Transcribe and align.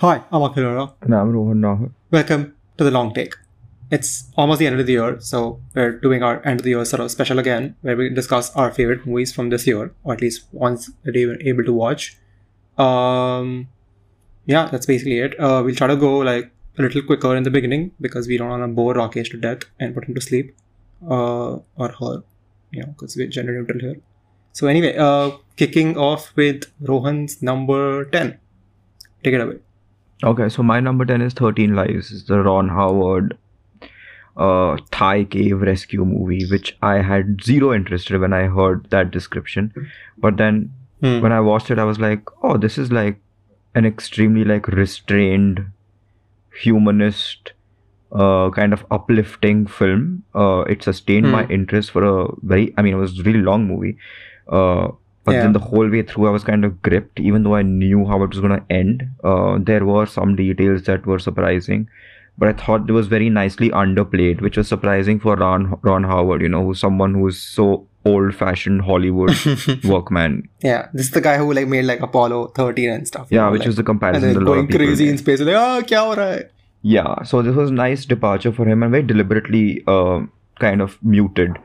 Hi, 0.00 0.22
I'm 0.30 0.42
Akhil 0.42 0.92
And 1.00 1.14
I'm 1.14 1.32
Rohan 1.32 1.62
Naahar. 1.62 1.90
Welcome 2.10 2.54
to 2.76 2.84
the 2.84 2.90
long 2.90 3.14
take. 3.14 3.34
It's 3.90 4.30
almost 4.36 4.58
the 4.58 4.66
end 4.66 4.78
of 4.78 4.84
the 4.86 4.92
year, 4.92 5.18
so 5.20 5.58
we're 5.74 5.92
doing 5.92 6.22
our 6.22 6.46
end 6.46 6.60
of 6.60 6.64
the 6.64 6.70
year 6.72 6.84
sort 6.84 7.00
of 7.00 7.10
special 7.10 7.38
again, 7.38 7.76
where 7.80 7.96
we 7.96 8.10
discuss 8.10 8.54
our 8.54 8.70
favorite 8.70 9.06
movies 9.06 9.32
from 9.32 9.48
this 9.48 9.66
year, 9.66 9.94
or 10.04 10.12
at 10.12 10.20
least 10.20 10.52
ones 10.52 10.90
that 11.04 11.14
we 11.14 11.24
were 11.24 11.38
able 11.40 11.64
to 11.64 11.72
watch. 11.72 12.18
Um, 12.76 13.68
yeah, 14.44 14.68
that's 14.70 14.84
basically 14.84 15.20
it. 15.20 15.40
Uh, 15.40 15.62
we'll 15.64 15.74
try 15.74 15.86
to 15.86 15.96
go 15.96 16.18
like 16.18 16.50
a 16.76 16.82
little 16.82 17.00
quicker 17.00 17.34
in 17.34 17.44
the 17.44 17.50
beginning 17.50 17.92
because 17.98 18.28
we 18.28 18.36
don't 18.36 18.50
want 18.50 18.64
to 18.64 18.68
bore 18.68 18.92
Rakesh 18.92 19.30
to 19.30 19.38
death 19.38 19.62
and 19.80 19.94
put 19.94 20.04
him 20.04 20.14
to 20.14 20.20
sleep, 20.20 20.54
uh, 21.08 21.56
or 21.76 21.88
her, 22.00 22.22
you 22.70 22.82
know, 22.82 22.88
because 22.88 23.16
we're 23.16 23.28
gender 23.28 23.58
neutral 23.58 23.80
here. 23.80 23.96
So 24.52 24.66
anyway, 24.66 24.94
uh, 24.98 25.30
kicking 25.56 25.96
off 25.96 26.36
with 26.36 26.70
Rohan's 26.82 27.40
number 27.40 28.04
ten. 28.04 28.38
Take 29.24 29.32
it 29.32 29.40
away. 29.40 29.60
Okay, 30.24 30.48
so 30.48 30.62
my 30.62 30.80
number 30.80 31.04
10 31.04 31.20
is 31.20 31.34
13 31.34 31.74
Lives. 31.74 32.10
It's 32.12 32.24
the 32.24 32.40
Ron 32.42 32.68
Howard 32.68 33.36
uh, 34.36 34.76
Thai 34.90 35.24
cave 35.24 35.60
rescue 35.60 36.04
movie, 36.04 36.46
which 36.50 36.76
I 36.82 37.02
had 37.02 37.42
zero 37.42 37.72
interest 37.74 38.10
in 38.10 38.20
when 38.20 38.32
I 38.32 38.44
heard 38.44 38.88
that 38.90 39.10
description. 39.10 39.72
But 40.18 40.36
then 40.36 40.72
Hmm. 41.02 41.20
when 41.20 41.32
I 41.32 41.40
watched 41.40 41.70
it, 41.70 41.78
I 41.78 41.84
was 41.84 41.98
like, 42.00 42.22
oh, 42.42 42.56
this 42.56 42.78
is 42.78 42.90
like 42.90 43.20
an 43.74 43.84
extremely 43.84 44.44
like 44.44 44.66
restrained, 44.68 45.66
humanist, 46.62 47.52
uh, 48.12 48.50
kind 48.50 48.72
of 48.72 48.86
uplifting 48.90 49.66
film. 49.66 50.22
Uh, 50.34 50.60
it 50.60 50.82
sustained 50.82 51.30
my 51.30 51.44
Hmm. 51.44 51.52
interest 51.52 51.90
for 51.90 52.02
a 52.04 52.28
very, 52.42 52.72
I 52.78 52.82
mean, 52.82 52.94
it 52.94 52.98
was 52.98 53.18
a 53.18 53.22
really 53.22 53.42
long 53.42 53.66
movie. 53.66 53.98
Uh, 54.48 54.88
but 55.26 55.34
Yeah. 55.34 55.42
then 55.42 55.52
the 55.58 55.62
whole 55.68 55.88
way 55.94 56.02
through, 56.10 56.26
I 56.28 56.30
was 56.38 56.44
kind 56.48 56.64
of 56.68 56.80
gripped, 56.88 57.20
even 57.20 57.42
though 57.44 57.54
I 57.56 57.62
knew 57.62 58.04
how 58.12 58.22
it 58.26 58.34
was 58.34 58.40
going 58.46 58.56
to 58.58 58.74
end. 58.80 59.04
Uh, 59.32 59.58
there 59.70 59.84
were 59.90 60.06
some 60.06 60.36
details 60.40 60.84
that 60.90 61.06
were 61.12 61.18
surprising, 61.18 61.88
but 62.38 62.48
I 62.48 62.52
thought 62.62 62.88
it 62.88 62.92
was 63.00 63.08
very 63.12 63.28
nicely 63.40 63.70
underplayed, 63.82 64.40
which 64.46 64.56
was 64.62 64.68
surprising 64.74 65.20
for 65.26 65.36
Ron 65.44 65.68
Ron 65.90 66.04
Howard. 66.14 66.42
You 66.46 66.48
know, 66.56 66.64
who's 66.70 66.80
someone 66.86 67.14
who's 67.20 67.38
so 67.38 67.70
old-fashioned 68.10 68.82
Hollywood 68.82 69.32
workman. 69.92 70.34
Yeah, 70.62 70.88
this 70.92 71.06
is 71.06 71.10
the 71.12 71.20
guy 71.20 71.38
who 71.38 71.52
like 71.52 71.66
made 71.66 71.86
like 71.86 72.00
Apollo 72.00 72.42
13 72.58 72.90
and 72.90 73.08
stuff. 73.08 73.26
Yeah, 73.30 73.46
know, 73.46 73.50
which 73.52 73.60
like, 73.60 73.66
was 73.66 73.76
the 73.76 73.80
and 73.80 73.86
comparison 73.86 74.28
then 74.28 74.36
a 74.36 74.44
lot 74.44 74.52
going 74.54 74.68
crazy 74.68 75.08
in 75.08 75.18
space. 75.18 75.40
Like, 75.40 75.56
ah, 75.56 75.80
kya 75.80 75.98
ho 76.04 76.14
raha 76.20 76.28
hai? 76.34 76.44
Yeah, 76.82 77.22
so 77.24 77.42
this 77.42 77.56
was 77.56 77.72
nice 77.72 78.04
departure 78.04 78.52
for 78.52 78.68
him 78.68 78.84
and 78.84 78.92
very 78.92 79.02
deliberately 79.02 79.82
uh, 79.88 80.20
kind 80.60 80.80
of 80.80 80.96
muted 81.02 81.58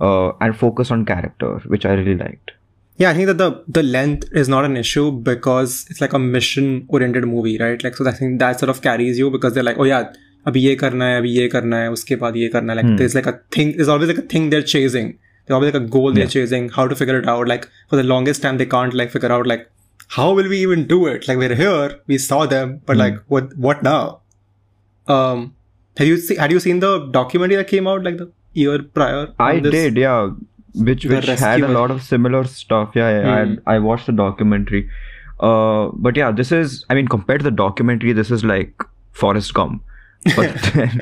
uh, 0.00 0.32
and 0.40 0.56
focused 0.56 0.90
on 0.90 1.04
character, 1.04 1.50
which 1.66 1.84
I 1.84 1.92
really 1.92 2.16
liked 2.16 2.52
yeah 2.96 3.10
i 3.10 3.14
think 3.14 3.26
that 3.26 3.38
the 3.38 3.64
the 3.68 3.82
length 3.82 4.28
is 4.32 4.48
not 4.48 4.64
an 4.64 4.76
issue 4.76 5.10
because 5.10 5.86
it's 5.90 6.00
like 6.00 6.12
a 6.12 6.18
mission 6.18 6.84
oriented 6.88 7.26
movie 7.26 7.58
right? 7.58 7.82
Like 7.82 7.96
so 7.96 8.08
i 8.08 8.12
think 8.12 8.38
that 8.38 8.60
sort 8.60 8.70
of 8.70 8.82
carries 8.82 9.18
you 9.18 9.30
because 9.30 9.54
they're 9.54 9.62
like 9.70 9.78
oh 9.78 9.84
yeah 9.84 10.12
abhi 10.46 10.62
ye 10.62 10.76
karna 10.76 11.10
hai 11.10 11.18
abhi 11.20 11.34
ye 11.34 11.48
karna 11.54 11.82
hai 11.82 11.92
uske 11.96 12.14
baad 12.22 12.40
ye 12.42 12.48
karna 12.54 12.78
like 12.80 12.88
hmm. 12.90 12.96
there's 13.02 13.14
like 13.18 13.28
a 13.32 13.36
thing 13.56 13.76
there's 13.76 13.92
always 13.94 14.12
like 14.14 14.24
a 14.24 14.28
thing 14.34 14.50
they're 14.50 14.70
chasing. 14.74 15.12
There's 15.46 15.54
always 15.56 15.72
like 15.74 15.82
a 15.82 15.86
goal 15.94 16.12
they're 16.16 16.32
chasing 16.32 16.68
how 16.74 16.86
to 16.90 16.96
figure 16.98 17.18
it 17.20 17.28
out. 17.28 17.48
Like 17.52 17.68
for 17.88 17.96
the 18.00 18.04
longest 18.10 18.42
time 18.42 18.58
they 18.58 18.66
can't 18.74 18.94
like 18.94 19.10
figure 19.14 19.32
out 19.36 19.46
like 19.52 19.64
how 20.16 20.26
will 20.34 20.48
we 20.48 20.58
even 20.58 20.86
do 20.86 21.06
it? 21.06 21.26
Like 21.28 21.38
we're 21.38 21.56
here 21.62 22.00
we 22.06 22.18
saw 22.18 22.44
them 22.46 22.76
but 22.86 22.94
hmm. 22.94 23.02
like 23.04 23.18
what 23.36 23.56
what 23.66 23.82
now? 23.88 24.20
Um 25.16 25.54
have 25.98 26.06
you 26.06 26.20
had 26.38 26.52
you 26.52 26.60
seen 26.60 26.80
the 26.80 26.92
documentary 27.18 27.56
that 27.56 27.68
came 27.68 27.86
out 27.86 28.02
like 28.02 28.16
the 28.18 28.30
year 28.60 28.82
prior 28.82 29.28
i 29.38 29.58
did 29.58 29.96
yeah. 29.96 30.30
Which 30.74 31.04
The 31.04 31.16
which 31.16 31.26
had 31.26 31.60
a 31.60 31.68
lot 31.68 31.90
of 31.90 32.02
similar 32.02 32.44
stuff. 32.44 32.92
Yeah, 32.94 33.10
yeah 33.20 33.44
Hmm. 33.44 33.54
I, 33.66 33.74
I 33.74 33.78
watched 33.78 34.06
the 34.06 34.12
documentary. 34.12 34.88
Uh, 35.40 35.88
but 35.94 36.16
yeah, 36.16 36.30
this 36.32 36.52
is. 36.52 36.84
I 36.88 36.94
mean, 36.94 37.08
compared 37.08 37.40
to 37.40 37.44
the 37.44 37.50
documentary, 37.50 38.12
this 38.12 38.30
is 38.30 38.44
like 38.44 38.82
Forrest 39.12 39.52
Gump. 39.54 39.82
But 40.36 40.54
then, 40.74 41.00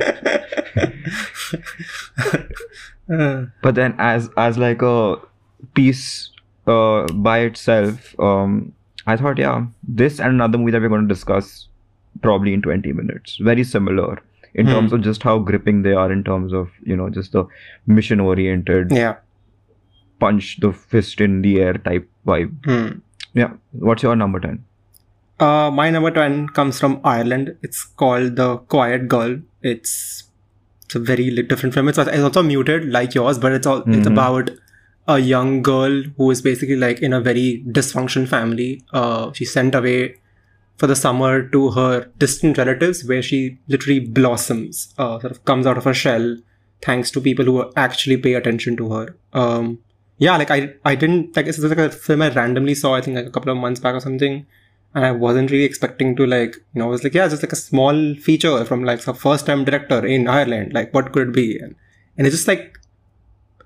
but 3.63 3.75
then 3.75 3.95
as 3.99 4.31
as 4.37 4.59
like 4.59 4.83
a 4.83 5.17
piece 5.75 6.31
uh, 6.67 7.07
by 7.13 7.41
itself, 7.41 8.19
um, 8.19 8.73
I 9.07 9.17
thought, 9.17 9.39
yeah, 9.39 9.67
this 9.87 10.19
and 10.21 10.31
another 10.31 10.59
movie 10.59 10.73
that 10.73 10.81
we're 10.81 10.89
going 10.89 11.09
to 11.09 11.15
discuss 11.15 11.67
probably 12.23 12.53
in 12.55 12.63
20 12.63 12.93
minutes. 12.93 13.37
Very 13.37 13.65
similar 13.65 14.23
in 14.55 14.67
Hmm. 14.67 14.73
terms 14.73 14.93
of 14.93 15.03
just 15.03 15.23
how 15.23 15.39
gripping 15.39 15.83
they 15.83 15.93
are 15.93 16.11
in 16.11 16.25
terms 16.25 16.53
of 16.53 16.71
you 16.83 16.97
know 16.97 17.09
just 17.09 17.31
the 17.33 17.45
mission 17.87 18.19
oriented 18.19 18.91
yeah. 18.91 19.15
Punch 20.21 20.59
the 20.61 20.73
fist 20.73 21.21
in 21.21 21.43
the 21.43 21.61
air 21.61 21.75
type 21.75 22.09
vibe. 22.27 22.65
Hmm. 22.65 22.99
Yeah. 23.35 23.53
What's 23.73 24.03
your 24.03 24.17
number 24.17 24.41
10? 24.41 24.65
Uh, 25.39 25.71
my 25.71 25.89
number 25.91 26.11
10 26.11 26.49
comes 26.49 26.79
from 26.79 27.01
Ireland. 27.03 27.57
It's 27.63 27.83
called 27.85 28.37
The 28.37 28.59
Quiet 28.59 29.09
Girl. 29.09 29.39
It's 29.63 30.25
it's 30.85 30.95
a 30.97 30.99
very 30.99 31.31
different 31.43 31.73
film. 31.75 31.89
It's, 31.89 31.99
it's 31.99 32.19
also 32.29 32.43
muted 32.43 32.91
like 32.91 33.15
yours, 33.15 33.39
but 33.39 33.53
it's 33.53 33.67
all 33.67 33.79
it's 33.79 34.07
Mhm. 34.09 34.13
about 34.13 34.51
a 35.09 35.19
young 35.21 35.63
girl 35.63 36.03
who 36.17 36.31
is 36.33 36.43
basically 36.43 36.77
like 36.77 37.01
in 37.01 37.13
a 37.13 37.21
very 37.21 37.65
dysfunctional 37.79 38.27
family. 38.29 38.83
Uh, 38.93 39.33
she's 39.33 39.53
sent 39.53 39.75
away 39.75 40.17
for 40.79 40.87
the 40.89 40.97
summer 40.97 41.43
to 41.55 41.71
her 41.71 42.09
distant 42.19 42.59
relatives 42.59 43.05
where 43.05 43.23
she 43.23 43.59
literally 43.69 44.01
blossoms, 44.01 44.93
uh, 44.99 45.19
sort 45.21 45.31
of 45.31 45.45
comes 45.45 45.67
out 45.67 45.79
of 45.79 45.85
her 45.85 45.95
shell 45.95 46.37
thanks 46.83 47.11
to 47.13 47.21
people 47.21 47.45
who 47.45 47.71
actually 47.77 48.17
pay 48.17 48.35
attention 48.35 48.77
to 48.77 48.91
her. 48.93 49.17
Um, 49.33 49.79
yeah, 50.27 50.37
like 50.37 50.51
I, 50.51 50.75
I 50.85 50.95
didn't 50.95 51.35
like 51.37 51.47
this 51.47 51.59
is 51.59 51.65
like 51.65 51.79
a 51.79 51.91
film 51.91 52.23
I 52.23 52.29
randomly 52.31 52.75
saw. 52.75 52.95
I 52.95 53.01
think 53.01 53.17
like 53.17 53.27
a 53.27 53.31
couple 53.37 53.51
of 53.53 53.59
months 53.59 53.81
back 53.81 53.95
or 53.95 54.01
something, 54.01 54.35
and 54.95 55.05
I 55.05 55.13
wasn't 55.13 55.51
really 55.51 55.65
expecting 55.65 56.15
to 56.17 56.27
like 56.27 56.57
you 56.75 56.79
know 56.81 56.87
I 56.89 56.91
was 56.97 57.05
like 57.05 57.15
yeah, 57.15 57.27
just 57.29 57.43
like 57.43 57.53
a 57.53 57.57
small 57.57 58.15
feature 58.27 58.65
from 58.65 58.85
like 58.85 59.07
a 59.07 59.15
first 59.15 59.47
time 59.47 59.65
director 59.65 60.05
in 60.07 60.29
Ireland. 60.29 60.73
Like 60.75 60.93
what 60.95 61.13
could 61.13 61.29
it 61.29 61.35
be? 61.35 61.59
And 61.59 61.75
and 62.19 62.27
it's 62.27 62.37
just 62.37 62.49
like 62.49 62.79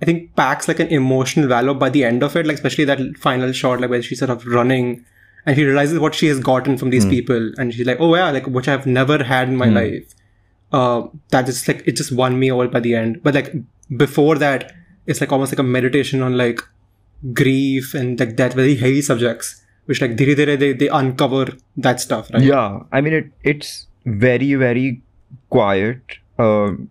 I 0.03 0.05
think 0.07 0.35
packs 0.37 0.69
like 0.69 0.81
an 0.81 0.89
emotional 0.89 1.49
value 1.49 1.75
by 1.75 1.91
the 1.91 2.05
end 2.05 2.23
of 2.23 2.37
it, 2.37 2.47
like 2.47 2.57
especially 2.57 2.85
that 2.87 3.01
final 3.19 3.53
shot, 3.53 3.81
like 3.81 3.91
where 3.91 4.03
she's 4.03 4.19
sort 4.21 4.31
of 4.31 4.47
running 4.47 5.05
and 5.47 5.57
she 5.57 5.65
realizes 5.65 5.99
what 5.99 6.15
she 6.15 6.27
has 6.29 6.41
gotten 6.41 6.77
from 6.79 6.91
these 6.91 7.05
Hmm. 7.05 7.11
people, 7.11 7.53
and 7.59 7.75
she's 7.75 7.87
like, 7.87 8.01
oh 8.01 8.15
yeah, 8.15 8.31
like 8.31 8.47
which 8.47 8.69
I've 8.69 8.87
never 8.87 9.23
had 9.25 9.49
in 9.49 9.57
my 9.57 9.69
Hmm. 9.69 9.75
life. 9.83 10.15
Uh, 10.73 11.07
that 11.31 11.47
just 11.47 11.67
like 11.69 11.83
it 11.87 11.97
just 11.97 12.13
won 12.13 12.39
me 12.39 12.51
over 12.53 12.67
by 12.69 12.81
the 12.81 12.95
end. 12.95 13.23
But 13.23 13.35
like 13.35 13.53
before 14.05 14.37
that, 14.39 14.73
it's 15.07 15.21
like 15.21 15.33
almost 15.33 15.53
like 15.53 15.59
a 15.59 15.63
meditation 15.63 16.23
on 16.23 16.37
like 16.37 16.61
grief 17.33 17.95
and 17.95 18.19
like 18.21 18.37
that 18.37 18.55
very 18.55 18.75
heavy 18.77 19.03
subjects, 19.03 19.63
which 19.87 20.01
like 20.01 20.17
dhire 20.17 20.35
dhire 20.41 20.59
they 20.59 20.73
they 20.73 20.89
uncover 20.89 21.47
that 21.77 22.01
stuff, 22.01 22.31
right? 22.33 22.43
Yeah. 22.43 22.81
I 22.93 23.01
mean, 23.01 23.13
it 23.13 23.31
it's 23.43 23.87
very 24.07 24.55
very 24.55 25.03
quiet. 25.51 26.19
Um, 26.39 26.91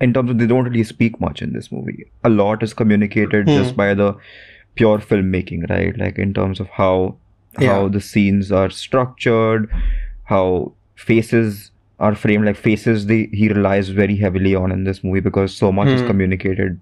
in 0.00 0.12
terms 0.12 0.30
of 0.30 0.38
they 0.38 0.46
don't 0.46 0.64
really 0.64 0.84
speak 0.84 1.20
much 1.20 1.40
in 1.42 1.52
this 1.52 1.70
movie. 1.72 2.04
A 2.24 2.28
lot 2.28 2.62
is 2.62 2.74
communicated 2.74 3.48
Hmm. 3.48 3.54
just 3.56 3.76
by 3.76 3.94
the 3.94 4.14
pure 4.74 4.98
filmmaking, 4.98 5.70
right? 5.70 5.96
Like 5.98 6.18
in 6.18 6.34
terms 6.34 6.60
of 6.60 6.68
how 6.80 7.16
how 7.58 7.62
Yeah. 7.84 7.88
the 7.88 8.00
scenes 8.00 8.50
are 8.52 8.68
structured, 8.68 9.70
how 10.24 10.72
faces 10.94 11.70
are 11.98 12.14
framed. 12.14 12.44
Like 12.44 12.56
faces, 12.56 13.06
they 13.06 13.28
he 13.32 13.48
relies 13.48 13.88
very 13.88 14.16
heavily 14.16 14.54
on 14.54 14.72
in 14.72 14.84
this 14.84 15.02
movie 15.04 15.20
because 15.20 15.54
so 15.54 15.72
much 15.72 15.88
is 15.88 16.00
Hmm. 16.02 16.06
communicated 16.08 16.80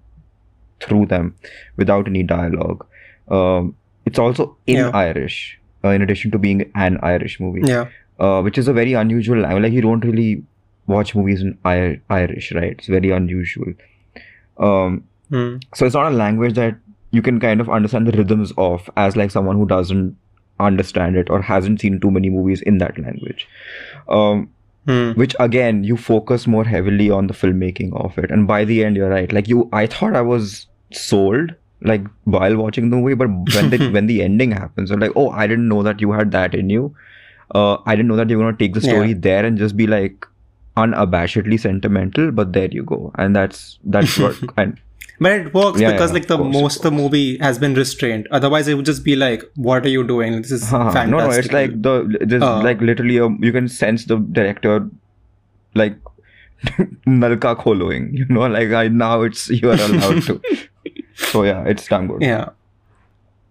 through 0.81 1.05
them 1.05 1.33
without 1.77 2.07
any 2.07 2.23
dialogue. 2.23 2.85
Um, 3.29 3.75
it's 4.05 4.19
also 4.19 4.55
in 4.67 4.75
Yeah. 4.77 4.89
Irish, 4.93 5.59
uh, 5.83 5.89
in 5.89 6.01
addition 6.01 6.31
to 6.31 6.37
being 6.37 6.65
an 6.75 6.99
Irish 7.01 7.39
movie 7.39 7.61
Yeah. 7.65 7.85
uh, 8.19 8.41
which 8.41 8.57
is 8.57 8.67
a 8.67 8.73
very 8.73 8.93
unusual 8.93 9.39
language. 9.39 9.63
Like 9.63 9.73
you 9.73 9.81
don't 9.81 10.03
really 10.05 10.43
watch 10.87 11.15
movies 11.15 11.41
in 11.41 11.57
Ir- 11.65 12.01
Irish, 12.09 12.51
right? 12.53 12.71
It's 12.73 12.87
very 12.87 13.11
unusual. 13.11 13.73
Um, 14.57 15.03
Hmm. 15.29 15.55
so 15.73 15.85
it's 15.85 15.95
not 15.95 16.11
a 16.11 16.15
language 16.15 16.53
that 16.55 16.75
you 17.11 17.21
can 17.21 17.39
kind 17.39 17.59
of 17.61 17.69
understand 17.69 18.07
the 18.07 18.11
rhythms 18.17 18.51
of 18.57 18.89
as 18.95 19.15
like 19.15 19.31
someone 19.31 19.55
who 19.55 19.65
doesn't 19.65 20.15
understand 20.59 21.15
it 21.15 21.29
or 21.29 21.41
hasn't 21.41 21.81
seen 21.81 21.99
too 21.99 22.11
many 22.11 22.29
movies 22.29 22.61
in 22.61 22.77
that 22.77 22.97
language. 22.97 23.47
Um, 24.07 24.49
Hmm. 24.89 25.11
which 25.19 25.35
again 25.43 25.83
you 25.83 25.95
focus 25.97 26.45
more 26.53 26.63
heavily 26.71 27.05
on 27.09 27.27
the 27.29 27.33
filmmaking 27.33 27.93
of 28.05 28.17
it 28.23 28.29
and 28.35 28.47
by 28.49 28.57
the 28.71 28.83
end 28.87 28.95
you're 28.99 29.09
right 29.13 29.31
like 29.37 29.47
you 29.51 29.63
i 29.73 29.85
thought 29.93 30.15
i 30.15 30.21
was 30.31 30.67
sold 30.91 31.53
like 31.91 32.03
while 32.35 32.57
watching 32.57 32.91
the 32.91 32.97
movie 32.97 33.15
but 33.21 33.31
when 33.55 33.71
the 33.71 33.79
when 33.95 34.05
the 34.11 34.21
ending 34.25 34.51
happens 34.51 34.91
i'm 34.91 34.99
like 35.05 35.15
oh 35.15 35.29
i 35.31 35.47
didn't 35.47 35.67
know 35.73 35.81
that 35.87 36.01
you 36.05 36.11
had 36.11 36.31
that 36.37 36.53
in 36.53 36.69
you 36.69 36.83
uh 37.55 37.77
i 37.87 37.95
didn't 37.95 38.07
know 38.13 38.15
that 38.21 38.29
you're 38.29 38.43
gonna 38.43 38.55
take 38.61 38.75
the 38.75 38.81
story 38.89 39.09
Yeah. 39.15 39.21
there 39.29 39.45
and 39.45 39.57
just 39.57 39.75
be 39.81 39.87
like 39.87 40.27
unabashedly 40.77 41.59
sentimental 41.59 42.31
but 42.31 42.53
there 42.53 42.69
you 42.71 42.83
go 42.83 43.11
and 43.15 43.35
that's 43.35 43.79
that's 43.83 44.17
what 44.25 44.35
and 44.57 44.77
But 45.19 45.31
it 45.31 45.53
works 45.53 45.79
Yeah, 45.79 45.91
because 45.91 46.09
yeah, 46.11 46.13
like 46.15 46.27
the 46.27 46.37
course, 46.37 46.53
most 46.53 46.81
the 46.83 46.91
movie 46.91 47.37
has 47.39 47.57
been 47.57 47.73
restrained. 47.73 48.27
Otherwise, 48.31 48.67
it 48.67 48.73
would 48.75 48.85
just 48.85 49.03
be 49.03 49.15
like, 49.15 49.43
"What 49.55 49.85
are 49.85 49.89
you 49.89 50.03
doing? 50.05 50.41
This 50.41 50.51
is 50.51 50.69
Huh, 50.69 50.91
fantastic." 50.91 51.11
no 51.11 51.19
no 51.19 51.29
it's 51.31 51.51
like 51.51 51.81
the 51.81 51.93
there's 52.33 52.43
Uh. 52.43 52.61
like 52.63 52.81
literally 52.81 53.17
a, 53.17 53.29
you 53.39 53.51
can 53.53 53.69
sense 53.69 54.05
the 54.05 54.17
director 54.17 54.89
like 55.73 55.95
nalka 57.07 57.55
kholoing 57.63 58.11
you 58.17 58.25
know 58.29 58.47
like 58.57 58.71
I, 58.71 58.87
now 58.87 59.21
it's 59.21 59.49
you 59.49 59.69
are 59.71 59.79
allowed 59.87 60.21
to 60.23 60.41
so 61.31 61.43
yeah 61.43 61.63
it's 61.65 61.87
damn 61.87 62.07
good 62.07 62.21
yeah. 62.21 62.49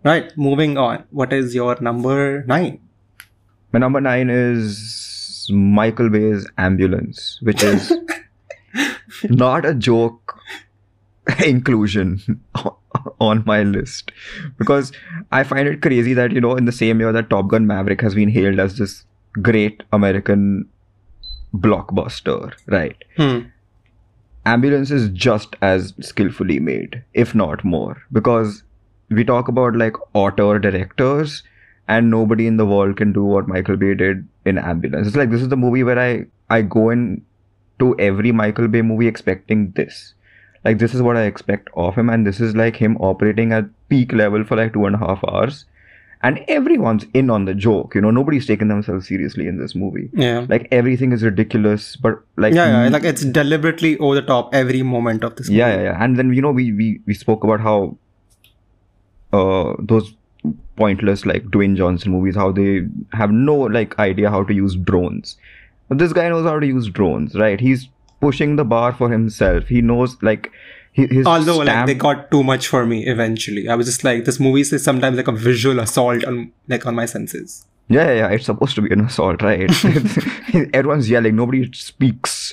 Right. 0.07 0.33
Moving 0.37 0.77
on. 0.77 1.05
What 1.11 1.33
is 1.33 1.55
your 1.55 1.81
number 1.81 2.45
nine? 2.47 2.79
My 3.73 3.79
number 3.81 4.03
nine 4.03 4.29
is 4.29 5.49
Michael 5.51 6.11
Bay's 6.11 6.47
Ambulance, 6.59 7.39
which 7.41 7.63
is 7.63 7.91
not 9.31 9.65
a 9.65 9.73
joke 9.75 10.39
inclusion 11.45 12.41
on 13.21 13.43
my 13.47 13.63
list 13.63 14.13
because 14.59 14.93
I 15.33 15.43
find 15.43 15.67
it 15.69 15.81
crazy 15.83 16.15
that 16.15 16.33
you 16.33 16.41
know 16.41 16.57
in 16.57 16.65
the 16.65 16.73
same 16.73 17.01
year 17.01 17.13
that 17.13 17.31
Top 17.31 17.49
Gun 17.49 17.67
Maverick 17.67 18.01
has 18.03 18.15
been 18.15 18.29
hailed 18.29 18.61
as 18.61 18.77
this 18.79 19.05
great 19.41 19.83
American 19.93 20.69
blockbuster, 21.55 22.53
right? 22.67 22.97
Hmm. 23.17 23.41
Ambulance 24.47 24.91
is 24.91 25.09
just 25.11 25.57
as 25.63 25.95
skillfully 26.01 26.61
made, 26.61 27.03
if 27.15 27.35
not 27.35 27.65
more, 27.65 28.03
because 28.13 28.63
we 29.09 29.25
talk 29.25 29.49
about 29.49 29.75
like 29.75 29.97
auteur 30.15 30.59
directors 30.59 31.43
and 31.89 32.11
nobody 32.11 32.47
in 32.47 32.57
the 32.57 32.67
world 32.67 32.97
can 32.97 33.13
do 33.13 33.25
what 33.25 33.49
Michael 33.49 33.77
Bay 33.77 33.95
did 33.95 34.27
in 34.45 34.59
Ambulance. 34.59 35.07
It's 35.07 35.17
like 35.17 35.31
this 35.31 35.43
is 35.43 35.49
the 35.49 35.57
movie 35.57 35.83
where 35.83 35.99
I 35.99 36.27
I 36.51 36.63
go 36.63 36.91
in 36.91 37.25
to 37.79 37.99
every 37.99 38.33
Michael 38.33 38.69
Bay 38.69 38.83
movie 38.83 39.07
expecting 39.07 39.73
this. 39.73 40.15
Like 40.65 40.79
this 40.79 40.95
is 40.95 41.03
what 41.03 41.17
I 41.17 41.25
expect 41.25 41.69
of 41.75 41.95
him, 41.95 42.09
and 42.09 42.27
this 42.27 42.41
is 42.41 42.57
like 42.57 42.77
him 42.77 42.97
operating 42.97 43.53
at 43.53 43.67
peak 43.89 44.13
level 44.13 44.45
for 44.45 44.57
like 44.57 44.73
two 44.73 44.87
and 44.87 44.95
a 44.95 44.99
half 44.99 45.23
hours. 45.25 45.67
And 46.23 46.43
everyone's 46.49 47.05
in 47.13 47.29
on 47.29 47.45
the 47.45 47.53
joke, 47.53 47.95
you 47.95 48.01
know. 48.01 48.11
Nobody's 48.11 48.47
taking 48.47 48.69
themselves 48.69 49.07
seriously 49.09 49.47
in 49.47 49.59
this 49.59 49.75
movie. 49.75 50.09
Yeah. 50.15 50.47
Like 50.49 50.69
everything 50.73 51.13
is 51.13 51.23
ridiculous, 51.23 51.97
but 51.97 52.19
like 52.37 52.55
yeah, 52.55 52.85
yeah, 52.85 52.89
like 52.89 53.05
it's 53.05 53.27
deliberately 53.27 53.99
over 53.99 54.15
the 54.15 54.23
top 54.23 54.55
every 54.55 54.83
moment 54.83 55.23
of 55.23 55.37
this. 55.37 55.51
yeah, 55.51 55.75
yeah, 55.75 55.83
yeah. 55.83 56.03
And 56.03 56.19
then 56.19 56.33
you 56.33 56.41
know 56.41 56.51
we 56.51 56.73
we 56.73 57.01
we 57.07 57.13
spoke 57.13 57.45
about 57.45 57.61
how 57.61 57.99
uh 59.35 59.75
those 59.79 60.15
pointless 60.77 61.27
like 61.27 61.45
Dwayne 61.45 61.77
Johnson 61.77 62.13
movies, 62.13 62.37
how 62.37 62.53
they 62.53 62.87
have 63.13 63.31
no 63.31 63.55
like 63.55 63.99
idea 63.99 64.31
how 64.31 64.45
to 64.45 64.55
use 64.55 64.77
drones. 64.77 65.37
But 65.91 65.99
this 65.99 66.15
guy 66.15 66.29
knows 66.31 66.47
how 66.47 66.59
to 66.59 66.67
use 66.67 66.89
drones, 66.89 67.35
right? 67.35 67.61
He's 67.61 67.89
pushing 68.21 68.57
the 68.57 68.65
bar 68.65 68.93
for 68.93 69.11
himself. 69.11 69.67
He 69.67 69.83
knows 69.83 70.17
like 70.23 70.51
his 70.93 71.27
Although 71.27 71.59
like 71.59 71.87
they 71.87 71.95
got 71.95 72.31
too 72.31 72.43
much 72.45 72.69
for 72.69 72.87
me 72.87 73.07
eventually. 73.07 73.69
I 73.69 73.75
was 73.75 73.87
just 73.87 74.05
like 74.05 74.25
this 74.25 74.39
movie 74.41 74.61
is 74.61 74.83
sometimes 74.85 75.17
like 75.17 75.29
a 75.29 75.33
visual 75.33 75.81
assault 75.81 76.25
on 76.25 76.53
like 76.69 76.87
on 76.87 76.95
my 76.95 77.07
senses. 77.07 77.67
yeah, 77.89 78.07
yeah, 78.09 78.15
yeah, 78.19 78.29
it's 78.35 78.47
supposed 78.47 78.75
to 78.77 78.83
be 78.83 78.91
an 78.93 79.01
assault, 79.01 79.43
right? 79.43 79.71
Everyone's 80.73 81.11
yelling, 81.11 81.37
nobody 81.37 81.71
speaks. 81.73 82.53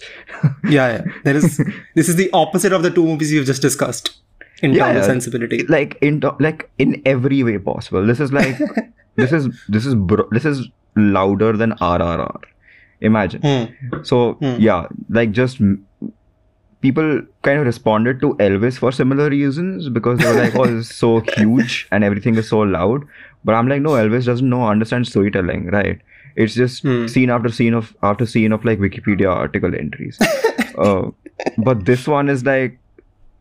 Yeah, 0.63 0.87
yeah. 0.93 1.01
There 1.23 1.35
is 1.37 1.57
this 1.95 2.09
is 2.09 2.15
the 2.15 2.29
opposite 2.33 2.73
of 2.73 2.83
the 2.83 2.89
two 2.89 3.05
movies 3.05 3.31
you've 3.31 3.45
just 3.45 3.61
discussed 3.61 4.17
in 4.61 4.73
Yeah, 4.73 4.87
terms 4.87 4.99
of 4.99 5.05
sensibility. 5.05 5.63
like 5.67 5.97
in 6.01 6.19
like 6.39 6.69
in 6.79 7.01
every 7.05 7.43
way 7.43 7.57
possible. 7.59 8.05
This 8.05 8.19
is 8.19 8.33
like 8.33 8.57
this 9.15 9.31
is 9.31 9.47
this 9.69 9.85
is 9.85 9.95
bro- 9.95 10.27
this 10.31 10.45
is 10.45 10.67
louder 10.95 11.53
than 11.55 11.71
RRR. 11.73 12.41
Imagine. 13.01 13.41
Hmm. 13.41 14.03
So 14.03 14.33
Hmm. 14.41 14.55
yeah, 14.59 14.87
like 15.09 15.31
just 15.31 15.59
people 16.81 17.21
kind 17.43 17.59
of 17.59 17.65
responded 17.65 18.19
to 18.21 18.33
Elvis 18.35 18.77
for 18.77 18.91
similar 18.91 19.29
reasons 19.29 19.89
because 19.89 20.19
they 20.19 20.27
were 20.27 20.39
like, 20.43 20.55
"Oh, 20.55 20.65
this 20.67 20.89
is 20.89 20.95
so 20.95 21.19
huge 21.35 21.87
and 21.91 22.03
everything 22.03 22.35
is 22.43 22.49
so 22.49 22.59
loud." 22.59 23.03
But 23.43 23.55
I'm 23.55 23.67
like, 23.67 23.81
no, 23.81 23.91
Elvis 23.91 24.25
doesn't 24.25 24.49
know 24.49 24.63
understand 24.67 25.07
storytelling, 25.07 25.67
right? 25.77 25.99
It's 26.35 26.53
just 26.55 26.83
Hmm. 26.83 27.07
scene 27.07 27.29
after 27.37 27.49
scene 27.59 27.73
of 27.73 27.95
after 28.11 28.25
scene 28.25 28.51
of 28.59 28.65
like 28.65 28.79
Wikipedia 28.79 29.29
article 29.35 29.75
entries. 29.75 30.17
uh, 30.77 31.01
but 31.69 31.85
this 31.85 32.07
one 32.07 32.29
is 32.29 32.45
like 32.45 32.79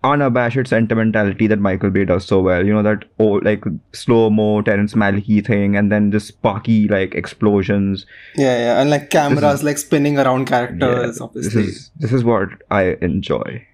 unabashed 0.02 0.66
sentimentality 0.66 1.46
that 1.46 1.58
Michael 1.58 1.90
Bay 1.90 2.04
does 2.04 2.24
so 2.24 2.40
well. 2.40 2.64
You 2.64 2.72
know 2.72 2.82
that 2.82 3.04
oh 3.18 3.40
like 3.42 3.64
slow 3.92 4.30
mo 4.30 4.62
Terrence 4.62 4.94
Malick 4.94 5.46
thing, 5.46 5.76
and 5.76 5.92
then 5.92 6.10
just 6.10 6.28
sparky 6.28 6.88
like 6.88 7.14
explosions. 7.14 8.06
Yeah, 8.36 8.58
yeah. 8.58 8.80
And 8.80 8.90
like 8.90 9.10
cameras 9.10 9.62
like 9.62 9.78
spinning 9.78 10.18
around 10.18 10.46
characters, 10.46 11.18
Yeah, 11.18 11.24
obviously. 11.24 11.62
This 11.62 11.76
is 11.76 11.90
this 11.96 12.12
is 12.12 12.24
what 12.24 12.48
I 12.70 12.96
enjoy. 13.00 13.66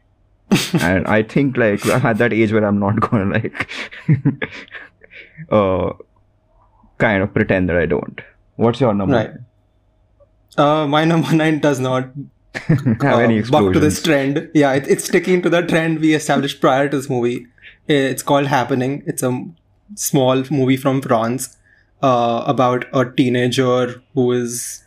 and 0.80 1.06
I 1.06 1.22
think 1.22 1.56
like 1.56 1.84
I'm 1.86 2.06
at 2.14 2.18
that 2.18 2.32
age 2.32 2.52
where 2.52 2.64
I'm 2.64 2.78
not 2.78 3.00
gonna 3.00 3.32
like 3.32 3.68
uh 5.50 5.92
kind 6.98 7.22
of 7.22 7.32
pretend 7.32 7.68
that 7.68 7.76
I 7.76 7.86
don't. 7.86 8.20
What's 8.56 8.80
your 8.80 8.94
number? 8.94 9.16
Right. 9.16 9.30
Uh, 10.56 10.86
my 10.86 11.04
number 11.04 11.34
nine 11.34 11.58
does 11.58 11.78
not 11.78 12.08
uh, 13.00 13.50
buck 13.50 13.72
to 13.72 13.80
this 13.80 14.02
trend. 14.02 14.50
Yeah, 14.54 14.72
it, 14.72 14.86
it's 14.88 15.04
sticking 15.04 15.42
to 15.42 15.50
the 15.50 15.62
trend 15.62 16.00
we 16.00 16.14
established 16.14 16.60
prior 16.60 16.88
to 16.88 16.96
this 16.96 17.10
movie. 17.10 17.46
It's 17.88 18.22
called 18.22 18.46
Happening. 18.46 19.02
It's 19.06 19.22
a 19.22 19.44
small 19.94 20.44
movie 20.50 20.76
from 20.76 21.00
France 21.02 21.56
uh, 22.02 22.44
about 22.46 22.86
a 22.92 23.10
teenager 23.10 24.02
who 24.14 24.32
is 24.32 24.84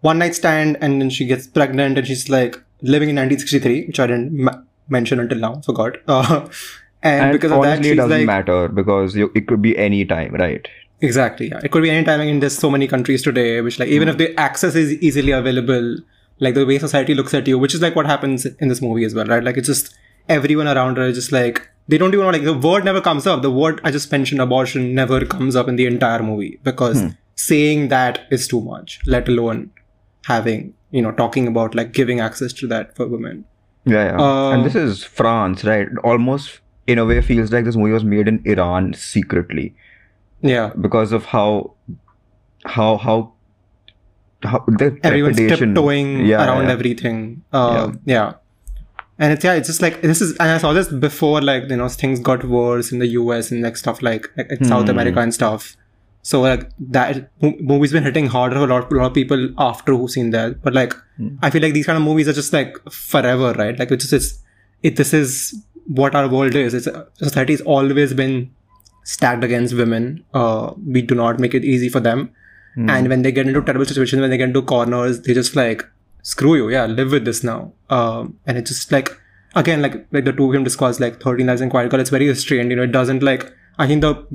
one 0.00 0.18
night 0.18 0.34
stand 0.34 0.78
and 0.80 1.00
then 1.00 1.10
she 1.10 1.26
gets 1.26 1.46
pregnant 1.46 1.98
and 1.98 2.06
she's 2.06 2.28
like 2.28 2.62
living 2.82 3.10
in 3.10 3.16
1963, 3.16 3.86
which 3.86 4.00
I 4.00 4.06
didn't 4.06 4.32
ma- 4.32 4.60
mention 4.88 5.20
until 5.20 5.38
now, 5.38 5.60
forgot. 5.60 5.96
Uh, 6.08 6.48
and, 7.04 7.24
And 7.24 7.32
because 7.32 7.50
of 7.50 7.62
that, 7.62 7.84
it 7.84 7.96
doesn't 7.96 8.10
like, 8.10 8.26
matter 8.26 8.68
because 8.68 9.16
you, 9.16 9.32
it 9.34 9.48
could 9.48 9.60
be 9.60 9.76
any 9.76 10.04
time, 10.04 10.34
right? 10.34 10.68
Exactly. 11.00 11.48
Yeah. 11.48 11.60
It 11.64 11.72
could 11.72 11.82
be 11.82 11.90
any 11.90 12.04
time. 12.04 12.20
I 12.20 12.26
mean, 12.26 12.38
there's 12.38 12.56
so 12.56 12.70
many 12.70 12.86
countries 12.86 13.22
today, 13.22 13.60
which 13.60 13.80
like 13.80 13.88
even 13.88 14.08
if 14.08 14.18
the 14.18 14.38
access 14.38 14.76
is 14.76 14.92
easily 15.02 15.32
available, 15.32 15.96
like 16.40 16.54
the 16.54 16.66
way 16.66 16.78
society 16.78 17.14
looks 17.14 17.34
at 17.34 17.46
you, 17.46 17.58
which 17.58 17.74
is 17.74 17.80
like 17.82 17.94
what 17.96 18.06
happens 18.06 18.44
in 18.46 18.68
this 18.68 18.82
movie 18.82 19.04
as 19.04 19.14
well, 19.14 19.26
right? 19.26 19.42
Like 19.44 19.56
it's 19.56 19.68
just 19.68 19.94
everyone 20.28 20.68
around 20.68 20.96
her 20.96 21.04
is 21.04 21.16
just 21.16 21.32
like 21.32 21.68
they 21.88 21.98
don't 21.98 22.14
even 22.14 22.24
know. 22.24 22.30
Like 22.30 22.44
the 22.44 22.56
word 22.68 22.84
never 22.84 23.00
comes 23.00 23.26
up. 23.26 23.42
The 23.42 23.50
word 23.50 23.80
I 23.84 23.90
just 23.90 24.10
mentioned, 24.12 24.40
abortion, 24.40 24.94
never 24.94 25.24
comes 25.24 25.56
up 25.56 25.68
in 25.68 25.76
the 25.76 25.86
entire 25.86 26.22
movie 26.22 26.58
because 26.62 27.02
saying 27.34 27.88
that 27.88 28.20
is 28.30 28.46
too 28.48 28.60
much. 28.60 29.00
Let 29.06 29.28
alone 29.28 29.70
having 30.26 30.74
you 30.90 31.02
know 31.02 31.12
talking 31.12 31.46
about 31.48 31.74
like 31.74 31.92
giving 31.92 32.20
access 32.20 32.52
to 32.54 32.66
that 32.68 32.94
for 32.96 33.06
women. 33.06 33.44
Yeah, 33.84 34.04
yeah. 34.12 34.20
Uh, 34.20 34.50
and 34.52 34.64
this 34.64 34.76
is 34.76 35.02
France, 35.02 35.64
right? 35.64 35.88
Almost 36.04 36.60
in 36.86 36.98
a 36.98 37.04
way 37.04 37.20
feels 37.20 37.50
like 37.52 37.64
this 37.64 37.76
movie 37.76 37.92
was 37.92 38.04
made 38.04 38.28
in 38.28 38.40
Iran 38.44 38.92
secretly 38.94 39.74
Yeah. 40.40 40.72
because 40.80 41.12
of 41.12 41.24
how 41.24 41.74
how 42.64 42.96
how 42.96 43.31
the 44.42 44.98
everyone's 45.02 45.36
tiptoeing 45.36 46.26
Yeah, 46.26 46.44
around 46.46 46.64
yeah. 46.66 46.72
everything. 46.72 47.42
Uh, 47.52 47.92
yeah. 48.04 48.34
And 49.18 49.32
it's 49.32 49.44
yeah, 49.44 49.54
it's 49.54 49.68
just 49.68 49.82
like 49.82 50.00
this 50.02 50.20
is, 50.20 50.32
and 50.38 50.50
I 50.50 50.58
saw 50.58 50.72
this 50.72 50.88
before, 50.88 51.40
like 51.40 51.68
you 51.70 51.76
know, 51.76 51.88
things 51.88 52.18
got 52.20 52.44
worse 52.44 52.90
in 52.92 52.98
the 52.98 53.06
U.S. 53.08 53.50
and 53.52 53.62
like 53.62 53.76
stuff 53.76 54.02
like, 54.02 54.30
like 54.36 54.50
in 54.50 54.64
South 54.64 54.84
Hmm. 54.84 54.90
America 54.90 55.20
and 55.20 55.32
stuff. 55.32 55.76
So 56.22 56.40
like 56.40 56.70
that 56.78 57.30
movie's 57.40 57.92
been 57.92 58.04
hitting 58.04 58.26
harder 58.26 58.56
for 58.56 58.64
a 58.64 58.66
lot, 58.66 58.90
a 58.92 58.94
lot 58.96 59.06
of 59.06 59.14
people 59.14 59.48
after 59.58 59.92
who've 59.94 60.10
seen 60.10 60.30
that. 60.30 60.62
But 60.62 60.72
like, 60.74 60.92
Hmm. 61.18 61.36
I 61.42 61.50
feel 61.50 61.62
like 61.62 61.72
these 61.74 61.86
kind 61.86 61.96
of 61.96 62.02
movies 62.02 62.26
are 62.28 62.32
just 62.32 62.52
like 62.52 62.76
forever, 62.90 63.52
right? 63.52 63.78
Like 63.78 63.90
it's 63.90 64.08
just 64.08 64.12
it's, 64.14 64.42
it. 64.82 64.96
This 64.96 65.12
is 65.14 65.62
what 65.86 66.14
our 66.14 66.28
world 66.28 66.54
is. 66.56 66.74
It's 66.74 66.88
society's 67.16 67.60
always 67.60 68.14
been 68.14 68.50
stacked 69.04 69.44
against 69.44 69.74
women. 69.74 70.24
Uh, 70.32 70.72
we 70.86 71.02
do 71.02 71.14
not 71.14 71.38
make 71.38 71.54
it 71.54 71.64
easy 71.64 71.88
for 71.88 72.00
them. 72.00 72.30
Mm. 72.76 72.90
And 72.90 73.08
when 73.08 73.22
they 73.22 73.32
get 73.32 73.46
into 73.46 73.62
terrible 73.62 73.84
situations, 73.84 74.20
when 74.20 74.30
they 74.30 74.38
get 74.38 74.48
into 74.48 74.62
corners, 74.62 75.20
they 75.20 75.34
just 75.34 75.54
like, 75.56 75.84
screw 76.22 76.54
you, 76.54 76.70
yeah, 76.70 76.86
live 76.86 77.12
with 77.12 77.24
this 77.24 77.42
now. 77.44 77.72
Um, 77.90 78.38
and 78.46 78.56
it's 78.56 78.70
just 78.70 78.92
like, 78.92 79.10
again, 79.54 79.82
like 79.82 80.06
like 80.12 80.24
the 80.24 80.32
two 80.32 80.48
of 80.48 80.54
him 80.54 80.64
discussed, 80.64 81.00
like 81.00 81.20
13 81.20 81.46
Lives 81.46 81.60
in 81.60 81.70
Quiet 81.70 81.90
Girl, 81.90 82.00
it's 82.00 82.10
very 82.10 82.28
restrained, 82.28 82.70
you 82.70 82.76
know, 82.76 82.84
it 82.84 82.92
doesn't 82.92 83.22
like, 83.22 83.52
I 83.78 83.86
think 83.86 84.00
the 84.00 84.26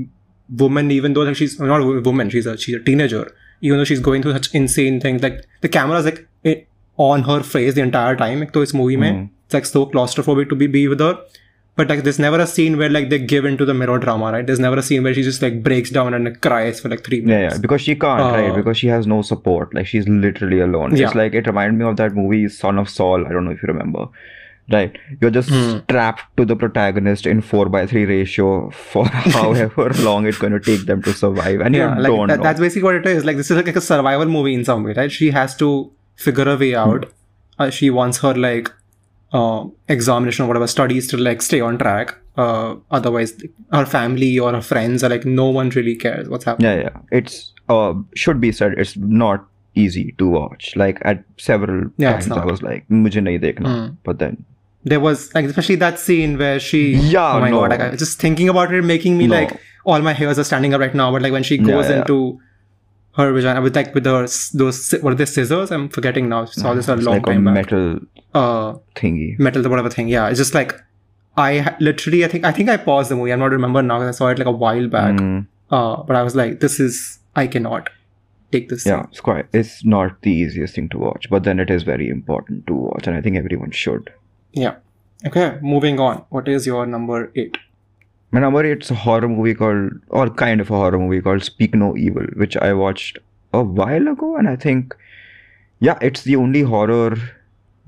woman, 0.49 0.91
even 0.91 1.13
though 1.13 1.21
like, 1.21 1.35
she's 1.35 1.59
not 1.59 1.81
a 1.81 2.01
woman, 2.01 2.29
she's 2.29 2.45
a, 2.45 2.57
she's 2.57 2.75
a 2.75 2.79
teenager, 2.79 3.31
even 3.61 3.77
though 3.77 3.85
she's 3.85 3.99
going 3.99 4.21
through 4.21 4.33
such 4.33 4.53
insane 4.53 4.99
things, 4.99 5.23
like 5.23 5.45
the 5.61 5.69
camera's 5.69 6.05
like 6.05 6.27
it, 6.43 6.67
on 6.97 7.23
her 7.23 7.41
face 7.41 7.75
the 7.75 7.81
entire 7.81 8.15
time, 8.15 8.39
like, 8.39 8.53
so 8.53 8.59
this 8.59 8.73
movie, 8.73 8.97
mm. 8.97 8.99
mein, 8.99 9.31
it's 9.45 9.53
like 9.53 9.65
so 9.65 9.85
claustrophobic 9.85 10.49
to 10.49 10.55
be, 10.55 10.67
be 10.67 10.87
with 10.87 10.99
her. 10.99 11.19
But 11.77 11.89
like 11.89 12.03
there's 12.03 12.17
never 12.19 12.39
a 12.39 12.47
scene 12.47 12.77
where 12.77 12.89
like 12.89 13.09
they 13.09 13.19
give 13.19 13.45
into 13.45 13.63
the 13.63 13.73
mirror 13.73 13.97
drama, 13.99 14.31
right? 14.31 14.45
There's 14.45 14.59
never 14.59 14.77
a 14.77 14.81
scene 14.81 15.03
where 15.03 15.13
she 15.13 15.21
just 15.23 15.41
like 15.43 15.61
breaks 15.63 15.91
down 15.91 16.13
and 16.15 16.41
cries 16.41 16.79
for 16.79 16.89
like 16.89 17.03
three 17.05 17.21
minutes. 17.21 17.55
yeah, 17.55 17.61
because 17.61 17.81
she 17.81 17.95
can't, 17.95 18.21
right? 18.37 18.49
Uh, 18.51 18.55
Because 18.55 18.77
she 18.79 18.87
has 18.87 19.05
no 19.07 19.21
support. 19.21 19.73
Like 19.75 19.85
she's 19.87 20.07
literally 20.07 20.59
alone. 20.59 20.95
Yeah. 20.95 21.05
It's 21.05 21.15
like 21.15 21.33
it 21.35 21.45
reminded 21.47 21.77
me 21.79 21.85
of 21.89 21.95
that 21.97 22.15
movie 22.15 22.47
Son 22.49 22.79
of 22.79 22.89
Saul. 22.89 23.25
I 23.27 23.29
don't 23.29 23.45
know 23.45 23.51
if 23.51 23.61
you 23.61 23.67
remember. 23.67 24.07
Right, 24.69 24.97
you're 25.21 25.31
just 25.31 25.49
Hmm. 25.49 25.77
strapped 25.83 26.23
to 26.35 26.43
the 26.43 26.55
protagonist 26.61 27.25
in 27.25 27.39
four 27.41 27.69
by 27.69 27.85
three 27.87 28.05
ratio 28.05 28.69
for 28.71 29.05
however 29.35 29.91
long 30.07 30.25
it's 30.27 30.37
going 30.37 30.51
to 30.51 30.59
take 30.59 30.85
them 30.87 31.01
to 31.03 31.13
survive, 31.13 31.61
and 31.61 31.73
yeah, 31.73 31.95
you 31.95 32.01
like 32.01 32.11
don't 32.11 32.27
that, 32.27 32.37
know. 32.39 32.43
that's 32.43 32.59
basically 32.59 32.83
what 32.83 32.95
it 32.95 33.05
is. 33.05 33.23
Like 33.23 33.37
this 33.37 33.49
is 33.49 33.55
like, 33.55 33.73
a 33.73 33.79
survival 33.79 34.25
movie 34.25 34.53
in 34.53 34.65
some 34.65 34.83
way, 34.83 34.91
right? 34.97 35.09
She 35.19 35.29
has 35.31 35.55
to 35.57 35.69
figure 36.17 36.49
a 36.49 36.57
way 36.57 36.71
Hmm. 36.73 36.79
out. 36.89 37.05
Uh, 37.59 37.69
she 37.69 37.89
wants 37.89 38.17
her 38.25 38.33
like 38.33 38.69
uh, 39.32 39.64
examination 39.88 40.44
or 40.44 40.48
whatever 40.48 40.66
studies 40.66 41.08
to 41.08 41.16
like 41.16 41.42
stay 41.42 41.60
on 41.60 41.78
track. 41.78 42.16
Uh, 42.36 42.76
otherwise, 42.90 43.34
her 43.72 43.84
family 43.86 44.38
or 44.38 44.52
her 44.52 44.60
friends 44.62 45.02
are 45.04 45.08
like 45.10 45.24
no 45.24 45.48
one 45.50 45.68
really 45.70 45.94
cares 45.94 46.28
what's 46.28 46.44
happening. 46.44 46.70
Yeah, 46.70 46.82
yeah. 46.84 47.18
It's 47.20 47.52
uh 47.68 47.94
should 48.14 48.40
be 48.40 48.52
said. 48.52 48.74
It's 48.78 48.96
not 48.96 49.44
easy 49.74 50.14
to 50.18 50.28
watch. 50.28 50.74
Like 50.76 50.98
at 51.04 51.24
several 51.38 51.90
Yeah, 51.98 52.12
times, 52.12 52.26
it's 52.26 52.32
I 52.32 52.36
not. 52.36 52.46
was 52.52 52.62
like, 52.62 52.88
"मुझे 52.90 53.20
नहीं 53.28 53.38
देखना." 53.40 53.74
Hmm. 53.76 53.94
But 54.04 54.18
then, 54.24 54.38
There 54.90 55.00
was 55.02 55.20
like 55.34 55.44
especially 55.48 55.74
that 55.80 55.98
scene 56.04 56.32
where 56.38 56.58
she. 56.68 56.78
Yeah, 57.16 57.34
Oh 57.34 57.40
my 57.42 57.50
no. 57.50 57.60
god! 57.60 57.70
Like, 57.74 57.80
I- 57.88 57.96
just 58.04 58.18
thinking 58.26 58.48
about 58.54 58.72
it, 58.78 58.82
making 58.92 59.18
me 59.18 59.26
No. 59.32 59.36
like 59.36 59.52
all 59.84 60.00
my 60.06 60.12
hairs 60.20 60.38
are 60.44 60.46
standing 60.48 60.74
up 60.78 60.80
right 60.84 60.96
now. 61.02 61.10
But 61.16 61.22
like 61.26 61.32
when 61.36 61.46
she 61.50 61.56
Yeah, 61.60 61.68
goes 61.74 61.90
yeah. 61.92 61.98
into 62.00 62.16
her 63.17 63.31
vagina 63.33 63.61
with 63.61 63.75
like 63.75 63.93
with 63.95 64.03
those 64.05 64.49
those 64.51 64.91
what 65.01 65.11
are 65.13 65.15
they 65.15 65.25
scissors? 65.25 65.71
I'm 65.71 65.89
forgetting 65.89 66.29
now. 66.29 66.45
Saw 66.45 66.73
this 66.73 66.87
a 66.87 66.95
long 66.95 67.15
like 67.15 67.27
a 67.27 67.31
time 67.31 67.45
back. 67.45 67.53
metal 67.55 67.99
Uh, 68.33 68.73
thingy. 68.95 69.37
metal 69.39 69.67
whatever 69.69 69.89
thing. 69.89 70.07
Yeah, 70.07 70.29
it's 70.29 70.37
just 70.45 70.53
like 70.53 70.73
I 71.35 71.75
literally 71.79 72.23
I 72.25 72.27
think 72.33 72.45
I 72.45 72.51
think 72.51 72.69
I 72.69 72.77
paused 72.77 73.11
the 73.11 73.15
movie. 73.15 73.33
I'm 73.33 73.39
not 73.39 73.51
remember 73.51 73.81
now 73.81 73.99
because 73.99 74.15
I 74.15 74.17
saw 74.17 74.27
it 74.29 74.39
like 74.39 74.47
a 74.47 74.57
while 74.65 74.87
back. 74.97 75.15
Mm, 75.15 75.47
Uh, 75.71 76.03
but 76.03 76.15
I 76.15 76.23
was 76.23 76.35
like, 76.35 76.59
this 76.61 76.79
is 76.79 77.19
I 77.35 77.47
cannot 77.47 77.89
take 78.51 78.69
this. 78.69 78.85
yeah, 78.85 79.05
it's 79.11 79.19
quite. 79.19 79.45
It's 79.61 79.83
not 79.83 80.21
the 80.21 80.31
easiest 80.31 80.75
thing 80.75 80.89
to 80.89 80.97
watch, 80.97 81.29
but 81.29 81.43
then 81.43 81.59
it 81.59 81.69
is 81.77 81.83
very 81.83 82.09
important 82.09 82.65
to 82.67 82.73
watch, 82.73 83.07
and 83.07 83.15
I 83.17 83.21
think 83.21 83.37
everyone 83.43 83.71
should. 83.71 84.11
Yeah. 84.53 84.75
Okay, 85.25 85.57
moving 85.61 85.99
on. 85.99 86.23
What 86.29 86.47
is 86.47 86.65
your 86.67 86.85
number 86.85 87.31
eight? 87.35 87.57
My 88.31 88.39
number 88.41 88.63
eight's 88.65 88.91
a 88.91 88.95
horror 88.95 89.27
movie 89.29 89.53
called, 89.53 89.91
or 90.09 90.29
kind 90.29 90.59
of 90.61 90.69
a 90.69 90.75
horror 90.75 90.99
movie 90.99 91.21
called 91.21 91.43
Speak 91.43 91.73
No 91.73 91.95
Evil, 91.95 92.25
which 92.35 92.57
I 92.57 92.73
watched 92.73 93.17
a 93.53 93.63
while 93.63 94.07
ago, 94.07 94.35
and 94.35 94.49
I 94.49 94.55
think, 94.57 94.95
yeah, 95.79 95.97
it's 96.01 96.23
the 96.23 96.35
only 96.35 96.61
horror 96.61 97.15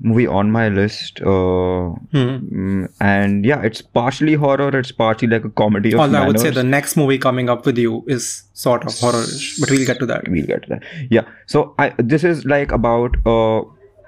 movie 0.02 0.26
on 0.26 0.50
my 0.50 0.68
list. 0.70 1.20
Uh, 1.20 1.90
Hmm. 2.14 2.36
mm, 2.60 2.88
and 3.00 3.44
yeah, 3.44 3.60
it's 3.60 3.82
partially 3.82 4.32
horror, 4.34 4.70
it's 4.78 4.92
partially 4.92 5.28
like 5.28 5.44
a 5.44 5.50
comedy 5.50 5.92
of 5.92 6.00
Although 6.00 6.22
I 6.22 6.26
would 6.26 6.40
say 6.40 6.48
the 6.50 6.64
next 6.64 6.96
movie 6.96 7.18
coming 7.18 7.50
up 7.50 7.66
with 7.66 7.76
you 7.76 8.02
is 8.06 8.44
sort 8.54 8.86
of 8.86 8.98
horror-ish, 8.98 9.58
but 9.60 9.70
we'll 9.70 9.86
get 9.86 9.98
to 9.98 10.06
that. 10.06 10.26
we'll 10.28 10.46
get 10.46 10.62
to 10.62 10.68
that. 10.70 10.82
Yeah. 11.10 11.28
So 11.46 11.74
I 11.78 11.92
this 11.98 12.24
is 12.24 12.46
like 12.46 12.72
about 12.72 13.14
uh 13.26 13.60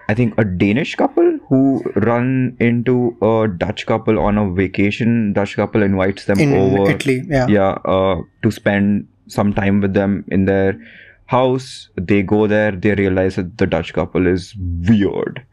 I 0.09 0.15
think 0.15 0.33
a 0.39 0.45
Danish 0.45 0.95
couple 0.95 1.39
who 1.53 1.83
run 1.97 2.57
into 2.61 3.15
a 3.21 3.47
Dutch 3.47 3.85
couple 3.85 4.19
on 4.19 4.39
a 4.39 4.51
vacation. 4.51 5.35
Dutch 5.35 5.55
couple 5.55 5.83
invites 5.83 6.25
them 6.25 6.41
In 6.41 6.55
over. 6.55 6.91
Italy, 6.91 7.25
yeah. 7.29 7.47
Yeah, 7.47 7.73
uh, 7.85 8.23
to 8.43 8.51
spend 8.51 9.07
some 9.27 9.53
time 9.53 9.83
with 9.83 9.93
them 9.93 10.25
in 10.29 10.47
their 10.47 10.81
house. 11.27 11.91
They 12.01 12.23
go 12.23 12.47
there. 12.47 12.73
They 12.73 12.95
realize 12.95 13.37
that 13.37 13.59
the 13.59 13.67
Dutch 13.67 13.93
couple 13.93 14.27
is 14.27 14.55
weird. 14.89 15.45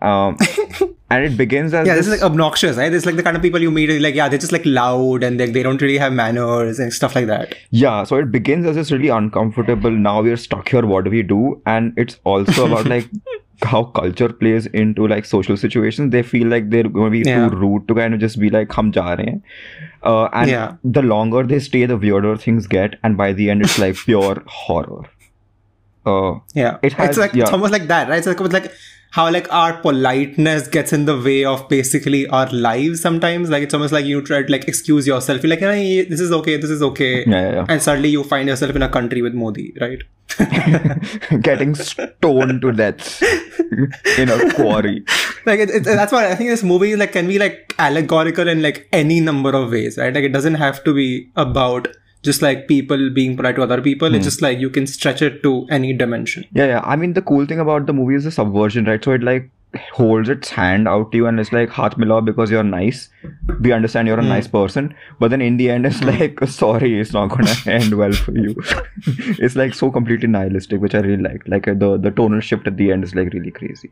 Um, 0.00 0.38
and 1.10 1.24
it 1.24 1.36
begins 1.36 1.74
as 1.74 1.84
Yeah, 1.84 1.96
this 1.96 2.06
is 2.06 2.12
like 2.12 2.22
obnoxious, 2.22 2.76
right? 2.76 2.88
This 2.88 3.02
is 3.02 3.06
like 3.06 3.16
the 3.16 3.24
kind 3.24 3.36
of 3.36 3.42
people 3.42 3.60
you 3.60 3.72
meet, 3.72 4.00
like, 4.00 4.14
yeah, 4.14 4.28
they're 4.28 4.38
just 4.38 4.52
like 4.52 4.64
loud 4.64 5.24
and 5.24 5.40
they, 5.40 5.50
they 5.50 5.64
don't 5.64 5.82
really 5.82 5.98
have 5.98 6.12
manners 6.12 6.78
and 6.78 6.92
stuff 6.92 7.16
like 7.16 7.26
that. 7.26 7.56
Yeah, 7.70 8.04
so 8.04 8.14
it 8.18 8.30
begins 8.30 8.66
as 8.66 8.76
this 8.76 8.92
really 8.92 9.08
uncomfortable. 9.08 9.90
Now 9.90 10.22
we're 10.22 10.36
stuck 10.36 10.68
here. 10.68 10.86
What 10.86 11.06
do 11.06 11.10
we 11.10 11.24
do? 11.24 11.60
And 11.66 11.92
it's 11.96 12.20
also 12.22 12.66
about 12.66 12.86
like 12.86 13.10
how 13.64 13.84
culture 13.84 14.28
plays 14.32 14.66
into 14.66 15.06
like 15.06 15.24
social 15.24 15.56
situations. 15.56 16.10
They 16.12 16.22
feel 16.22 16.46
like 16.48 16.70
they're 16.70 16.88
going 16.88 17.12
to 17.12 17.16
be 17.16 17.22
Yeah. 17.28 17.48
too 17.48 17.56
rude 17.56 17.86
to 17.88 17.94
kind 17.94 18.14
of 18.14 18.20
just 18.20 18.38
be 18.40 18.50
like, 18.50 18.72
"Hum 18.72 18.92
ja 18.96 19.04
rahe 19.16 19.24
hain." 19.30 19.42
Uh, 20.02 20.28
and 20.32 20.50
Yeah. 20.50 20.74
the 20.98 21.02
longer 21.02 21.42
they 21.54 21.58
stay, 21.58 21.84
the 21.86 21.96
weirder 21.96 22.36
things 22.36 22.66
get. 22.66 22.96
And 23.02 23.16
by 23.16 23.32
the 23.32 23.50
end, 23.50 23.62
it's 23.62 23.78
like 23.78 23.96
pure 23.96 24.42
horror. 24.60 25.02
Uh, 26.06 26.38
Yeah, 26.54 26.78
It 26.82 26.94
has- 26.94 27.10
it's 27.10 27.18
like 27.18 27.34
yeah. 27.34 27.42
it's 27.44 27.52
almost 27.52 27.72
like 27.72 27.86
that, 27.88 28.08
right? 28.08 28.18
It's 28.18 28.26
like, 28.26 28.40
it's 28.40 28.54
like 28.54 28.70
how 29.10 29.30
like 29.30 29.52
our 29.52 29.76
politeness 29.80 30.68
gets 30.68 30.92
in 30.92 31.04
the 31.04 31.18
way 31.20 31.44
of 31.44 31.68
basically 31.68 32.26
our 32.28 32.48
lives 32.50 33.00
sometimes. 33.00 33.50
Like 33.50 33.62
it's 33.64 33.74
almost 33.74 33.92
like 33.92 34.04
you 34.04 34.22
try 34.22 34.42
to 34.42 34.52
like 34.52 34.68
excuse 34.68 35.06
yourself. 35.06 35.42
You're 35.42 35.50
like, 35.50 35.60
hey, 35.60 36.04
this 36.04 36.20
is 36.20 36.32
okay, 36.32 36.56
this 36.56 36.70
is 36.70 36.82
okay, 36.82 37.24
yeah, 37.26 37.52
yeah, 37.52 37.66
and 37.68 37.82
suddenly 37.82 38.08
you 38.08 38.22
find 38.24 38.48
yourself 38.48 38.76
in 38.76 38.82
a 38.82 38.88
country 38.88 39.22
with 39.22 39.34
Modi, 39.34 39.74
right? 39.80 40.02
Getting 41.42 41.74
stoned 41.74 42.62
to 42.62 42.72
death 42.72 43.20
in 44.16 44.28
a 44.28 44.54
quarry. 44.54 45.04
like 45.44 45.58
it, 45.58 45.70
it, 45.70 45.84
that's 45.84 46.12
why 46.12 46.30
I 46.30 46.36
think 46.36 46.50
this 46.50 46.62
movie 46.62 46.94
like 46.94 47.12
can 47.12 47.26
be 47.26 47.38
like 47.38 47.74
allegorical 47.78 48.46
in 48.46 48.62
like 48.62 48.88
any 48.92 49.20
number 49.20 49.50
of 49.50 49.70
ways, 49.70 49.98
right? 49.98 50.14
Like 50.14 50.24
it 50.24 50.32
doesn't 50.32 50.54
have 50.54 50.84
to 50.84 50.94
be 50.94 51.30
about 51.34 51.88
just 52.22 52.42
like 52.42 52.68
people 52.68 53.10
being 53.10 53.36
polite 53.36 53.56
to 53.56 53.62
other 53.62 53.80
people. 53.80 54.08
It's 54.08 54.24
hmm. 54.24 54.30
just 54.30 54.42
like 54.42 54.58
you 54.58 54.70
can 54.70 54.86
stretch 54.86 55.22
it 55.22 55.42
to 55.42 55.66
any 55.70 55.92
dimension. 55.92 56.44
Yeah, 56.52 56.66
yeah. 56.66 56.80
I 56.84 56.96
mean, 56.96 57.14
the 57.14 57.22
cool 57.22 57.46
thing 57.46 57.60
about 57.60 57.86
the 57.86 57.92
movie 57.92 58.14
is 58.14 58.24
the 58.24 58.30
subversion, 58.30 58.84
right? 58.84 59.02
So 59.02 59.12
it 59.12 59.22
like 59.22 59.50
holds 59.92 60.28
its 60.28 60.50
hand 60.50 60.88
out 60.88 61.12
to 61.12 61.16
you 61.16 61.26
and 61.26 61.38
it's 61.38 61.52
like, 61.52 61.70
Hath 61.70 61.96
mila 61.96 62.20
because 62.20 62.50
you're 62.50 62.64
nice. 62.64 63.08
We 63.60 63.72
understand 63.72 64.08
you're 64.08 64.18
a 64.18 64.22
hmm. 64.22 64.28
nice 64.28 64.48
person. 64.48 64.94
But 65.18 65.30
then 65.30 65.40
in 65.40 65.56
the 65.56 65.70
end, 65.70 65.86
it's 65.86 66.00
hmm. 66.00 66.08
like, 66.08 66.40
sorry, 66.48 67.00
it's 67.00 67.12
not 67.12 67.28
gonna 67.28 67.54
end 67.66 67.94
well 67.94 68.12
for 68.12 68.32
you. 68.32 68.54
it's 69.38 69.56
like 69.56 69.74
so 69.74 69.90
completely 69.90 70.28
nihilistic, 70.28 70.80
which 70.80 70.94
I 70.94 71.00
really 71.00 71.22
like. 71.22 71.48
Like 71.48 71.68
uh, 71.68 71.74
the, 71.74 71.96
the 71.96 72.10
tonal 72.10 72.40
shift 72.40 72.66
at 72.66 72.76
the 72.76 72.92
end 72.92 73.04
is 73.04 73.14
like 73.14 73.32
really 73.32 73.50
crazy. 73.50 73.90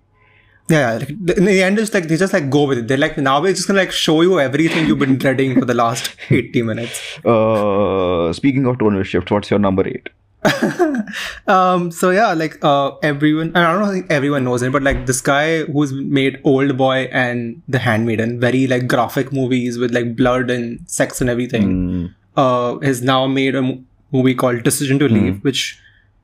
Yeah, 0.71 0.99
like, 0.99 1.09
in 1.11 1.45
the 1.47 1.63
end, 1.63 1.79
it's 1.79 1.95
like 1.95 2.09
they 2.09 2.17
just 2.17 2.33
like 2.33 2.51
go 2.51 2.65
with 2.65 2.79
it. 2.79 2.89
They're 2.89 2.99
like, 2.99 3.17
now 3.17 3.41
we're 3.41 3.55
just 3.55 3.67
gonna 3.67 3.81
like 3.81 3.93
show 3.93 4.21
you 4.21 4.39
everything 4.39 4.87
you've 4.87 4.99
been 4.99 5.17
dreading 5.17 5.59
for 5.59 5.65
the 5.65 5.75
last 5.75 6.15
80 6.31 6.63
minutes. 6.63 7.01
Uh, 7.25 8.33
speaking 8.35 8.67
of 8.67 8.79
tonal 8.79 9.03
shift, 9.03 9.31
what's 9.31 9.51
your 9.51 9.59
number 9.59 9.87
eight? 9.89 10.11
um, 11.47 11.91
so 11.91 12.11
yeah, 12.11 12.33
like 12.33 12.63
uh, 12.65 12.93
everyone, 13.03 13.57
I 13.57 13.73
don't 13.73 13.81
know, 13.83 13.91
I 13.91 13.93
think 13.95 14.11
everyone 14.11 14.45
knows 14.45 14.63
it, 14.63 14.71
but 14.73 14.83
like 14.83 15.07
this 15.07 15.21
guy 15.21 15.65
who's 15.65 15.93
made 15.93 16.41
Old 16.45 16.77
Boy 16.77 17.09
and 17.13 17.63
The 17.69 17.79
Handmaiden, 17.79 18.39
very 18.39 18.67
like 18.67 18.87
graphic 18.87 19.33
movies 19.33 19.79
with 19.79 19.93
like 19.93 20.15
blood 20.17 20.51
and 20.51 20.89
sex 20.89 21.21
and 21.21 21.29
everything, 21.31 21.69
Mm, 21.69 22.15
uh, 22.37 22.79
has 22.81 23.03
now 23.03 23.27
made 23.27 23.55
a 23.57 23.63
movie 24.13 24.35
called 24.35 24.63
Decision 24.63 24.99
to 25.01 25.09
Leave, 25.09 25.43
which 25.43 25.81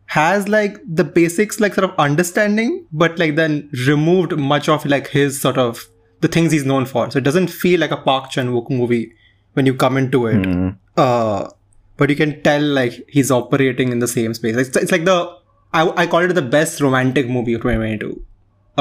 has 0.07 0.49
like 0.49 0.79
the 0.87 1.05
basics, 1.05 1.61
like 1.61 1.75
sort 1.75 1.89
of 1.91 1.97
understanding, 1.99 2.87
but 2.93 3.19
like 3.19 3.35
then 3.37 3.71
removed 3.87 4.37
much 4.37 4.69
of 4.69 4.85
like 4.87 5.09
his 5.09 5.41
sort 5.41 5.59
of 5.59 5.87
the 6.21 6.29
things 6.29 6.53
he's 6.53 6.65
known 6.65 6.87
for. 6.87 7.11
So 7.11 7.19
it 7.19 7.25
doesn't 7.25 7.49
feel 7.49 7.81
like 7.81 7.91
a 7.91 7.97
Park 7.97 8.31
Chan 8.31 8.49
Wook 8.49 8.71
movie 8.71 9.13
when 9.55 9.67
you 9.67 9.75
come 9.75 9.97
into 9.97 10.27
it. 10.27 10.37
mm, 10.37 10.77
Uh, 10.97 11.49
but 11.97 12.11
you 12.11 12.17
can 12.17 12.43
tell 12.43 12.61
like 12.63 13.05
he's 13.09 13.31
operating 13.31 13.93
in 13.93 13.99
the 14.01 14.09
same 14.09 14.35
space. 14.35 14.57
It's, 14.57 14.77
it's 14.77 14.93
like 14.93 15.05
the 15.05 15.37
I, 15.73 16.03
I 16.03 16.07
call 16.07 16.21
it 16.21 16.33
the 16.35 16.43
best 16.43 16.81
romantic 16.81 17.29
movie 17.29 17.55
of 17.55 17.63
2022. 17.63 18.25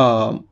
Um, 0.02 0.46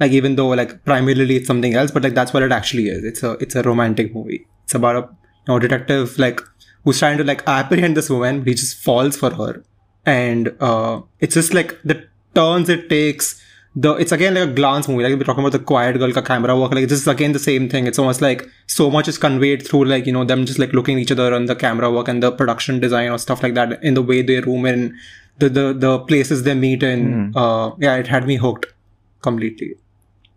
like 0.00 0.12
even 0.12 0.36
though 0.36 0.48
like 0.48 0.84
primarily 0.84 1.36
it's 1.36 1.46
something 1.46 1.74
else, 1.74 1.90
but 1.90 2.02
like 2.02 2.14
that's 2.14 2.32
what 2.32 2.42
it 2.42 2.52
actually 2.52 2.88
is. 2.88 3.04
It's 3.04 3.22
a 3.22 3.32
it's 3.32 3.54
a 3.54 3.62
romantic 3.62 4.14
movie. 4.14 4.46
It's 4.64 4.74
about 4.74 4.96
a 4.96 5.00
you 5.00 5.48
know 5.48 5.58
detective 5.58 6.18
like 6.18 6.40
who's 6.84 6.98
trying 6.98 7.18
to 7.18 7.24
like 7.24 7.42
apprehend 7.48 7.96
this 7.96 8.10
woman. 8.10 8.40
But 8.40 8.48
he 8.48 8.54
just 8.54 8.76
falls 8.82 9.16
for 9.16 9.30
her, 9.34 9.64
and 10.06 10.54
uh, 10.60 11.02
it's 11.20 11.34
just 11.34 11.52
like 11.52 11.76
the 11.84 12.06
turns 12.34 12.68
it 12.68 12.88
takes. 12.88 13.42
The 13.78 13.92
it's 13.96 14.12
again 14.12 14.34
like 14.34 14.48
a 14.48 14.52
glance 14.52 14.88
movie. 14.88 15.02
Like 15.02 15.18
we're 15.18 15.24
talking 15.24 15.44
about 15.44 15.52
the 15.52 15.58
quiet 15.70 15.98
girl 15.98 16.12
ka 16.12 16.22
camera 16.22 16.58
work. 16.58 16.72
Like 16.72 16.88
this 16.88 17.00
is 17.00 17.06
again 17.06 17.32
the 17.32 17.38
same 17.38 17.68
thing. 17.68 17.86
It's 17.86 17.98
almost 17.98 18.22
like 18.22 18.46
so 18.66 18.90
much 18.90 19.06
is 19.08 19.18
conveyed 19.18 19.66
through 19.66 19.84
like 19.84 20.06
you 20.06 20.12
know 20.12 20.24
them 20.24 20.46
just 20.46 20.58
like 20.58 20.72
looking 20.72 20.96
at 20.96 21.02
each 21.02 21.12
other 21.12 21.34
and 21.34 21.46
the 21.46 21.54
camera 21.54 21.90
work 21.90 22.08
and 22.08 22.22
the 22.22 22.32
production 22.32 22.80
design 22.80 23.10
or 23.10 23.18
stuff 23.18 23.42
like 23.42 23.52
that 23.54 23.82
in 23.84 23.92
the 23.92 24.00
way 24.02 24.22
they 24.22 24.40
room 24.40 24.64
in, 24.64 24.96
the 25.38 25.50
the 25.50 25.66
the 25.74 25.98
places 26.12 26.44
they 26.44 26.54
meet 26.54 26.82
in. 26.82 27.34
Uh, 27.36 27.72
yeah, 27.78 27.96
it 27.96 28.06
had 28.06 28.26
me 28.26 28.36
hooked 28.36 28.72
completely. 29.20 29.74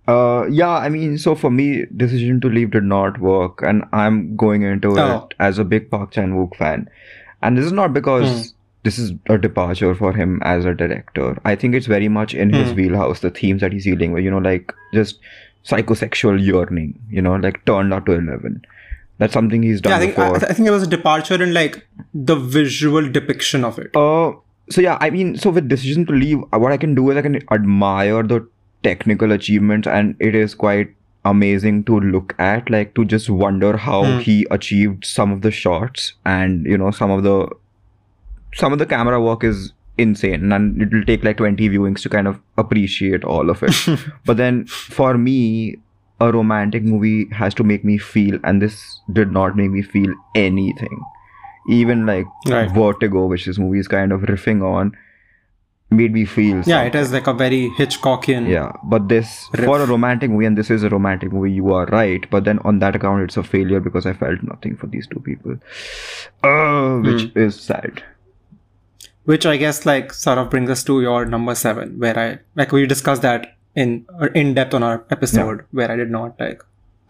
Uh, 0.07 0.45
yeah, 0.49 0.71
I 0.71 0.89
mean, 0.89 1.17
so 1.19 1.35
for 1.35 1.51
me, 1.51 1.85
Decision 1.95 2.41
to 2.41 2.49
Leave 2.49 2.71
did 2.71 2.83
not 2.83 3.19
work, 3.21 3.61
and 3.61 3.83
I'm 3.93 4.35
going 4.35 4.63
into 4.63 4.99
Oh. 4.99 5.27
it 5.29 5.35
as 5.39 5.59
a 5.59 5.63
big 5.63 5.89
Park 5.91 6.11
Chan 6.11 6.33
Wook 6.35 6.55
fan. 6.57 6.89
And 7.43 7.57
this 7.57 7.65
is 7.65 7.71
not 7.71 7.93
because 7.93 8.53
this 8.83 8.97
is 8.97 9.11
a 9.27 9.37
departure 9.37 9.93
for 9.93 10.13
him 10.13 10.39
as 10.43 10.65
a 10.65 10.73
director. 10.73 11.37
I 11.45 11.55
think 11.55 11.75
it's 11.75 11.85
very 11.87 12.07
much 12.07 12.33
in 12.33 12.53
his 12.53 12.73
wheelhouse, 12.73 13.19
the 13.19 13.29
themes 13.29 13.61
that 13.61 13.73
he's 13.73 13.83
dealing 13.83 14.13
with, 14.13 14.23
you 14.23 14.31
know, 14.31 14.37
like 14.37 14.73
just 14.93 15.19
psychosexual 15.65 16.43
yearning, 16.43 16.99
you 17.09 17.21
know, 17.21 17.35
like 17.35 17.63
turned 17.65 17.93
up 17.93 18.05
to 18.05 18.13
11. 18.13 18.61
That's 19.17 19.33
something 19.33 19.61
he's 19.63 19.81
done 19.81 19.91
Yeah, 19.91 19.97
I 19.97 19.99
think 19.99 20.15
before. 20.15 20.35
I 20.49 20.53
think 20.53 20.67
it 20.67 20.71
was 20.71 20.83
a 20.83 20.87
departure 20.87 21.41
in 21.43 21.53
like 21.53 21.85
the 22.13 22.35
visual 22.35 23.09
depiction 23.09 23.65
of 23.65 23.77
it. 23.79 23.95
Uh, 23.95 24.31
so 24.69 24.79
yeah, 24.81 24.97
I 25.01 25.09
mean, 25.09 25.35
so 25.37 25.49
with 25.49 25.67
decision 25.67 26.05
to 26.05 26.13
leave, 26.13 26.39
uh, 26.53 26.59
what 26.59 26.71
I 26.71 26.77
can 26.77 26.95
do 26.95 27.09
is 27.11 27.17
I 27.17 27.21
can 27.21 27.41
admire 27.51 28.23
the 28.23 28.47
technical 28.83 29.33
achievements, 29.33 29.87
and 29.89 30.15
it 30.19 30.35
is 30.35 30.55
quite 30.55 30.95
amazing 31.25 31.83
to 31.83 31.99
look 31.99 32.33
at. 32.39 32.69
Like 32.69 32.93
to 32.95 33.03
just 33.03 33.29
wonder 33.29 33.75
how 33.75 34.03
Hmm. 34.05 34.19
he 34.19 34.47
achieved 34.49 35.05
some 35.05 35.33
of 35.33 35.41
the 35.41 35.51
shots, 35.51 36.13
and 36.25 36.65
you 36.65 36.77
know, 36.77 36.91
some 36.91 37.11
of 37.11 37.23
the 37.23 37.49
some 38.53 38.73
of 38.73 38.79
the 38.79 38.85
camera 38.85 39.21
work 39.21 39.43
is 39.43 39.73
insane, 39.97 40.51
and 40.51 40.81
it 40.81 40.91
will 40.93 41.03
take 41.05 41.23
like 41.23 41.37
twenty 41.37 41.69
viewings 41.69 42.01
to 42.03 42.09
kind 42.09 42.27
of 42.27 42.39
appreciate 42.57 43.23
all 43.23 43.49
of 43.49 43.61
it. 43.63 43.75
but 44.25 44.37
then 44.37 44.65
for 44.65 45.17
me. 45.17 45.77
A 46.21 46.33
romantic 46.33 46.83
movie 46.83 47.29
has 47.31 47.53
to 47.53 47.63
make 47.63 47.85
me 47.85 47.97
feel, 47.97 48.39
and 48.43 48.61
this 48.61 48.99
did 49.13 49.31
not 49.31 49.55
make 49.55 49.71
me 49.71 49.81
feel 49.81 50.13
anything 50.35 50.99
even 51.69 52.05
like 52.05 52.25
Right. 52.45 52.69
Vertigo, 52.69 53.25
which 53.27 53.45
this 53.45 53.57
movie 53.57 53.79
is 53.79 53.87
kind 53.87 54.11
of 54.11 54.23
riffing 54.23 54.61
on, 54.61 54.91
made 55.91 56.11
me 56.11 56.25
feel. 56.25 56.57
Yeah, 56.57 56.63
something. 56.63 56.87
it 56.87 56.95
is 56.95 57.13
like 57.13 57.27
a 57.27 57.33
very 57.33 57.69
Hitchcockian. 57.77 58.49
Yeah, 58.49 58.73
but 58.83 59.07
this 59.07 59.47
for 59.63 59.79
a 59.81 59.85
romantic 59.85 60.29
movie, 60.29 60.43
and 60.45 60.57
this 60.57 60.69
is 60.69 60.83
a 60.83 60.89
romantic 60.89 61.31
movie. 61.31 61.53
You 61.53 61.71
are 61.73 61.85
right, 61.85 62.29
but 62.29 62.43
then 62.43 62.59
on 62.65 62.79
that 62.79 62.97
account, 62.97 63.23
it's 63.23 63.37
a 63.37 63.43
failure 63.43 63.79
because 63.79 64.05
I 64.05 64.11
felt 64.11 64.43
nothing 64.43 64.75
for 64.75 64.87
these 64.87 65.07
two 65.07 65.21
people, 65.21 65.55
uh, 66.43 66.97
which 66.97 67.23
Hmm. 67.31 67.39
is 67.39 67.59
sad. 67.61 68.03
Which 69.31 69.45
I 69.45 69.55
guess 69.61 69.85
like 69.85 70.13
sort 70.13 70.37
of 70.41 70.49
brings 70.49 70.69
us 70.75 70.83
to 70.89 71.01
your 71.01 71.25
number 71.25 71.55
seven, 71.55 71.97
where 72.03 72.17
I 72.25 72.27
like 72.61 72.71
we 72.71 72.85
discussed 72.91 73.21
that 73.27 73.47
in 73.75 74.05
in 74.43 74.53
depth 74.59 74.73
on 74.79 74.83
our 74.89 75.03
episode, 75.17 75.63
where 75.71 75.91
I 75.91 75.95
did 76.01 76.11
not 76.17 76.39
like 76.39 76.63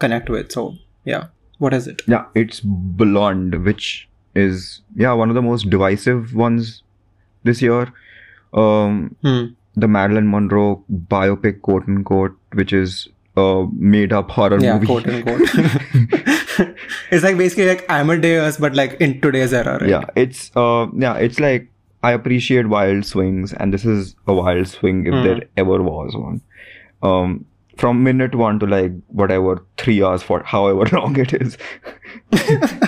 connect 0.05 0.29
with. 0.29 0.51
So 0.57 0.63
yeah, 1.05 1.27
what 1.65 1.73
is 1.79 1.87
it? 1.93 2.01
Yeah, 2.15 2.25
it's 2.43 2.59
Blonde, 3.03 3.63
which 3.69 3.87
is 4.35 4.81
yeah 4.95 5.13
one 5.21 5.29
of 5.35 5.35
the 5.35 5.45
most 5.51 5.69
divisive 5.75 6.35
ones 6.43 6.83
this 7.51 7.61
year. 7.69 7.81
Um, 8.65 9.15
Hmm. 9.29 9.45
the 9.81 9.87
Marilyn 9.95 10.29
Monroe 10.29 10.83
biopic, 11.15 11.61
quote 11.65 11.87
unquote, 11.87 12.37
which 12.61 12.73
is 12.73 13.07
a 13.37 13.47
made 13.95 14.11
up 14.19 14.31
horror 14.37 14.59
Yeah, 14.59 14.73
movie. 14.73 14.87
quote 14.87 15.07
unquote. 15.07 15.41
it's 17.11 17.23
like 17.23 17.37
basically 17.37 17.67
like 17.67 17.85
Amadeus, 17.97 18.57
but 18.57 18.75
like 18.75 18.95
in 19.07 19.19
today's 19.21 19.53
era, 19.53 19.77
right? 19.79 19.89
yeah, 19.89 20.05
it's 20.15 20.51
uh, 20.55 20.87
yeah, 20.95 21.15
it's 21.27 21.39
like 21.39 21.67
I 22.03 22.11
appreciate 22.13 22.67
wild 22.67 23.05
swings, 23.05 23.51
and 23.53 23.73
this 23.73 23.85
is 23.85 24.15
a 24.27 24.33
wild 24.33 24.67
swing 24.67 25.05
if 25.07 25.13
Hmm. 25.13 25.23
there 25.23 25.41
ever 25.57 25.81
was 25.83 26.15
one. 26.15 26.41
Um, 27.01 27.45
from 27.77 28.03
minute 28.03 28.35
one 28.35 28.59
to 28.59 28.65
like 28.65 28.91
whatever 29.07 29.65
three 29.77 30.03
hours 30.03 30.21
for 30.21 30.43
however 30.43 30.85
long 30.97 31.17
it 31.19 31.33
is, 31.33 31.57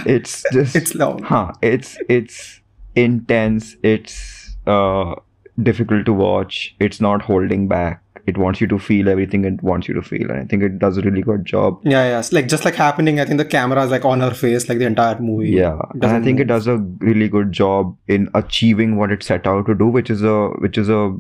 it's 0.06 0.44
just 0.51 0.75
It's 0.75 0.96
long. 0.96 1.22
huh 1.24 1.53
it's 1.62 1.98
it's 2.10 2.60
intense 2.96 3.75
it's 3.84 4.58
uh 4.68 5.15
difficult 5.63 6.06
to 6.06 6.13
watch 6.13 6.75
it's 6.80 7.00
not 7.00 7.22
holding 7.22 7.68
back 7.70 8.01
it 8.28 8.38
wants 8.38 8.62
you 8.62 8.68
to 8.68 8.78
feel 8.80 9.10
everything 9.10 9.46
it 9.46 9.62
wants 9.63 9.88
you 9.88 9.94
to 9.94 10.01
feel 10.01 10.30
and 10.30 10.40
i 10.40 10.44
think 10.46 10.63
it 10.63 10.78
does 10.80 10.98
a 10.98 11.01
really 11.01 11.22
good 11.22 11.46
job 11.46 11.80
Yeah, 11.84 12.04
yeah. 12.10 12.20
It's 12.20 12.32
like 12.32 12.48
just 12.48 12.66
like 12.66 12.75
happening, 12.75 13.20
I 13.20 13.25
think 13.25 13.38
the 13.38 13.46
camera 13.46 13.84
is 13.84 13.92
like 13.92 14.06
on 14.06 14.20
her 14.22 14.32
face 14.32 14.68
like 14.70 14.78
the 14.80 14.86
entire 14.86 15.20
movie. 15.20 15.50
yeah 15.51 15.80
and 15.94 16.06
i 16.06 16.22
think 16.22 16.40
it 16.40 16.46
does 16.46 16.68
a 16.68 16.78
really 17.00 17.28
good 17.30 17.51
job 17.51 17.96
in 18.08 18.30
achieving 18.36 18.96
what 18.98 19.12
it 19.12 19.24
set 19.24 19.48
out 19.48 19.66
to 19.68 19.75
do 19.75 19.88
which 19.88 20.10
is 20.10 20.24
a 20.24 20.48
which 20.66 20.78
is 20.78 20.90
a 20.90 21.16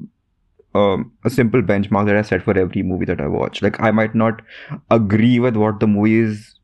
um, 0.73 1.11
a 1.25 1.29
simple 1.29 1.61
benchmark 1.61 2.05
that 2.05 2.15
I 2.15 2.21
set 2.21 2.43
for 2.43 2.57
every 2.57 2.81
movie 2.81 3.03
that 3.05 3.19
I 3.19 3.27
watch. 3.27 3.61
Like 3.61 3.77
I 3.81 3.91
might 3.91 4.15
not 4.15 4.41
agree 4.89 5.37
with 5.37 5.57
what 5.57 5.81
the 5.81 5.87
movie 5.87 6.19
is 6.19 6.55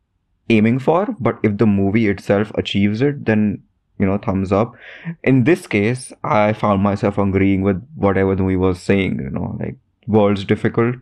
aiming 0.50 0.79
for, 0.79 1.08
but 1.20 1.39
if 1.44 1.58
the 1.58 1.65
movie 1.65 2.08
itself 2.08 2.51
achieves 2.56 3.01
it, 3.01 3.25
then 3.25 3.63
you 4.00 4.06
know, 4.06 4.17
thumbs 4.17 4.51
up. 4.51 4.75
In 5.24 5.44
this 5.44 5.67
case, 5.67 6.13
I 6.24 6.53
found 6.53 6.82
myself 6.84 7.17
agreeing 7.17 7.63
with 7.63 7.84
whatever 7.96 8.34
the 8.36 8.44
movie 8.44 8.56
was 8.56 8.82
saying. 8.82 9.20
You 9.20 9.29
know, 9.29 9.58
like 9.60 9.75
world's 10.07 10.45
difficult, 10.45 10.95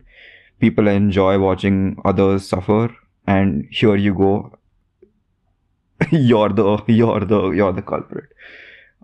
people 0.60 0.88
enjoy 0.88 1.38
watching 1.38 2.00
others 2.04 2.48
suffer, 2.48 2.94
and 3.26 3.66
here 3.70 3.96
you 3.96 4.14
go, 4.14 4.58
you're 6.10 6.50
the 6.50 6.82
you're 6.86 7.20
the 7.20 7.50
you're 7.50 7.72
the 7.72 7.82
culprit. 7.82 8.26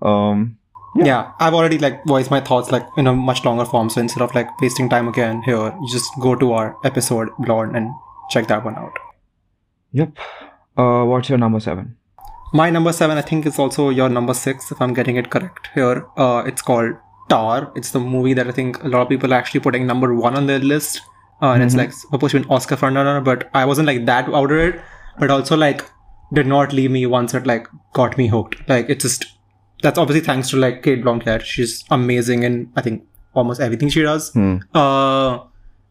Um, 0.01 0.59
yeah. 0.95 1.33
I've 1.39 1.55
already 1.55 1.79
like 1.79 2.05
voiced 2.05 2.31
my 2.31 2.41
thoughts 2.41 2.71
like 2.71 2.87
in 2.97 3.07
a 3.07 3.15
much 3.15 3.45
longer 3.45 3.65
form. 3.65 3.89
So 3.89 4.01
instead 4.01 4.23
of 4.23 4.35
like 4.35 4.61
wasting 4.61 4.89
time 4.89 5.09
again 5.09 5.43
here, 5.43 5.75
you 5.81 5.89
just 5.91 6.11
go 6.21 6.35
to 6.35 6.53
our 6.53 6.77
episode 6.85 7.31
blog 7.39 7.75
and 7.75 7.91
check 8.31 8.49
that 8.49 8.65
one 8.65 8.77
out. 8.77 8.99
yep. 9.93 10.17
Uh, 10.77 11.05
what's 11.05 11.29
your 11.29 11.39
number 11.39 11.61
seven? 11.61 11.97
My 12.55 12.71
number 12.71 12.93
seven, 12.93 13.19
I 13.19 13.23
think, 13.23 13.47
is 13.47 13.59
also 13.59 13.89
your 13.91 14.09
number 14.09 14.35
six, 14.35 14.71
if 14.73 14.81
I'm 14.81 14.95
getting 14.95 15.17
it 15.17 15.31
correct 15.31 15.69
here. 15.75 16.07
Uh, 16.17 16.43
it's 16.47 16.63
called 16.63 16.97
Tar. 17.29 17.73
It's 17.75 17.91
the 17.93 18.01
movie 18.01 18.35
that 18.35 18.47
I 18.47 18.53
think 18.53 18.83
a 18.83 18.89
lot 18.89 19.03
of 19.03 19.09
people 19.09 19.33
are 19.33 19.37
actually 19.37 19.61
putting 19.61 19.87
number 19.87 20.15
one 20.15 20.37
on 20.37 20.47
their 20.47 20.59
list. 20.59 21.01
Uh, 21.41 21.53
and 21.53 21.63
it's 21.63 21.75
like 21.75 21.93
supposed 21.93 22.31
to 22.31 22.41
be 22.41 22.45
an 22.45 22.51
Oscar 22.51 22.77
frontrunner, 22.77 23.23
but 23.25 23.51
I 23.53 23.65
wasn't 23.65 23.87
like 23.87 24.07
that 24.07 24.29
out 24.29 24.53
of 24.53 24.59
it. 24.59 24.81
But 25.19 25.31
also 25.31 25.57
like 25.57 25.85
did 26.33 26.47
not 26.47 26.73
leave 26.73 26.91
me 26.91 27.05
once 27.07 27.35
it 27.35 27.47
like 27.47 27.67
got 27.93 28.17
me 28.17 28.29
hooked. 28.29 28.69
Like 28.69 28.89
it 28.89 29.01
just 29.01 29.27
that's 29.83 29.99
obviously 29.99 30.25
thanks 30.25 30.51
to 30.51 30.57
like 30.57 30.83
Cate 30.83 31.03
Blanchett. 31.03 31.43
She's 31.43 31.85
amazing 31.91 32.45
in 32.45 32.73
I 32.77 32.81
think 32.83 33.05
almost 33.35 33.61
everything 33.61 33.89
she 33.89 34.03
does. 34.03 34.33
Hmm. 34.33 34.59
Uh, 34.75 35.41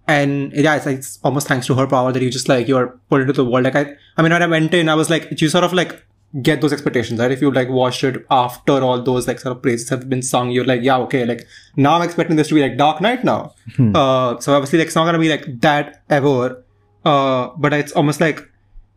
and 0.08 0.52
yeah, 0.54 0.76
it's, 0.76 0.86
like, 0.86 0.98
it's 0.98 1.20
almost 1.24 1.48
thanks 1.48 1.68
to 1.68 1.76
her 1.76 1.88
power 1.88 2.12
that 2.12 2.22
you 2.22 2.30
just 2.30 2.50
like 2.50 2.68
you're 2.68 3.00
put 3.10 3.22
into 3.22 3.34
the 3.34 3.46
world. 3.46 3.66
Like 3.66 3.76
I, 3.76 3.96
I 4.18 4.22
mean, 4.22 4.32
when 4.32 4.44
I 4.44 4.48
went 4.48 4.74
in, 4.74 4.90
I 4.90 4.96
was 4.96 5.10
like, 5.10 5.40
you 5.40 5.50
sort 5.50 5.64
of 5.64 5.74
like 5.74 6.04
get 6.42 6.62
those 6.62 6.72
expectations, 6.72 7.20
right? 7.20 7.32
If 7.32 7.42
you 7.42 7.52
like 7.52 7.70
watched 7.70 8.04
it 8.04 8.26
after 8.32 8.82
all 8.82 9.02
those 9.02 9.28
like 9.28 9.40
sort 9.40 9.56
of 9.58 9.62
praises 9.62 9.90
have 9.90 10.10
been 10.10 10.22
sung, 10.22 10.52
you're 10.52 10.66
like, 10.66 10.82
yeah, 10.82 10.98
okay, 11.00 11.26
like 11.26 11.46
now 11.76 11.96
I'm 11.96 12.02
expecting 12.04 12.38
this 12.38 12.48
to 12.50 12.56
be 12.56 12.62
like 12.62 12.78
Dark 12.78 13.02
Knight 13.02 13.24
now. 13.24 13.54
Uh, 13.80 14.40
so 14.40 14.54
obviously, 14.54 14.80
like 14.80 14.88
it's 14.88 14.96
not 14.96 15.06
gonna 15.06 15.20
be 15.20 15.30
like 15.30 15.60
that 15.62 16.04
ever. 16.10 16.64
Uh, 17.04 17.50
but 17.58 17.74
it's 17.74 17.92
almost 17.94 18.22
like 18.22 18.48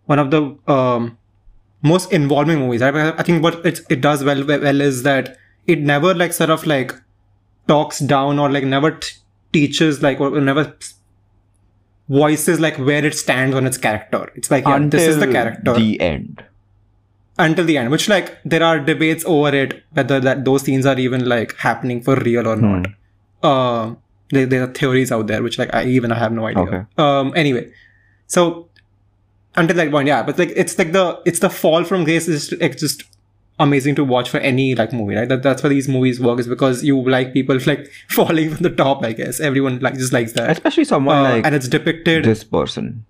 one 0.06 0.18
of 0.18 0.30
the 0.30 0.56
um 0.70 1.18
most 1.82 2.12
involving 2.12 2.58
movies. 2.58 2.82
Right? 2.82 3.14
I 3.18 3.22
think 3.22 3.42
what 3.42 3.64
it 3.66 3.80
it 3.88 4.00
does 4.00 4.22
well 4.22 4.44
well 4.44 4.80
is 4.80 5.02
that 5.02 5.36
it 5.66 5.80
never 5.80 6.14
like 6.14 6.32
sort 6.32 6.50
of 6.50 6.66
like 6.66 6.94
talks 7.66 7.98
down 7.98 8.38
or 8.38 8.50
like 8.50 8.64
never 8.64 8.92
t- 8.92 9.16
teaches 9.52 10.02
like 10.02 10.20
or 10.20 10.40
never 10.40 10.76
voices 12.08 12.60
like 12.60 12.76
where 12.76 13.04
it 13.04 13.14
stands 13.14 13.56
on 13.56 13.66
its 13.66 13.78
character. 13.78 14.30
It's 14.34 14.50
like 14.50 14.64
yeah, 14.66 14.78
this 14.86 15.08
is 15.08 15.18
the 15.18 15.30
character 15.32 15.74
The 15.74 16.00
end. 16.00 16.44
Until 17.38 17.64
the 17.64 17.78
end. 17.78 17.90
Which 17.90 18.08
like 18.08 18.38
there 18.44 18.62
are 18.62 18.78
debates 18.80 19.24
over 19.26 19.54
it 19.54 19.82
whether 19.92 20.20
that 20.20 20.44
those 20.44 20.62
scenes 20.62 20.86
are 20.86 20.98
even 20.98 21.26
like 21.28 21.56
happening 21.56 22.00
for 22.02 22.16
real 22.16 22.46
or 22.48 22.56
not. 22.56 22.86
Uh, 23.42 23.94
there, 24.30 24.46
there 24.46 24.62
are 24.64 24.72
theories 24.72 25.12
out 25.12 25.26
there 25.26 25.42
which 25.42 25.58
like 25.58 25.72
I 25.74 25.84
even 25.84 26.12
I 26.12 26.18
have 26.18 26.32
no 26.32 26.46
idea. 26.46 26.62
Okay. 26.62 26.82
Um. 26.98 27.32
Anyway, 27.36 27.72
so 28.26 28.68
until 29.56 29.76
that 29.76 29.90
point, 29.90 30.08
yeah. 30.08 30.22
But 30.22 30.38
like 30.38 30.52
it's 30.56 30.78
like 30.78 30.92
the 30.92 31.20
it's 31.24 31.40
the 31.40 31.50
fall 31.50 31.84
from 31.84 32.04
grace 32.04 32.26
is 32.28 32.48
just, 32.48 32.62
it's 32.62 32.80
just 32.80 33.04
amazing 33.60 33.94
to 33.94 34.02
watch 34.02 34.28
for 34.30 34.38
any 34.38 34.74
like 34.74 34.92
movie, 34.92 35.14
right? 35.14 35.28
That 35.28 35.42
that's 35.42 35.62
why 35.62 35.68
these 35.68 35.88
movies 35.88 36.18
work 36.20 36.40
is 36.40 36.48
because 36.48 36.82
you 36.82 37.00
like 37.08 37.32
people 37.32 37.58
like 37.66 37.88
falling 38.08 38.54
from 38.54 38.62
the 38.62 38.70
top. 38.70 39.04
I 39.04 39.12
guess 39.12 39.40
everyone 39.40 39.78
like 39.80 39.94
just 39.94 40.12
likes 40.12 40.32
that. 40.32 40.50
Especially 40.50 40.84
someone 40.84 41.18
Uh, 41.18 41.22
like 41.22 41.46
and 41.46 41.54
it's 41.54 41.68
depicted 41.68 42.24
this 42.24 42.44
person. 42.44 43.04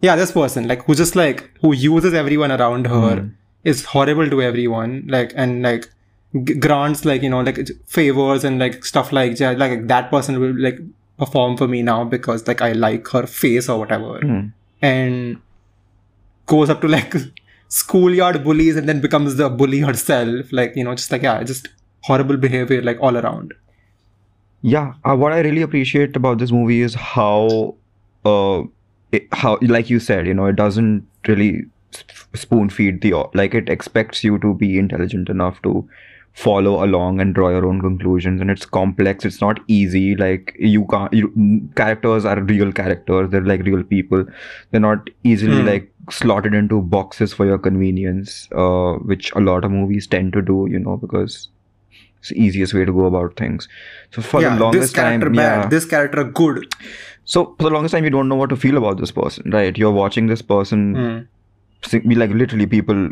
Yeah 0.00 0.16
this 0.16 0.32
person 0.32 0.66
like 0.68 0.84
who 0.84 0.94
just 0.94 1.16
like 1.16 1.50
who 1.60 1.72
uses 1.74 2.14
everyone 2.14 2.52
around 2.52 2.86
her 2.86 3.30
is 3.64 3.84
horrible 3.84 4.28
to 4.30 4.40
everyone 4.42 5.04
like 5.08 5.32
and 5.36 5.62
like 5.62 5.88
g- 6.44 6.54
grants 6.54 7.04
like 7.04 7.22
you 7.22 7.28
know 7.28 7.40
like 7.40 7.58
favors 7.86 8.44
and 8.44 8.58
like 8.58 8.84
stuff 8.84 9.12
like 9.12 9.38
yeah, 9.38 9.50
like 9.52 9.86
that 9.88 10.10
person 10.10 10.40
will 10.40 10.58
like 10.58 10.78
perform 11.18 11.56
for 11.56 11.68
me 11.68 11.82
now 11.82 12.02
because 12.04 12.46
like 12.48 12.62
i 12.62 12.72
like 12.72 13.06
her 13.08 13.26
face 13.26 13.68
or 13.68 13.78
whatever. 13.78 14.18
Hmm. 14.20 14.46
and 14.80 15.36
goes 16.46 16.70
up 16.70 16.80
to 16.80 16.88
like 16.88 17.14
schoolyard 17.68 18.42
bullies 18.42 18.76
and 18.76 18.88
then 18.88 19.00
becomes 19.00 19.36
the 19.36 19.48
bully 19.48 19.80
herself 19.80 20.50
like 20.50 20.74
you 20.74 20.82
know 20.82 20.94
just 20.94 21.12
like 21.12 21.22
yeah 21.22 21.42
just 21.42 21.68
horrible 22.02 22.36
behavior 22.36 22.82
like 22.82 22.98
all 23.00 23.16
around. 23.16 23.54
Yeah, 24.62 24.94
uh, 25.04 25.16
what 25.16 25.32
I 25.32 25.40
really 25.40 25.62
appreciate 25.62 26.16
about 26.16 26.38
this 26.38 26.52
movie 26.52 26.82
is 26.82 26.94
how, 26.94 27.76
uh, 28.24 28.62
it, 29.12 29.26
how 29.32 29.58
like 29.62 29.90
you 29.90 30.00
said, 30.00 30.26
you 30.26 30.34
know, 30.34 30.46
it 30.46 30.56
doesn't 30.56 31.06
really 31.28 31.64
sp- 31.92 32.34
spoon 32.34 32.70
feed 32.70 33.00
the 33.02 33.14
like 33.34 33.54
it 33.54 33.68
expects 33.68 34.22
you 34.24 34.38
to 34.38 34.54
be 34.54 34.78
intelligent 34.78 35.28
enough 35.28 35.60
to 35.62 35.88
follow 36.32 36.84
along 36.84 37.20
and 37.20 37.34
draw 37.34 37.50
your 37.50 37.66
own 37.66 37.80
conclusions, 37.80 38.40
and 38.40 38.50
it's 38.50 38.64
complex. 38.64 39.24
It's 39.24 39.40
not 39.40 39.60
easy. 39.66 40.14
Like 40.16 40.54
you 40.58 40.86
can't. 40.86 41.12
You, 41.12 41.68
characters 41.76 42.24
are 42.24 42.40
real 42.40 42.72
characters. 42.72 43.30
They're 43.30 43.40
like 43.44 43.62
real 43.62 43.82
people. 43.82 44.24
They're 44.70 44.80
not 44.80 45.10
easily 45.24 45.60
Hmm. 45.60 45.66
like 45.66 45.92
slotted 46.10 46.54
into 46.54 46.80
boxes 46.82 47.32
for 47.32 47.46
your 47.46 47.58
convenience, 47.58 48.48
uh, 48.52 48.94
which 49.14 49.32
a 49.34 49.40
lot 49.40 49.64
of 49.64 49.70
movies 49.72 50.06
tend 50.06 50.32
to 50.34 50.42
do. 50.42 50.68
You 50.70 50.78
know, 50.78 50.96
because 50.96 51.48
it's 52.20 52.28
the 52.28 52.40
easiest 52.40 52.74
way 52.74 52.84
to 52.84 52.92
go 52.92 53.06
about 53.06 53.36
things. 53.36 53.68
So 54.12 54.22
for 54.22 54.40
yeah 54.40 54.54
the 54.54 54.60
longest 54.64 54.82
this 54.82 54.92
character 54.92 55.26
time, 55.26 55.36
bad 55.36 55.62
yeah. 55.64 55.68
this 55.68 55.84
character 55.84 56.24
good 56.24 56.66
so 57.32 57.40
for 57.56 57.64
the 57.64 57.70
longest 57.74 57.94
time, 57.94 58.04
you 58.04 58.10
don't 58.14 58.28
know 58.28 58.38
what 58.38 58.50
to 58.52 58.56
feel 58.62 58.76
about 58.78 59.00
this 59.00 59.12
person, 59.16 59.50
right? 59.56 59.76
You're 59.80 59.96
watching 59.96 60.30
this 60.30 60.42
person 60.54 60.86
sing- 61.90 62.08
be 62.12 62.16
like 62.22 62.32
literally 62.40 62.66
people 62.66 63.02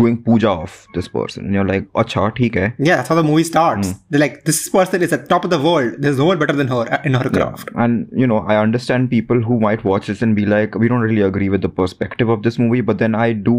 doing 0.00 0.18
puja 0.26 0.50
of 0.50 0.74
this 0.96 1.08
person, 1.14 1.46
and 1.46 1.54
you're 1.54 1.68
like, 1.70 1.86
"Acha, 2.02 2.24
theek 2.40 2.58
hai." 2.60 2.66
Yeah, 2.88 2.96
that's 2.98 3.08
how 3.12 3.16
the 3.20 3.24
movie 3.28 3.44
starts. 3.48 3.90
Hmm. 3.90 3.98
They're 4.10 4.20
like, 4.24 4.36
this 4.50 4.60
person 4.74 5.06
is 5.06 5.12
at 5.18 5.28
top 5.32 5.48
of 5.48 5.54
the 5.54 5.60
world. 5.68 5.96
There's 6.06 6.20
no 6.24 6.28
one 6.32 6.38
better 6.42 6.58
than 6.60 6.68
her 6.74 6.82
in 7.10 7.18
her 7.20 7.32
craft. 7.38 7.72
And 7.86 8.20
you 8.24 8.28
know, 8.34 8.42
I 8.56 8.58
understand 8.66 9.10
people 9.16 9.42
who 9.48 9.58
might 9.66 9.84
watch 9.92 10.12
this 10.12 10.22
and 10.28 10.36
be 10.42 10.46
like, 10.54 10.78
"We 10.84 10.92
don't 10.94 11.08
really 11.08 11.26
agree 11.30 11.50
with 11.56 11.66
the 11.68 11.72
perspective 11.80 12.36
of 12.36 12.46
this 12.48 12.60
movie," 12.66 12.84
but 12.92 13.02
then 13.04 13.18
I 13.26 13.32
do 13.50 13.58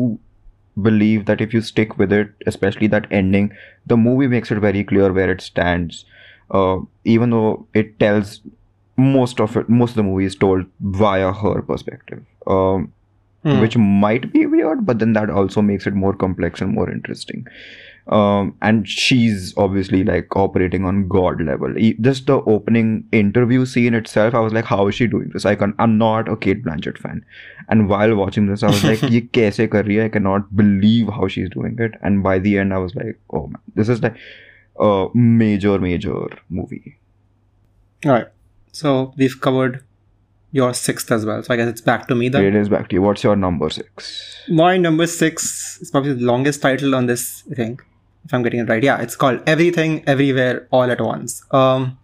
believe 0.90 1.26
that 1.26 1.46
if 1.48 1.54
you 1.54 1.62
stick 1.74 2.00
with 2.04 2.18
it, 2.22 2.32
especially 2.54 2.88
that 2.96 3.12
ending, 3.22 3.52
the 3.94 3.98
movie 3.98 4.34
makes 4.38 4.52
it 4.58 4.66
very 4.70 4.84
clear 4.94 5.14
where 5.22 5.38
it 5.38 5.48
stands. 5.52 6.06
Uh, 6.54 6.80
even 7.04 7.32
though 7.32 7.68
it 7.74 8.00
tells 8.00 8.40
most 8.96 9.40
of 9.42 9.58
it, 9.58 9.68
most 9.70 9.92
of 9.92 9.96
the 9.98 10.04
movie 10.04 10.26
is 10.26 10.36
told 10.36 10.66
via 10.80 11.32
her 11.34 11.62
perspective. 11.62 12.24
Um, 12.48 12.92
Hmm. 13.46 13.60
which 13.60 13.74
might 13.76 14.26
be 14.34 14.42
weird, 14.52 14.86
but 14.90 15.00
then 15.00 15.12
that 15.16 15.30
also 15.30 15.62
makes 15.62 15.86
it 15.86 15.94
more 15.94 16.14
complex 16.20 16.62
and 16.62 16.74
more 16.74 16.90
interesting. 16.90 17.46
Um, 18.08 18.56
and 18.62 18.88
she's 18.88 19.54
obviously 19.58 20.04
like 20.06 20.34
operating 20.36 20.86
on 20.86 21.08
god 21.10 21.42
level. 21.42 21.74
Just 22.00 22.28
the 22.28 22.38
opening 22.54 23.06
interview 23.12 23.66
scene 23.66 23.94
itself, 23.96 24.34
I 24.34 24.40
was 24.40 24.54
like, 24.54 24.64
how 24.64 24.88
is 24.88 24.96
she 24.96 25.08
doing 25.08 25.30
this? 25.34 25.46
I 25.46 25.56
can, 25.56 25.74
I'm 25.78 25.98
not 25.98 26.30
a 26.30 26.38
Cate 26.38 26.64
Blanchett 26.64 26.98
fan, 26.98 27.26
and 27.68 27.90
while 27.90 28.16
watching 28.16 28.48
this, 28.48 28.64
I 28.64 28.68
was 28.68 28.84
like, 28.86 29.02
ye 29.18 29.22
kaise 29.40 29.70
kar 29.76 29.84
rahi 29.84 30.00
hai? 30.00 30.06
I 30.06 30.10
cannot 30.16 30.48
believe 30.56 31.08
how 31.20 31.28
she's 31.28 31.50
doing 31.50 31.76
it. 31.80 31.96
And 32.02 32.24
by 32.24 32.40
the 32.40 32.58
end, 32.58 32.74
I 32.74 32.78
was 32.78 32.96
like, 32.96 33.20
oh 33.32 33.48
man, 33.48 33.62
this 33.76 33.90
is 33.90 34.02
like 34.02 34.16
a 34.80 35.08
major, 35.14 35.80
major 35.80 36.28
movie. 36.50 36.98
All 38.06 38.12
right. 38.12 38.28
So 38.72 39.14
we've 39.18 39.40
covered 39.40 39.84
your 40.52 40.74
sixth 40.74 41.12
as 41.12 41.26
well. 41.26 41.42
So 41.44 41.54
I 41.54 41.58
guess 41.58 41.68
it's 41.68 41.82
back 41.82 42.08
to 42.08 42.16
me 42.16 42.30
then. 42.30 42.44
It 42.44 42.56
is 42.56 42.70
back 42.70 42.90
to 42.90 42.96
you. 42.96 43.02
What's 43.02 43.24
your 43.24 43.36
number 43.36 43.70
six? 43.70 44.38
My 44.50 44.78
number 44.78 45.08
six 45.08 45.80
is 45.82 45.90
probably 45.92 46.14
the 46.14 46.26
longest 46.26 46.62
title 46.62 46.96
on 46.96 47.06
this, 47.08 47.44
I 47.52 47.56
think. 47.56 47.84
if 48.26 48.34
I'm 48.34 48.44
getting 48.44 48.60
it 48.60 48.70
right. 48.70 48.84
Yeah, 48.84 49.02
it's 49.02 49.16
called 49.16 49.42
Everything 49.48 50.04
Everywhere 50.08 50.68
All 50.72 50.90
at 50.90 51.02
Once. 51.02 51.44
Um, 51.52 51.98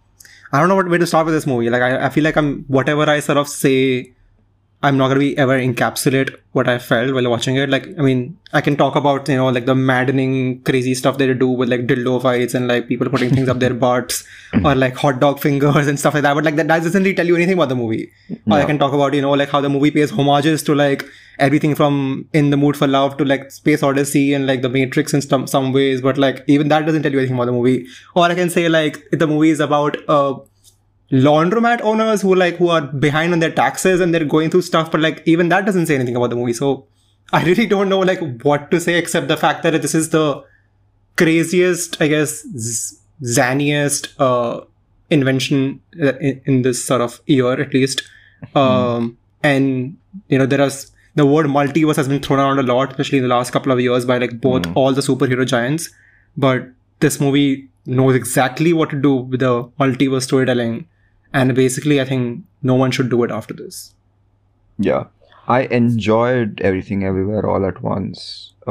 I 0.52 0.58
don't 0.58 0.68
know 0.68 0.74
what 0.74 0.88
way 0.88 0.98
to 0.98 1.06
start 1.06 1.26
with 1.26 1.34
this 1.34 1.46
movie. 1.46 1.70
Like, 1.70 1.82
I, 1.82 2.06
I 2.06 2.08
feel 2.08 2.24
like 2.24 2.36
I'm 2.36 2.64
whatever 2.64 3.02
I 3.08 3.20
sort 3.20 3.38
of 3.38 3.48
say 3.48 4.12
I'm 4.82 4.96
not 4.96 5.08
gonna 5.08 5.20
be 5.20 5.36
ever 5.36 5.58
encapsulate 5.58 6.34
what 6.52 6.66
I 6.66 6.78
felt 6.78 7.12
while 7.12 7.28
watching 7.28 7.56
it. 7.56 7.68
Like, 7.68 7.86
I 7.98 8.02
mean, 8.02 8.38
I 8.54 8.62
can 8.62 8.76
talk 8.76 8.96
about 8.96 9.28
you 9.28 9.36
know 9.36 9.48
like 9.48 9.66
the 9.66 9.74
maddening, 9.74 10.62
crazy 10.62 10.94
stuff 10.94 11.18
they 11.18 11.32
do 11.34 11.48
with 11.48 11.68
like 11.68 11.86
dildo 11.86 12.22
fights 12.22 12.54
and 12.54 12.66
like 12.66 12.88
people 12.88 13.10
putting 13.10 13.28
things 13.34 13.48
up 13.50 13.58
their 13.58 13.74
butts 13.84 14.24
or 14.64 14.74
like 14.74 14.96
hot 14.96 15.20
dog 15.20 15.38
fingers 15.38 15.86
and 15.86 16.00
stuff 16.00 16.14
like 16.14 16.22
that. 16.22 16.32
But 16.34 16.44
like 16.44 16.56
that, 16.56 16.68
that 16.68 16.82
doesn't 16.82 17.02
really 17.02 17.14
tell 17.14 17.26
you 17.26 17.36
anything 17.36 17.54
about 17.54 17.68
the 17.68 17.76
movie. 17.76 18.10
Or 18.46 18.56
I 18.56 18.64
can 18.64 18.78
talk 18.78 18.94
about 18.94 19.12
you 19.12 19.20
know 19.20 19.32
like 19.32 19.50
how 19.50 19.60
the 19.60 19.68
movie 19.68 19.90
pays 19.90 20.10
homages 20.10 20.62
to 20.62 20.74
like 20.74 21.04
everything 21.38 21.74
from 21.74 22.26
In 22.32 22.48
the 22.50 22.56
Mood 22.56 22.76
for 22.76 22.86
Love 22.86 23.18
to 23.18 23.24
like 23.24 23.50
Space 23.50 23.82
Odyssey 23.82 24.32
and 24.32 24.46
like 24.46 24.62
The 24.62 24.70
Matrix 24.70 25.12
in 25.12 25.20
some 25.20 25.46
some 25.46 25.72
ways. 25.74 26.00
But 26.00 26.16
like 26.16 26.42
even 26.46 26.68
that 26.68 26.86
doesn't 26.86 27.02
tell 27.02 27.12
you 27.12 27.18
anything 27.18 27.36
about 27.36 27.46
the 27.46 27.52
movie. 27.52 27.86
Or 28.14 28.24
I 28.24 28.34
can 28.34 28.48
say 28.48 28.70
like 28.70 29.04
the 29.12 29.26
movie 29.26 29.50
is 29.50 29.60
about 29.60 29.98
uh 30.08 30.38
laundromat 31.12 31.80
owners 31.80 32.22
who 32.22 32.34
like 32.34 32.56
who 32.56 32.68
are 32.68 32.82
behind 32.82 33.32
on 33.32 33.40
their 33.40 33.50
taxes 33.50 34.00
and 34.00 34.14
they're 34.14 34.24
going 34.24 34.50
through 34.50 34.62
stuff 34.62 34.90
but 34.90 35.00
like 35.00 35.22
even 35.26 35.48
that 35.48 35.66
doesn't 35.66 35.86
say 35.86 35.94
anything 35.94 36.16
about 36.16 36.30
the 36.30 36.36
movie. 36.36 36.52
So 36.52 36.86
i 37.32 37.44
really 37.44 37.66
don't 37.66 37.88
know 37.88 38.00
like 38.00 38.20
what 38.42 38.70
to 38.70 38.80
say 38.80 38.98
except 38.98 39.28
the 39.28 39.36
fact 39.36 39.62
that 39.62 39.80
this 39.82 39.94
is 39.94 40.10
the 40.10 40.44
craziest 41.16 42.00
i 42.02 42.08
guess 42.08 42.42
z- 42.56 42.96
zaniest 43.22 44.08
uh 44.18 44.64
invention 45.10 45.80
uh, 46.02 46.14
in, 46.18 46.40
in 46.44 46.62
this 46.62 46.84
sort 46.84 47.00
of 47.00 47.20
year 47.26 47.52
at 47.60 47.74
least. 47.74 48.02
Um 48.54 49.16
and 49.42 49.96
you 50.28 50.38
know 50.38 50.46
there 50.46 50.60
is 50.60 50.92
the 51.16 51.26
word 51.26 51.46
multiverse 51.46 51.96
has 51.96 52.08
been 52.08 52.20
thrown 52.20 52.38
around 52.38 52.58
a 52.58 52.62
lot 52.62 52.90
especially 52.90 53.18
in 53.18 53.24
the 53.24 53.28
last 53.28 53.50
couple 53.50 53.72
of 53.72 53.80
years 53.80 54.04
by 54.04 54.18
like 54.18 54.40
both 54.40 54.66
all 54.76 54.92
the 54.92 55.00
superhero 55.00 55.46
giants. 55.46 55.90
But 56.36 56.68
this 57.00 57.20
movie 57.20 57.68
knows 57.86 58.14
exactly 58.14 58.72
what 58.72 58.90
to 58.90 58.96
do 58.96 59.14
with 59.16 59.40
the 59.40 59.64
multiverse 59.80 60.22
storytelling 60.22 60.86
and 61.32 61.54
basically 61.54 62.00
i 62.00 62.04
think 62.04 62.44
no 62.62 62.74
one 62.74 62.90
should 62.90 63.10
do 63.10 63.22
it 63.24 63.30
after 63.40 63.54
this 63.62 63.80
Yeah. 64.88 65.04
I 65.54 65.56
enjoyed 65.76 66.60
everything 66.68 67.00
everywhere 67.06 67.40
all 67.52 67.64
at 67.68 67.78
once. 67.86 68.20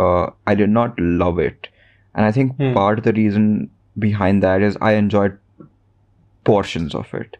Uh, 0.03 0.29
I 0.51 0.55
did 0.59 0.69
not 0.75 0.99
love 1.21 1.39
it. 1.45 1.67
And 2.15 2.25
I 2.27 2.31
think 2.37 2.53
Hmm. 2.61 2.69
part 2.77 3.01
of 3.01 3.05
the 3.07 3.13
reason 3.17 3.45
behind 4.05 4.45
that 4.45 4.65
is 4.67 4.77
I 4.89 4.91
enjoyed 5.01 5.35
portions 6.43 6.95
of 6.95 7.13
it. 7.13 7.37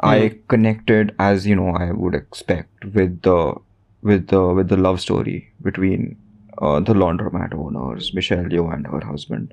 I 0.00 0.38
connected 0.48 1.14
as 1.18 1.46
you 1.46 1.56
know 1.56 1.70
I 1.70 1.90
would 1.90 2.14
expect 2.14 2.84
with 2.98 3.20
the 3.22 3.54
with 4.02 4.28
the 4.28 4.42
with 4.60 4.68
the 4.68 4.76
love 4.76 5.00
story 5.00 5.50
between 5.62 6.16
uh, 6.62 6.78
the 6.80 6.94
laundromat 6.94 7.52
owners, 7.54 8.12
Michelle 8.14 8.44
Yeoh 8.44 8.72
and 8.72 8.86
her 8.86 9.00
husband. 9.04 9.52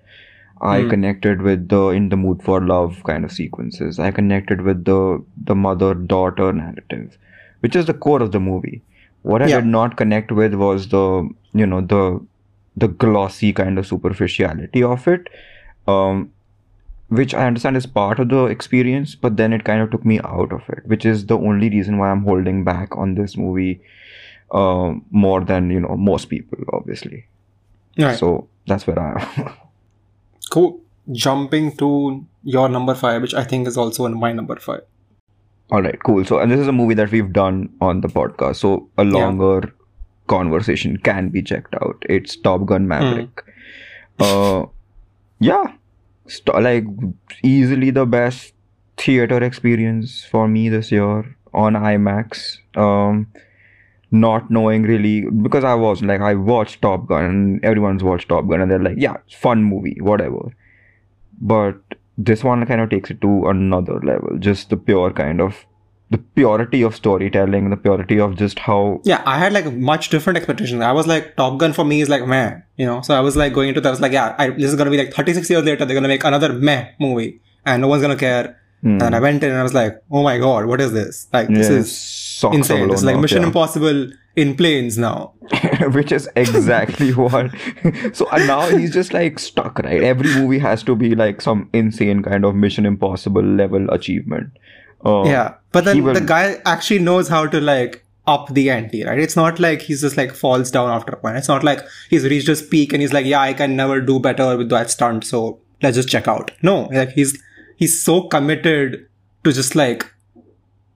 I 0.61 0.83
Hmm. 0.83 0.89
connected 0.89 1.41
with 1.41 1.67
the 1.69 1.89
in 1.89 2.09
the 2.09 2.17
mood 2.17 2.41
for 2.43 2.61
love 2.65 3.03
kind 3.03 3.25
of 3.25 3.31
sequences. 3.31 3.99
I 3.99 4.11
connected 4.11 4.61
with 4.61 4.85
the 4.85 5.23
the 5.51 5.55
mother 5.55 5.93
daughter 5.93 6.51
narrative, 6.53 7.17
which 7.61 7.75
is 7.75 7.85
the 7.85 7.93
core 7.93 8.21
of 8.21 8.31
the 8.31 8.39
movie. 8.39 8.83
What 9.23 9.41
I 9.41 9.49
Yeah. 9.49 9.57
did 9.61 9.65
not 9.67 9.97
connect 9.97 10.31
with 10.31 10.53
was 10.55 10.87
the 10.89 11.29
you 11.53 11.65
know 11.65 11.81
the 11.81 12.03
the 12.75 12.87
glossy 12.87 13.53
kind 13.53 13.79
of 13.79 13.87
superficiality 13.87 14.83
of 14.83 15.07
it, 15.07 15.27
um, 15.87 16.31
which 17.09 17.33
I 17.33 17.45
understand 17.47 17.77
is 17.77 17.85
part 17.85 18.19
of 18.19 18.29
the 18.29 18.45
experience, 18.45 19.15
but 19.15 19.37
then 19.37 19.53
it 19.53 19.63
kind 19.63 19.81
of 19.81 19.91
took 19.91 20.05
me 20.05 20.19
out 20.23 20.51
of 20.53 20.63
it, 20.69 20.85
which 20.85 21.05
is 21.05 21.25
the 21.27 21.37
only 21.37 21.69
reason 21.69 21.97
why 21.97 22.09
I'm 22.11 22.23
holding 22.23 22.63
back 22.63 22.95
on 22.97 23.15
this 23.15 23.37
movie 23.37 23.81
um, 24.51 25.05
more 25.11 25.43
than 25.43 25.69
you 25.69 25.79
know 25.79 25.95
most 25.97 26.25
people, 26.29 26.59
obviously. 26.73 27.25
right 27.97 28.17
So 28.17 28.49
that's 28.67 28.87
where 28.87 28.99
I 28.99 29.21
am. 29.41 29.53
Cool. 30.55 30.79
Jumping 31.11 31.75
to 31.77 32.25
your 32.43 32.69
number 32.69 32.95
five, 32.95 33.21
which 33.21 33.33
I 33.33 33.43
think 33.43 33.67
is 33.67 33.75
also 33.77 34.05
in 34.05 34.17
my 34.17 34.31
number 34.31 34.55
five. 34.55 34.83
All 35.69 35.81
right, 35.81 36.01
cool. 36.03 36.23
So, 36.23 36.39
and 36.39 36.49
this 36.49 36.61
is 36.61 36.67
a 36.67 36.71
movie 36.71 36.93
that 36.93 37.11
we've 37.11 37.33
done 37.33 37.69
on 37.81 37.99
the 37.99 38.07
podcast. 38.07 38.57
So, 38.57 38.89
a 38.97 39.03
longer 39.03 39.73
conversation 40.27 40.95
can 40.97 41.27
be 41.27 41.41
checked 41.41 41.75
out. 41.81 42.01
It's 42.07 42.37
Top 42.37 42.65
Gun 42.65 42.87
Maverick. 42.87 43.43
Uh, 44.17 44.67
yeah, 45.39 45.73
st- 46.27 46.63
like 46.63 46.85
easily 47.43 47.89
the 47.89 48.05
best 48.05 48.53
theater 48.95 49.43
experience 49.43 50.23
for 50.23 50.47
me 50.47 50.69
this 50.69 50.89
year 50.89 51.35
on 51.53 51.73
IMAX. 51.73 52.59
Um, 52.77 53.27
not 54.11 54.49
knowing 54.49 54.83
really 54.83 55.25
because 55.41 55.63
I 55.63 55.73
was 55.73 56.01
like 56.01 56.21
I 56.21 56.35
watched 56.35 56.81
Top 56.81 57.07
Gun 57.07 57.25
and 57.25 57.65
everyone's 57.65 58.03
watched 58.03 58.29
Top 58.29 58.47
Gun 58.47 58.61
and 58.61 58.71
they're 58.71 58.79
like 58.79 58.97
yeah 58.97 59.17
fun 59.29 59.63
movie 59.63 59.97
whatever 59.99 60.55
but 61.41 61.77
this 62.17 62.43
one 62.43 62.65
kind 62.65 62.81
of 62.81 62.89
takes 62.89 63.09
it 63.11 63.19
to 63.21 63.47
another 63.47 63.99
level 64.01 64.37
just 64.39 64.69
the 64.69 64.77
pure 64.77 65.11
kind 65.11 65.41
of 65.41 65.65
the 66.11 66.19
purity 66.19 66.81
of 66.83 66.95
storytelling 66.95 67.69
the 67.71 67.77
purity 67.77 68.19
of 68.19 68.35
just 68.35 68.59
how 68.59 69.01
Yeah, 69.05 69.23
I 69.25 69.39
had 69.39 69.53
like 69.53 69.73
much 69.73 70.09
different 70.09 70.37
expectations. 70.37 70.81
I 70.81 70.91
was 70.91 71.07
like, 71.07 71.35
Top 71.35 71.57
Gun 71.57 71.73
for 71.73 71.83
me 71.83 72.01
is 72.01 72.09
like 72.09 72.25
meh, 72.27 72.59
you 72.77 72.85
know. 72.85 73.01
So 73.01 73.15
I 73.15 73.21
was 73.21 73.35
like 73.35 73.53
going 73.53 73.69
into 73.69 73.81
that. 73.81 73.89
I 73.89 73.91
was 73.91 74.01
like, 74.01 74.11
yeah, 74.11 74.35
I, 74.37 74.49
this 74.51 74.65
is 74.65 74.75
gonna 74.75 74.91
be 74.91 74.97
like 74.97 75.13
36 75.13 75.49
years 75.49 75.63
later. 75.63 75.83
They're 75.83 75.95
gonna 75.95 76.07
make 76.07 76.23
another 76.23 76.53
meh 76.53 76.91
movie, 76.99 77.41
and 77.65 77.81
no 77.81 77.87
one's 77.87 78.03
gonna 78.03 78.15
care. 78.15 78.61
Hmm. 78.81 79.01
And 79.01 79.15
I 79.15 79.19
went 79.19 79.43
in 79.43 79.49
and 79.49 79.59
I 79.59 79.63
was 79.63 79.73
like, 79.73 80.01
oh 80.11 80.23
my 80.23 80.37
god, 80.37 80.65
what 80.65 80.79
is 80.81 80.91
this? 80.91 81.27
Like 81.33 81.47
this 81.47 81.69
Yeah, 81.69 81.77
is 81.77 82.43
insane. 82.53 82.91
It's 82.91 83.03
like 83.03 83.17
Mission 83.17 83.41
yeah. 83.41 83.47
Impossible 83.47 84.11
in 84.35 84.55
planes 84.55 84.97
now. 84.97 85.33
which 85.93 86.11
is 86.11 86.29
exactly 86.35 87.11
what 87.23 87.51
so 88.13 88.27
and 88.31 88.47
now 88.47 88.67
he's 88.67 88.91
just 88.91 89.13
like 89.13 89.37
stuck 89.39 89.77
right 89.79 90.03
every 90.03 90.33
movie 90.35 90.57
has 90.59 90.81
to 90.83 90.95
be 90.95 91.13
like 91.15 91.39
some 91.39 91.69
insane 91.71 92.23
kind 92.23 92.43
of 92.43 92.55
mission 92.55 92.85
impossible 92.85 93.43
level 93.43 93.87
achievement 93.91 94.51
uh, 95.05 95.23
yeah, 95.25 95.53
but 95.71 95.85
then 95.85 96.03
will- 96.03 96.13
the 96.15 96.21
guy 96.21 96.59
actually 96.65 96.99
knows 96.99 97.27
how 97.27 97.45
to 97.45 97.61
like 97.61 98.03
up 98.27 98.51
the 98.53 98.71
ante, 98.71 99.03
right? 99.03 99.19
It's 99.19 99.35
not 99.35 99.59
like 99.59 99.83
he's 99.83 100.01
just 100.01 100.17
like 100.17 100.33
falls 100.33 100.71
down 100.71 100.89
after 100.89 101.11
a 101.11 101.17
point. 101.17 101.37
It's 101.37 101.47
not 101.47 101.63
like 101.63 101.79
he's 102.09 102.23
reached 102.23 102.47
his 102.47 102.63
peak 102.63 102.91
and 102.91 103.01
he's 103.01 103.13
like, 103.13 103.25
yeah, 103.27 103.39
I 103.39 103.53
can 103.53 103.75
never 103.75 104.01
do 104.01 104.19
better 104.19 104.57
with 104.57 104.69
that 104.69 104.89
stunt, 104.89 105.23
so 105.25 105.59
let's 105.83 105.95
just 105.95 106.09
check 106.09 106.27
out. 106.27 106.49
No, 106.63 106.83
like 106.91 107.09
he's 107.11 107.39
he's 107.75 108.03
so 108.03 108.23
committed 108.23 109.07
to 109.43 109.51
just 109.53 109.75
like 109.75 110.11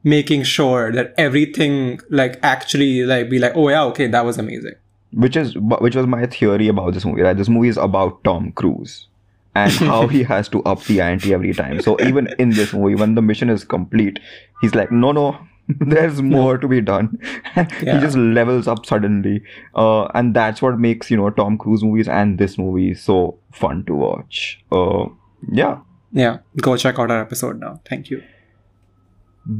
making 0.04 0.44
sure 0.44 0.92
that 0.92 1.14
everything 1.18 2.00
like 2.10 2.40
actually 2.44 3.04
like 3.04 3.30
be 3.30 3.40
like, 3.40 3.54
oh 3.56 3.70
yeah, 3.70 3.84
okay, 3.84 4.08
that 4.08 4.26
was 4.26 4.38
amazing. 4.38 4.74
which 5.14 5.36
is 5.36 5.56
which 5.58 5.96
was 5.96 6.06
my 6.08 6.26
theory 6.26 6.68
about 6.68 6.94
this 6.94 7.06
movie 7.06 7.22
right? 7.22 7.36
This 7.38 7.50
movie 7.50 7.68
is 7.70 7.78
about 7.78 8.24
tom 8.24 8.52
cruise 8.54 9.08
and 9.56 9.72
how 9.92 10.08
he 10.08 10.24
has 10.24 10.48
to 10.50 10.62
up 10.64 10.84
the 10.84 11.02
ante 11.02 11.34
every 11.34 11.54
time. 11.54 11.82
So 11.82 12.00
even 12.02 12.28
in 12.38 12.52
this 12.52 12.74
movie 12.74 12.96
when 12.96 13.16
the 13.16 13.22
mission 13.22 13.50
is 13.50 13.64
complete 13.64 14.20
he's 14.62 14.76
like 14.76 14.92
no 14.92 15.12
no 15.12 15.38
there's 15.80 16.22
more 16.22 16.58
to 16.58 16.68
be 16.68 16.82
done. 16.82 17.18
He 17.80 17.86
just 18.06 18.18
levels 18.18 18.68
up 18.68 18.86
suddenly. 18.86 19.44
Uh, 19.76 20.06
and 20.16 20.36
that's 20.36 20.62
what 20.62 20.80
makes 20.80 21.12
you 21.12 21.18
know 21.18 21.30
tom 21.32 21.58
cruise 21.58 21.84
movies 21.84 22.08
and 22.08 22.38
this 22.38 22.58
movie 22.58 22.94
so 22.94 23.38
fun 23.52 23.84
to 23.86 23.94
watch. 23.96 24.64
Uh, 24.72 25.06
yeah 25.52 25.80
Yeah, 26.12 26.40
go 26.62 26.76
check 26.78 27.00
out 27.00 27.12
our 27.12 27.22
episode 27.22 27.60
now. 27.60 27.82
Thank 27.88 28.10
you. 28.10 28.24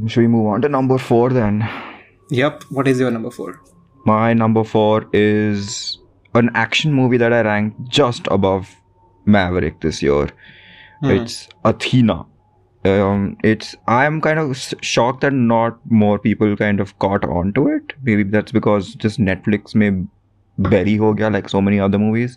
should 0.06 0.20
we 0.20 0.28
move 0.28 0.46
on 0.46 0.62
to 0.62 0.68
number 0.68 0.98
four 0.98 1.30
then 1.30 1.68
Yep. 2.30 2.62
What 2.70 2.86
is 2.86 3.00
your 3.00 3.10
number 3.10 3.30
four? 3.30 3.60
My 4.06 4.32
number 4.32 4.62
four 4.62 5.06
is 5.12 5.98
an 6.34 6.50
action 6.54 6.92
movie 6.92 7.16
that 7.16 7.32
I 7.32 7.42
ranked 7.42 7.88
just 7.88 8.28
above 8.28 8.74
Maverick 9.26 9.80
this 9.80 10.00
year. 10.00 10.28
It's 11.02 11.48
Athena. 11.64 12.26
Um, 12.84 13.36
it's 13.42 13.74
I'm 13.88 14.20
kind 14.20 14.38
of 14.38 14.56
shocked 14.80 15.22
that 15.22 15.32
not 15.32 15.78
more 15.90 16.18
people 16.18 16.56
kind 16.56 16.78
of 16.78 16.98
caught 16.98 17.24
on 17.24 17.52
to 17.54 17.68
it. 17.68 17.92
Maybe 18.02 18.22
that's 18.22 18.52
because 18.52 18.94
just 18.94 19.18
Netflix 19.18 19.74
may 19.74 19.90
bury 20.58 20.96
ho 20.96 21.12
gaya 21.14 21.30
like 21.30 21.48
so 21.48 21.60
many 21.60 21.80
other 21.80 21.98
movies. 21.98 22.36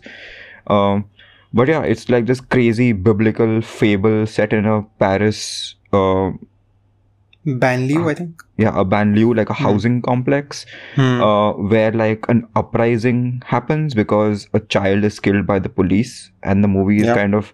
Um, 0.66 1.04
but 1.54 1.68
yeah, 1.68 1.82
it's 1.82 2.08
like 2.10 2.26
this 2.26 2.40
crazy 2.40 2.92
biblical 2.92 3.60
fable 3.62 4.26
set 4.26 4.52
in 4.52 4.66
a 4.66 4.82
Paris. 5.04 5.76
Uh, 5.92 6.32
Banlieue, 7.46 8.10
I 8.10 8.14
think. 8.14 8.42
yeah, 8.56 8.72
a 8.74 8.86
banlieue 8.86 9.36
like 9.36 9.50
a 9.50 9.54
housing 9.62 10.00
complex 10.00 10.64
Hmm. 10.94 11.20
uh, 11.22 11.52
where 11.72 11.92
like 11.92 12.24
an 12.30 12.46
uprising 12.56 13.42
happens 13.44 13.92
because 13.92 14.48
a 14.54 14.60
child 14.60 15.04
is 15.04 15.20
killed 15.20 15.46
by 15.46 15.58
the 15.58 15.68
police 15.68 16.30
and 16.42 16.64
the 16.64 16.68
movie 16.68 16.96
is 17.02 17.06
Yeah. 17.08 17.14
kind 17.14 17.34
of 17.34 17.52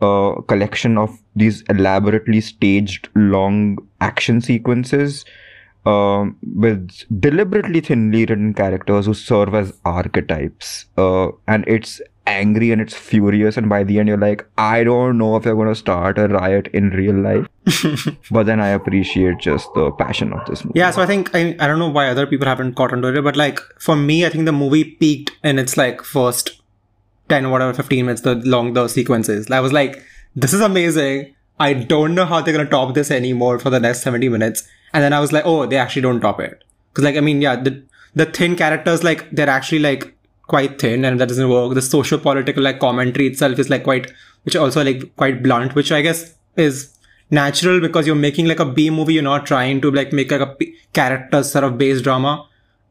a 0.00 0.40
collection 0.52 0.96
of 0.96 1.18
these 1.36 1.60
elaborately 1.68 2.40
staged 2.40 3.10
long 3.14 3.76
action 4.00 4.40
sequences 4.40 5.26
um, 5.84 6.36
with 6.64 6.88
deliberately 7.20 7.80
thinly 7.80 8.24
written 8.24 8.54
characters 8.54 9.04
who 9.06 9.12
serve 9.14 9.54
as 9.54 9.74
archetypes 9.84 10.86
uh, 10.96 11.28
and 11.46 11.64
it's 11.66 12.00
angry 12.28 12.70
and 12.72 12.80
it's 12.80 12.94
furious 12.94 13.56
and 13.56 13.68
by 13.68 13.82
the 13.82 13.98
end 13.98 14.08
you're 14.08 14.22
like 14.24 14.44
i 14.58 14.84
don't 14.84 15.18
know 15.18 15.36
if 15.36 15.44
you're 15.44 15.54
going 15.60 15.68
to 15.68 15.74
start 15.74 16.18
a 16.18 16.28
riot 16.28 16.68
in 16.72 16.90
real 16.90 17.14
life. 17.14 17.46
But 18.30 18.46
then 18.46 18.60
i 18.60 18.68
appreciate 18.68 19.38
just 19.38 19.72
the 19.74 19.90
passion 19.92 20.32
of 20.32 20.46
this 20.46 20.64
movie. 20.64 20.78
Yeah, 20.78 20.90
so 20.90 21.02
I 21.02 21.06
think 21.06 21.34
I, 21.34 21.56
I 21.60 21.66
don't 21.66 21.78
know 21.78 21.88
why 21.88 22.08
other 22.08 22.26
people 22.26 22.46
haven't 22.46 22.74
caught 22.74 22.92
onto 22.92 23.08
it, 23.08 23.22
but 23.22 23.36
like 23.36 23.60
for 23.78 23.96
me, 23.96 24.24
I 24.26 24.30
think 24.30 24.46
the 24.46 24.52
movie 24.52 24.84
peaked 24.84 25.32
in 25.42 25.58
its 25.58 25.76
like 25.76 26.02
first 26.02 26.60
10 27.28 27.50
whatever 27.50 27.74
15 27.74 28.06
minutes 28.06 28.22
the 28.22 28.36
long 28.36 28.72
the 28.72 28.88
sequences. 28.88 29.50
I 29.50 29.60
was 29.60 29.72
like 29.72 30.02
this 30.34 30.52
is 30.52 30.60
amazing. 30.60 31.34
I 31.60 31.72
don't 31.74 32.14
know 32.14 32.24
how 32.24 32.40
they're 32.40 32.54
going 32.54 32.66
to 32.66 32.70
top 32.70 32.94
this 32.94 33.10
anymore 33.10 33.58
for 33.58 33.70
the 33.70 33.80
next 33.80 34.02
70 34.02 34.28
minutes. 34.28 34.68
And 34.92 35.02
then 35.04 35.12
i 35.12 35.20
was 35.20 35.32
like 35.32 35.44
oh 35.46 35.66
they 35.66 35.76
actually 35.76 36.02
don't 36.02 36.20
top 36.20 36.40
it. 36.40 36.64
Because 36.90 37.04
like 37.04 37.16
i 37.16 37.20
mean 37.20 37.42
yeah 37.42 37.56
the 37.56 37.82
the 38.14 38.26
thin 38.26 38.56
characters 38.56 39.04
like 39.04 39.30
they're 39.30 39.48
actually 39.48 39.80
like 39.80 40.14
quite 40.48 40.80
thin 40.80 41.04
and 41.04 41.20
that 41.20 41.28
doesn't 41.28 41.48
work. 41.48 41.74
The 41.74 41.82
social 41.82 42.18
political 42.18 42.62
like 42.62 42.80
commentary 42.80 43.28
itself 43.28 43.58
is 43.58 43.70
like 43.70 43.84
quite 43.84 44.12
which 44.42 44.56
also 44.56 44.82
like 44.82 45.14
quite 45.16 45.42
blunt 45.42 45.74
which 45.74 45.92
i 45.92 46.00
guess 46.00 46.34
is 46.56 46.98
natural 47.30 47.80
because 47.80 48.06
you're 48.06 48.16
making 48.16 48.46
like 48.46 48.60
a 48.60 48.64
b 48.64 48.90
movie. 48.90 49.14
You're 49.14 49.22
not 49.22 49.46
trying 49.46 49.80
to 49.82 49.90
like 49.90 50.12
make 50.12 50.30
like 50.30 50.40
a 50.40 50.46
p- 50.46 50.74
character 50.92 51.42
sort 51.42 51.64
of 51.64 51.78
based 51.78 52.04
drama. 52.04 52.46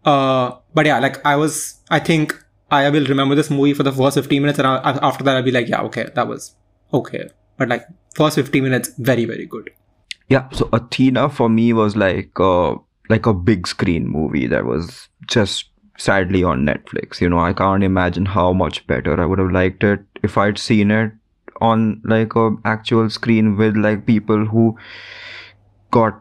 Uh 0.06 0.52
but 0.74 0.86
yeah 0.86 1.00
like 1.00 1.26
i 1.26 1.36
was 1.36 1.80
i 1.90 2.00
think 2.00 2.34
i 2.72 2.90
will 2.90 3.06
remember 3.06 3.36
this 3.36 3.50
movie 3.50 3.74
for 3.74 3.84
the 3.84 3.92
first 3.92 4.16
15 4.16 4.42
minutes 4.42 4.60
and 4.60 4.68
I, 4.68 4.92
after 5.02 5.24
that 5.24 5.36
i'll 5.36 5.44
be 5.44 5.52
like 5.52 5.68
yeah 5.68 5.82
okay 5.82 6.08
that 6.16 6.28
was 6.28 6.56
okay. 6.94 7.30
But 7.58 7.70
like 7.70 7.86
first 8.16 8.36
15 8.36 8.64
minutes 8.64 8.92
very 8.98 9.26
very 9.26 9.46
good. 9.46 9.72
Yeah, 10.30 10.50
so 10.50 10.70
Athena 10.74 11.30
for 11.30 11.50
me 11.50 11.74
was 11.74 11.96
like 11.96 12.32
uh, 12.40 12.76
like 13.10 13.26
a 13.26 13.34
big 13.34 13.68
screen 13.68 14.08
movie 14.08 14.48
that 14.48 14.66
was 14.66 15.08
just 15.26 15.70
sadly 15.98 16.44
on 16.44 16.66
Netflix. 16.66 17.20
You 17.22 17.30
know, 17.30 17.40
I 17.40 17.54
can't 17.54 17.84
imagine 17.84 18.26
how 18.26 18.54
much 18.54 18.86
better 18.88 19.20
I 19.22 19.26
would 19.26 19.40
have 19.40 19.52
liked 19.52 19.84
it 19.84 20.02
if 20.24 20.38
I'd 20.38 20.58
seen 20.58 20.92
it 20.92 21.12
on 21.60 22.02
like 22.06 22.36
a 22.36 22.56
actual 22.66 23.10
screen 23.10 23.58
with 23.58 23.76
like 23.76 24.06
people 24.06 24.46
who 24.46 24.78
got 25.92 26.20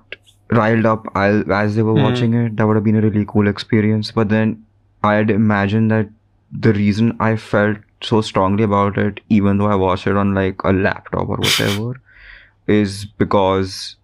riled 0.50 0.86
up 0.86 1.06
as 1.14 1.74
they 1.76 1.82
were 1.82 1.94
Hmm. 1.94 2.02
watching 2.02 2.34
it. 2.34 2.56
That 2.56 2.66
would 2.66 2.76
have 2.76 2.84
been 2.84 2.96
a 2.96 3.00
really 3.00 3.24
cool 3.26 3.48
experience. 3.48 4.10
But 4.12 4.28
then 4.28 4.64
I'd 5.02 5.30
imagine 5.30 5.88
that 5.88 6.08
the 6.52 6.72
reason 6.72 7.16
I 7.20 7.36
felt 7.36 7.78
so 8.02 8.20
strongly 8.20 8.62
about 8.62 8.96
it, 8.98 9.20
even 9.28 9.58
though 9.58 9.66
I 9.66 9.74
watched 9.74 10.06
it 10.06 10.16
on 10.16 10.34
like 10.34 10.62
a 10.64 10.72
laptop 10.72 11.28
or 11.28 11.36
whatever, 11.36 12.00
is 12.66 13.04
because 13.04 13.96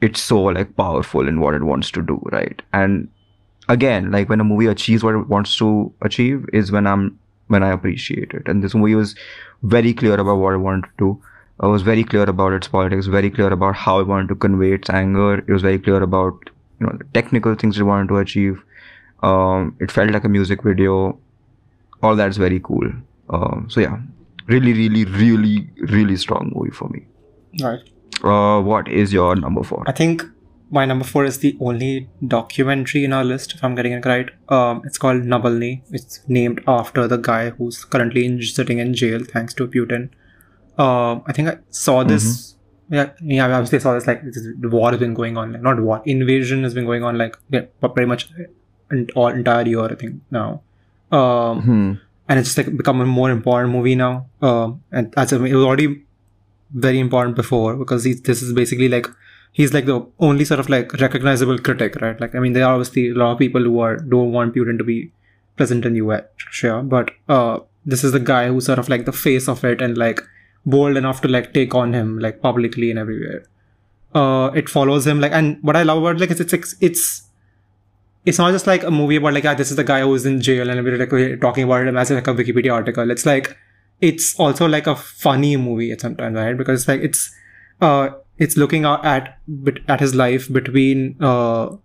it's 0.00 0.20
so 0.20 0.42
like 0.42 0.76
powerful 0.76 1.28
in 1.28 1.40
what 1.40 1.54
it 1.54 1.62
wants 1.62 1.90
to 1.92 2.02
do, 2.02 2.20
right? 2.32 2.60
And 2.72 3.08
again, 3.68 4.10
like 4.10 4.28
when 4.28 4.40
a 4.40 4.44
movie 4.44 4.66
achieves 4.66 5.02
what 5.02 5.14
it 5.14 5.28
wants 5.28 5.56
to 5.58 5.92
achieve 6.02 6.46
is 6.52 6.72
when 6.72 6.86
I'm 6.86 7.18
when 7.48 7.62
I 7.62 7.70
appreciate 7.70 8.32
it. 8.32 8.46
And 8.46 8.62
this 8.62 8.74
movie 8.74 8.94
was 8.94 9.14
very 9.62 9.92
clear 9.92 10.14
about 10.14 10.36
what 10.36 10.54
it 10.54 10.58
wanted 10.58 10.84
to 10.84 10.90
do. 10.98 11.22
It 11.62 11.66
was 11.66 11.82
very 11.82 12.02
clear 12.02 12.24
about 12.24 12.52
its 12.52 12.66
politics, 12.68 13.06
very 13.06 13.30
clear 13.30 13.52
about 13.52 13.76
how 13.76 14.00
it 14.00 14.06
wanted 14.06 14.28
to 14.28 14.34
convey 14.34 14.72
its 14.72 14.90
anger. 14.90 15.38
It 15.38 15.50
was 15.50 15.62
very 15.62 15.78
clear 15.78 16.02
about 16.02 16.50
you 16.80 16.86
know 16.86 16.96
the 16.98 17.04
technical 17.14 17.54
things 17.54 17.78
it 17.78 17.84
wanted 17.84 18.08
to 18.08 18.16
achieve. 18.18 18.62
Um, 19.22 19.76
it 19.80 19.90
felt 19.90 20.10
like 20.10 20.24
a 20.24 20.28
music 20.28 20.62
video. 20.62 21.18
All 22.02 22.16
that's 22.16 22.36
very 22.36 22.58
cool. 22.58 22.90
Um, 23.30 23.66
so 23.70 23.80
yeah, 23.80 23.98
really, 24.46 24.72
really, 24.72 25.04
really, 25.04 25.68
really 25.78 26.16
strong 26.16 26.52
movie 26.54 26.72
for 26.72 26.88
me. 26.88 27.06
right 27.62 27.80
Uh, 28.24 28.60
what 28.60 28.88
is 28.88 29.12
your 29.12 29.36
number 29.36 29.62
four? 29.62 29.84
I 29.86 29.92
think 29.92 30.24
my 30.76 30.84
number 30.90 31.04
four 31.04 31.24
is 31.30 31.38
the 31.38 31.56
only 31.60 32.08
documentary 32.26 33.04
in 33.04 33.12
our 33.12 33.24
list, 33.24 33.54
if 33.54 33.62
I'm 33.62 33.74
getting 33.74 33.92
it 33.92 34.06
right. 34.06 34.30
Um, 34.48 34.82
it's 34.86 34.98
called 34.98 35.22
Navalny. 35.32 35.82
It's 35.90 36.20
named 36.28 36.62
after 36.66 37.06
the 37.06 37.18
guy 37.18 37.50
who's 37.50 37.84
currently 37.84 38.24
in, 38.24 38.42
sitting 38.42 38.78
in 38.78 38.94
jail 38.94 39.22
thanks 39.32 39.54
to 39.54 39.66
Putin. 39.68 40.08
Um, 40.78 41.22
I 41.26 41.32
think 41.32 41.48
I 41.50 41.58
saw 41.70 42.02
this. 42.04 42.56
Yeah, 42.88 43.10
yeah, 43.22 43.46
I 43.46 43.52
obviously 43.52 43.80
saw 43.80 43.94
this. 43.94 44.06
Like 44.06 44.24
this 44.24 44.36
is- 44.36 44.54
the 44.60 44.68
war 44.68 44.90
has 44.90 45.00
been 45.00 45.14
going 45.14 45.36
on, 45.36 45.52
like 45.52 45.62
not 45.62 45.80
war, 45.80 46.02
invasion 46.06 46.62
has 46.62 46.74
been 46.74 46.86
going 46.86 47.04
on, 47.04 47.18
like 47.18 47.36
yeah, 47.50 47.62
pretty 47.80 48.06
much 48.06 48.28
an 48.90 49.06
all 49.14 49.28
entire 49.28 49.66
year. 49.66 49.84
I 49.84 49.94
think 49.94 50.16
now. 50.30 50.62
Um, 51.10 51.60
Hmm. 51.68 51.92
and 52.28 52.38
it's 52.38 52.48
just 52.54 52.58
like 52.58 52.74
become 52.76 53.00
a 53.02 53.06
more 53.06 53.30
important 53.30 53.72
movie 53.72 53.94
now. 53.94 54.26
Um, 54.40 54.82
and 54.90 55.12
as 55.16 55.32
a, 55.32 55.44
it 55.44 55.54
was 55.54 55.64
already 55.64 56.04
very 56.86 56.98
important 56.98 57.36
before 57.36 57.76
because 57.76 58.04
this 58.04 58.42
is 58.42 58.52
basically 58.54 58.88
like 58.88 59.06
he's 59.52 59.72
like 59.72 59.84
the 59.86 60.04
only 60.18 60.44
sort 60.44 60.60
of 60.60 60.68
like 60.68 60.92
recognizable 60.94 61.58
critic, 61.58 61.96
right? 62.00 62.20
Like 62.20 62.34
I 62.34 62.40
mean, 62.40 62.54
there 62.54 62.66
are 62.66 62.72
obviously 62.72 63.10
a 63.10 63.14
lot 63.14 63.32
of 63.32 63.38
people 63.38 63.62
who 63.62 63.80
are 63.80 63.96
don't 63.96 64.32
want 64.32 64.54
Putin 64.54 64.78
to 64.78 64.84
be 64.84 65.12
present 65.56 65.84
in 65.84 65.92
the 65.92 65.98
US, 65.98 66.24
sure, 66.36 66.82
but 66.82 67.10
uh, 67.28 67.60
this 67.84 68.02
is 68.02 68.12
the 68.12 68.20
guy 68.20 68.48
who's 68.48 68.66
sort 68.66 68.78
of 68.78 68.88
like 68.88 69.04
the 69.04 69.12
face 69.12 69.48
of 69.48 69.64
it 69.64 69.82
and 69.82 69.96
like 69.96 70.20
bold 70.64 70.96
enough 70.96 71.20
to 71.20 71.28
like 71.28 71.52
take 71.52 71.74
on 71.74 71.92
him 71.92 72.18
like 72.18 72.40
publicly 72.40 72.90
and 72.90 72.98
everywhere. 72.98 73.44
Uh, 74.14 74.50
it 74.54 74.68
follows 74.68 75.06
him 75.06 75.20
like, 75.20 75.32
and 75.32 75.58
what 75.62 75.76
I 75.76 75.82
love 75.82 75.98
about 76.02 76.18
like 76.18 76.30
it's 76.30 76.40
it's 76.40 76.74
it's 76.80 77.22
it's 78.24 78.38
not 78.38 78.52
just 78.52 78.66
like 78.66 78.84
a 78.84 78.90
movie 78.90 79.16
about 79.16 79.34
like 79.34 79.44
ah, 79.44 79.54
this 79.54 79.70
is 79.70 79.76
the 79.76 79.84
guy 79.84 80.00
who's 80.00 80.24
in 80.24 80.40
jail 80.40 80.70
and 80.70 80.84
we're 80.84 80.96
like 80.96 81.40
talking 81.40 81.64
about 81.64 81.86
him 81.86 81.96
as 81.96 82.10
like 82.10 82.26
a 82.26 82.34
Wikipedia 82.34 82.72
article. 82.72 83.10
It's 83.10 83.26
like 83.26 83.56
it's 84.00 84.38
also 84.38 84.66
like 84.66 84.86
a 84.86 84.96
funny 84.96 85.56
movie 85.56 85.92
at 85.92 86.00
sometimes, 86.00 86.36
right? 86.36 86.56
Because 86.56 86.80
it's 86.82 86.88
like 86.88 87.00
it's 87.00 87.34
uh 87.80 88.10
it's 88.42 88.56
looking 88.56 88.84
at 88.84 89.38
at 89.94 90.00
his 90.00 90.14
life 90.20 90.52
between 90.52 91.16
uh 91.30 91.76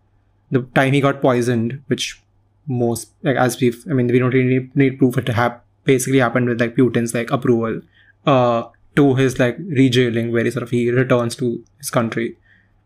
the 0.49 0.61
time 0.75 0.93
he 0.93 1.01
got 1.01 1.21
poisoned, 1.21 1.83
which 1.87 2.21
most 2.67 3.11
like 3.23 3.37
as 3.37 3.59
we've 3.61 3.83
I 3.89 3.93
mean 3.93 4.07
we 4.07 4.19
don't 4.19 4.33
really 4.33 4.59
need, 4.59 4.75
need 4.75 4.97
proof 4.99 5.17
it 5.17 5.29
have 5.39 5.59
basically 5.83 6.19
happened 6.19 6.49
with 6.49 6.59
like 6.59 6.75
Putin's 6.75 7.13
like 7.13 7.31
approval 7.31 7.81
uh 8.25 8.63
to 8.95 9.15
his 9.15 9.39
like 9.39 9.57
rejailing 9.81 10.31
where 10.31 10.43
he 10.43 10.51
sort 10.51 10.63
of 10.63 10.71
he 10.71 10.89
returns 10.91 11.35
to 11.37 11.63
his 11.77 11.89
country. 11.89 12.35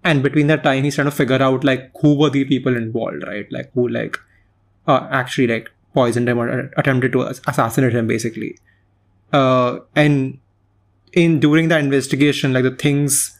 And 0.03 0.23
between 0.23 0.47
that 0.47 0.63
time 0.63 0.83
he's 0.83 0.95
trying 0.95 1.05
to 1.05 1.17
figure 1.23 1.41
out 1.41 1.63
like 1.63 1.91
who 2.01 2.15
were 2.19 2.29
the 2.29 2.45
people 2.45 2.75
involved 2.75 3.23
right? 3.25 3.51
Like 3.51 3.71
who 3.73 3.87
like 3.87 4.17
uh, 4.87 5.07
actually 5.11 5.47
like 5.47 5.69
poisoned 5.93 6.27
him 6.27 6.39
or 6.39 6.71
attempted 6.77 7.13
to 7.13 7.21
assassinate 7.27 7.93
him 7.93 8.07
basically. 8.07 8.57
Uh 9.31 9.79
and 9.95 10.39
in 11.13 11.39
during 11.39 11.69
that 11.69 11.79
investigation 11.79 12.53
like 12.53 12.63
the 12.63 12.71
things 12.71 13.37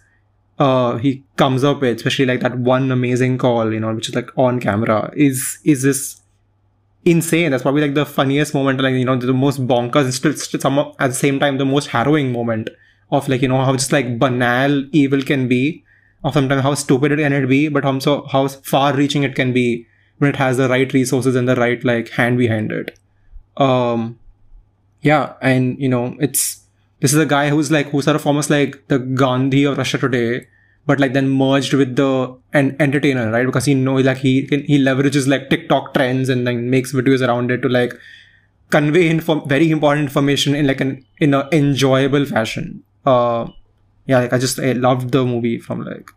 uh 0.64 0.98
he 0.98 1.24
comes 1.42 1.64
up 1.64 1.82
with 1.82 1.98
especially 1.98 2.26
like 2.26 2.42
that 2.42 2.58
one 2.72 2.92
amazing 2.92 3.38
call 3.44 3.74
you 3.74 3.80
know 3.80 3.94
which 3.94 4.10
is 4.10 4.16
like 4.16 4.30
on 4.38 4.60
camera 4.60 5.12
is 5.16 5.60
is 5.64 5.84
this 5.84 6.22
insane? 7.06 7.52
That's 7.52 7.64
probably 7.64 7.82
like 7.82 7.94
the 7.94 8.06
funniest 8.06 8.54
moment 8.54 8.80
like 8.82 8.94
you 8.94 9.06
know 9.06 9.16
the 9.16 9.34
most 9.34 9.66
bonkers 9.68 10.04
and 10.04 10.14
still, 10.14 10.34
still 10.34 10.60
some 10.60 10.80
at 11.00 11.08
the 11.08 11.14
same 11.14 11.40
time 11.40 11.58
the 11.58 11.66
most 11.66 11.88
harrowing 11.88 12.32
moment 12.32 12.70
of 13.12 13.28
like 13.28 13.42
you 13.42 13.48
know 13.48 13.64
how 13.64 13.76
just 13.76 13.92
like 13.92 14.20
banal 14.20 14.84
evil 14.92 15.22
can 15.22 15.48
be 15.48 15.84
or 16.24 16.32
sometimes 16.32 16.62
how 16.62 16.74
stupid 16.74 17.12
it 17.12 17.18
can 17.18 17.48
be 17.48 17.68
but 17.68 17.86
also 17.86 18.26
how 18.28 18.48
far 18.48 18.94
reaching 18.96 19.24
it 19.24 19.36
can 19.36 19.52
be 19.52 19.86
when 20.20 20.30
it 20.30 20.36
has 20.36 20.58
the 20.58 20.70
right 20.70 20.94
resources 20.94 21.36
and 21.36 21.50
the 21.50 21.56
right 21.56 21.84
like 21.84 22.10
hand 22.10 22.38
behind 22.38 22.72
it. 22.72 22.98
Um 23.58 24.20
yeah 25.02 25.34
and 25.42 25.80
you 25.80 25.90
know 25.90 26.16
it's 26.20 26.61
this 27.02 27.14
is 27.14 27.20
a 27.20 27.26
guy 27.26 27.50
who's 27.50 27.70
like 27.76 27.90
who's 27.92 28.06
sort 28.06 28.16
of 28.20 28.26
almost 28.32 28.50
like 28.56 28.76
the 28.94 29.00
gandhi 29.22 29.64
of 29.70 29.78
russia 29.82 29.98
today 30.04 30.46
but 30.92 31.00
like 31.04 31.14
then 31.14 31.30
merged 31.42 31.74
with 31.82 31.96
the 31.96 32.10
an 32.62 32.76
entertainer 32.86 33.26
right 33.32 33.46
because 33.50 33.66
he 33.66 33.74
know 33.74 33.96
like 34.10 34.18
he 34.28 34.34
can 34.52 34.64
he 34.72 34.78
leverages 34.88 35.28
like 35.34 35.50
tiktok 35.50 35.94
trends 35.96 36.30
and 36.36 36.48
then 36.48 36.70
makes 36.76 36.94
videos 37.00 37.26
around 37.28 37.52
it 37.58 37.62
to 37.66 37.70
like 37.70 37.94
convey 38.70 39.08
info- 39.10 39.44
very 39.56 39.70
important 39.72 40.08
information 40.08 40.56
in 40.56 40.66
like 40.68 40.82
an 40.82 40.94
in 41.20 41.34
a 41.34 41.48
enjoyable 41.52 42.26
fashion 42.26 42.72
uh 43.06 43.48
yeah 44.06 44.20
like 44.20 44.34
i 44.34 44.38
just 44.48 44.60
i 44.60 44.72
loved 44.88 45.12
the 45.12 45.24
movie 45.26 45.58
from 45.60 45.84
like 45.92 46.12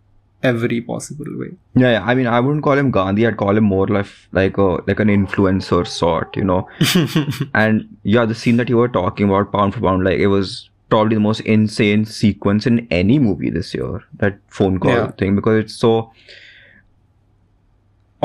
every 0.49 0.81
possible 0.87 1.29
way 1.40 1.49
Yeah, 1.83 1.90
yeah. 1.92 2.03
I 2.05 2.14
mean, 2.16 2.27
I 2.27 2.38
wouldn't 2.38 2.62
call 2.64 2.77
him 2.81 2.90
Gandhi. 2.90 3.27
I'd 3.27 3.37
call 3.42 3.57
him 3.59 3.64
more 3.64 3.87
like 3.87 4.09
like 4.38 4.59
a 4.64 4.66
like 4.88 5.01
an 5.05 5.09
influencer 5.12 5.79
sort, 5.92 6.37
you 6.40 6.44
know. 6.44 6.59
and 7.55 7.87
yeah, 8.03 8.27
the 8.27 8.35
scene 8.40 8.59
that 8.59 8.68
you 8.73 8.77
were 8.81 8.90
talking 8.97 9.31
about, 9.31 9.51
pound 9.53 9.73
for 9.77 9.81
pound, 9.87 10.05
like 10.09 10.18
it 10.18 10.27
was 10.27 10.68
probably 10.94 11.16
the 11.20 11.24
most 11.26 11.40
insane 11.57 12.04
sequence 12.16 12.66
in 12.72 12.80
any 13.02 13.18
movie 13.28 13.50
this 13.61 13.74
year. 13.78 14.02
That 14.24 14.38
phone 14.59 14.80
call 14.87 14.92
Yeah. 14.96 15.11
thing 15.22 15.37
because 15.42 15.64
it's 15.64 15.76
so. 15.87 15.94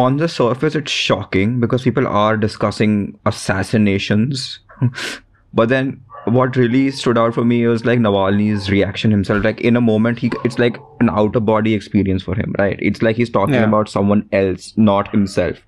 On 0.02 0.16
the 0.16 0.28
surface, 0.34 0.76
it's 0.76 0.92
shocking 0.92 1.60
because 1.60 1.82
people 1.84 2.08
are 2.08 2.38
discussing 2.38 2.92
assassinations, 3.26 4.60
but 5.54 5.68
then 5.68 6.00
what 6.36 6.56
really 6.56 6.84
stood 7.00 7.18
out 7.18 7.34
for 7.38 7.44
me 7.50 7.58
was 7.68 7.84
like 7.90 8.00
Navalny's 8.00 8.70
reaction 8.74 9.12
himself. 9.12 9.44
Like 9.44 9.60
in 9.72 9.76
a 9.76 9.82
moment, 9.82 10.20
he 10.20 10.32
it's 10.50 10.60
like 10.64 10.78
an 11.02 11.10
out 11.10 11.36
of 11.40 11.46
body 11.50 11.74
experience 11.80 12.24
for 12.30 12.36
him, 12.36 12.56
right? 12.60 12.78
It's 12.92 13.02
like 13.08 13.18
he's 13.24 13.34
talking 13.40 13.56
Yeah. 13.56 13.68
about 13.74 13.90
someone 13.96 14.24
else, 14.44 14.72
not 14.78 15.12
himself, 15.18 15.60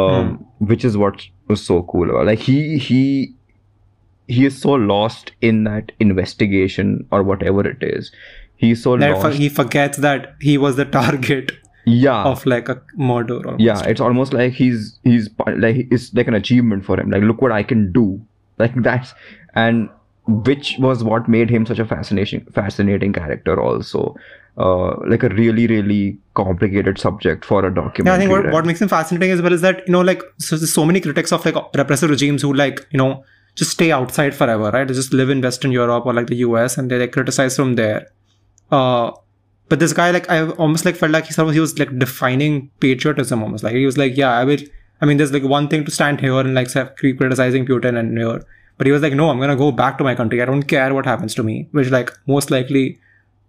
um, 0.00 0.34
which 0.72 0.84
is 0.90 0.98
what 1.04 1.24
was 1.54 1.64
so 1.70 1.82
cool 1.94 2.10
about. 2.10 2.26
Like 2.32 2.40
he 2.50 2.60
he 2.88 3.02
he 4.28 4.44
is 4.46 4.60
so 4.60 4.72
lost 4.72 5.32
in 5.40 5.64
that 5.64 5.92
investigation 6.00 7.06
or 7.10 7.22
whatever 7.22 7.66
it 7.66 7.82
is. 7.82 8.10
He's 8.56 8.82
so 8.82 8.96
That 8.96 9.10
lost. 9.18 9.36
he 9.38 9.48
forgets 9.48 9.98
that 9.98 10.34
he 10.40 10.56
was 10.58 10.76
the 10.76 10.84
target 10.84 11.52
yeah, 11.86 12.22
of 12.24 12.46
like 12.46 12.68
a 12.68 12.80
murder 12.96 13.36
almost. 13.46 13.60
yeah. 13.60 13.82
It's 13.84 14.00
almost 14.00 14.32
like 14.32 14.52
he's 14.52 14.98
he's 15.04 15.28
like 15.46 15.86
it's 15.90 16.14
like 16.14 16.28
an 16.28 16.34
achievement 16.34 16.84
for 16.86 16.98
him. 16.98 17.10
Like 17.10 17.22
look 17.22 17.42
what 17.42 17.52
I 17.52 17.62
can 17.62 17.92
do. 17.92 18.20
Like 18.58 18.72
that's 18.82 19.12
and 19.54 19.90
which 20.26 20.76
was 20.78 21.04
what 21.04 21.28
made 21.28 21.50
him 21.50 21.66
such 21.66 21.78
a 21.78 21.84
fascination 21.84 22.46
fascinating 22.54 23.12
character 23.12 23.60
also. 23.60 24.16
Uh, 24.56 24.94
like 25.08 25.24
a 25.24 25.28
really 25.30 25.66
really 25.66 26.16
complicated 26.34 26.96
subject 26.96 27.44
for 27.44 27.64
a 27.66 27.74
documentary 27.74 28.06
Yeah. 28.06 28.14
I 28.14 28.18
think 28.18 28.30
what, 28.30 28.44
right? 28.44 28.52
what 28.52 28.64
makes 28.64 28.80
him 28.80 28.86
fascinating 28.88 29.32
as 29.32 29.42
well 29.42 29.52
is 29.52 29.62
that 29.62 29.82
you 29.86 29.92
know, 29.92 30.00
like 30.00 30.22
so 30.38 30.56
so 30.56 30.84
many 30.86 31.00
critics 31.00 31.32
of 31.32 31.44
like 31.44 31.56
repressive 31.74 32.08
regimes 32.08 32.40
who 32.42 32.54
like 32.54 32.86
you 32.92 32.98
know 32.98 33.24
just 33.54 33.70
stay 33.70 33.92
outside 33.92 34.34
forever, 34.34 34.70
right? 34.70 34.88
Just 34.88 35.12
live 35.12 35.30
in 35.30 35.40
Western 35.40 35.72
Europe 35.72 36.06
or 36.06 36.12
like 36.12 36.26
the 36.26 36.36
US 36.36 36.76
and 36.76 36.90
they 36.90 36.98
like 36.98 37.12
criticize 37.12 37.56
from 37.56 37.74
there. 37.74 38.08
Uh, 38.70 39.12
but 39.68 39.78
this 39.78 39.92
guy, 39.92 40.10
like, 40.10 40.28
I 40.28 40.48
almost 40.50 40.84
like 40.84 40.96
felt 40.96 41.12
like 41.12 41.26
he 41.26 41.52
he 41.52 41.60
was 41.60 41.78
like 41.78 41.98
defining 41.98 42.70
patriotism 42.80 43.42
almost. 43.42 43.64
Like 43.64 43.74
he 43.74 43.86
was 43.86 43.96
like, 43.96 44.16
yeah, 44.16 44.32
I 44.32 44.44
will. 44.44 44.58
I 45.00 45.06
mean, 45.06 45.16
there's 45.16 45.32
like 45.32 45.42
one 45.42 45.68
thing 45.68 45.84
to 45.84 45.90
stand 45.90 46.20
here 46.20 46.38
and 46.38 46.54
like 46.54 46.70
criticizing 46.70 47.66
Putin 47.66 47.98
and 47.98 48.16
here, 48.16 48.44
but 48.76 48.86
he 48.86 48.92
was 48.92 49.02
like, 49.02 49.14
no, 49.14 49.30
I'm 49.30 49.40
gonna 49.40 49.56
go 49.56 49.72
back 49.72 49.98
to 49.98 50.04
my 50.04 50.14
country. 50.14 50.42
I 50.42 50.44
don't 50.44 50.62
care 50.64 50.92
what 50.92 51.06
happens 51.06 51.34
to 51.36 51.42
me. 51.42 51.68
Which 51.72 51.90
like 51.90 52.12
most 52.26 52.50
likely, 52.50 52.98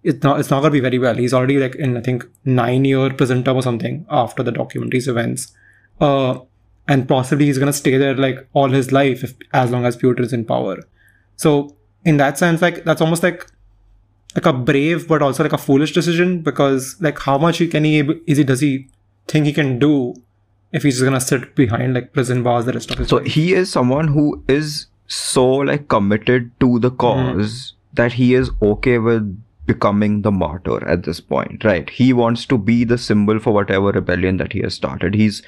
it's 0.04 0.24
not 0.24 0.40
it's 0.40 0.50
not 0.50 0.62
gonna 0.62 0.72
be 0.72 0.80
very 0.80 1.00
well. 1.00 1.16
He's 1.16 1.34
already 1.34 1.58
like 1.58 1.76
in 1.76 1.98
I 1.98 2.02
think 2.02 2.26
nine 2.46 2.86
year 2.86 3.10
prison 3.10 3.44
term 3.44 3.58
or 3.58 3.62
something 3.62 4.06
after 4.10 4.44
the 4.44 4.52
documentary's 4.52 5.08
events. 5.08 5.54
Uh, 6.00 6.40
and 6.88 7.08
possibly 7.08 7.46
he's 7.46 7.58
gonna 7.58 7.74
stay 7.74 7.98
there 7.98 8.16
like 8.16 8.48
all 8.54 8.70
his 8.70 8.92
life 8.92 9.24
if, 9.24 9.34
as 9.54 9.72
long 9.72 9.86
as 9.86 9.98
Putin 9.98 10.22
is 10.22 10.34
in 10.34 10.46
power. 10.46 10.78
So 11.36 11.76
in 12.04 12.18
that 12.18 12.38
sense, 12.38 12.62
like 12.62 12.84
that's 12.84 13.02
almost 13.02 13.24
like 13.24 13.48
like 14.36 14.46
a 14.46 14.54
brave 14.54 15.08
but 15.08 15.22
also 15.22 15.44
like 15.44 15.54
a 15.54 15.58
foolish 15.58 15.94
decision 15.94 16.42
because 16.42 16.98
like 17.00 17.20
how 17.20 17.38
much 17.38 17.58
he 17.58 17.68
can 17.68 17.84
he 17.84 18.00
is 18.28 18.38
he 18.38 18.44
does 18.44 18.60
he 18.60 18.88
think 19.28 19.46
he 19.46 19.54
can 19.54 19.80
do 19.80 20.14
if 20.72 20.84
he's 20.84 20.96
just 20.96 21.06
gonna 21.06 21.22
sit 21.22 21.56
behind 21.56 21.94
like 21.94 22.12
prison 22.14 22.44
bars 22.44 22.66
the 22.66 22.74
rest 22.74 22.92
of 22.92 22.98
his 22.98 23.06
life? 23.06 23.10
so 23.10 23.24
life. 23.24 23.34
he 23.34 23.54
is 23.54 23.72
someone 23.72 24.10
who 24.10 24.44
is 24.48 24.88
so 25.08 25.46
like 25.48 25.88
committed 25.88 26.52
to 26.60 26.80
the 26.80 26.92
cause 26.92 27.38
mm. 27.38 27.72
that 27.94 28.14
he 28.14 28.34
is 28.34 28.52
okay 28.62 28.98
with 28.98 29.42
becoming 29.66 30.22
the 30.22 30.32
martyr 30.32 30.86
at 30.88 31.04
this 31.04 31.20
point 31.20 31.64
right 31.64 31.90
he 31.90 32.12
wants 32.14 32.46
to 32.46 32.58
be 32.58 32.84
the 32.84 32.98
symbol 32.98 33.40
for 33.40 33.54
whatever 33.54 33.92
rebellion 33.92 34.38
that 34.38 34.52
he 34.52 34.60
has 34.60 34.74
started 34.74 35.16
he's 35.16 35.42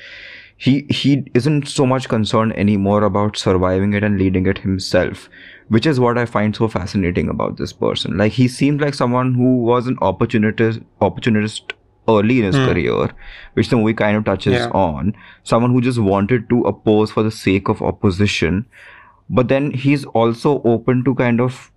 he 0.58 0.88
he 0.90 1.24
isn't 1.36 1.68
so 1.68 1.86
much 1.86 2.10
concerned 2.10 2.54
anymore 2.58 3.04
about 3.04 3.38
surviving 3.38 3.94
it 3.94 4.04
and 4.04 4.18
leading 4.18 4.48
it 4.48 4.58
himself 4.60 5.30
which 5.70 5.86
is 5.86 6.00
what 6.00 6.18
i 6.18 6.26
find 6.26 6.56
so 6.56 6.68
fascinating 6.68 7.30
about 7.30 7.58
this 7.58 7.72
person 7.72 8.18
like 8.18 8.32
he 8.32 8.48
seemed 8.48 8.82
like 8.82 8.94
someone 8.94 9.34
who 9.36 9.58
was 9.64 9.88
an 9.88 9.98
opportunist 10.02 10.80
opportunist 11.02 11.74
early 12.10 12.40
in 12.40 12.46
his 12.46 12.56
mm. 12.56 12.68
career 12.68 13.10
which 13.54 13.70
the 13.70 13.76
movie 13.76 13.94
kind 13.94 14.18
of 14.18 14.26
touches 14.26 14.54
yeah. 14.54 14.70
on 14.70 15.14
someone 15.44 15.72
who 15.72 15.82
just 15.82 16.00
wanted 16.00 16.50
to 16.50 16.62
oppose 16.64 17.12
for 17.12 17.24
the 17.24 17.32
sake 17.32 17.68
of 17.68 17.82
opposition 17.82 18.66
but 19.30 19.50
then 19.50 19.72
he's 19.72 20.06
also 20.06 20.62
open 20.64 21.04
to 21.04 21.14
kind 21.16 21.42
of 21.42 21.72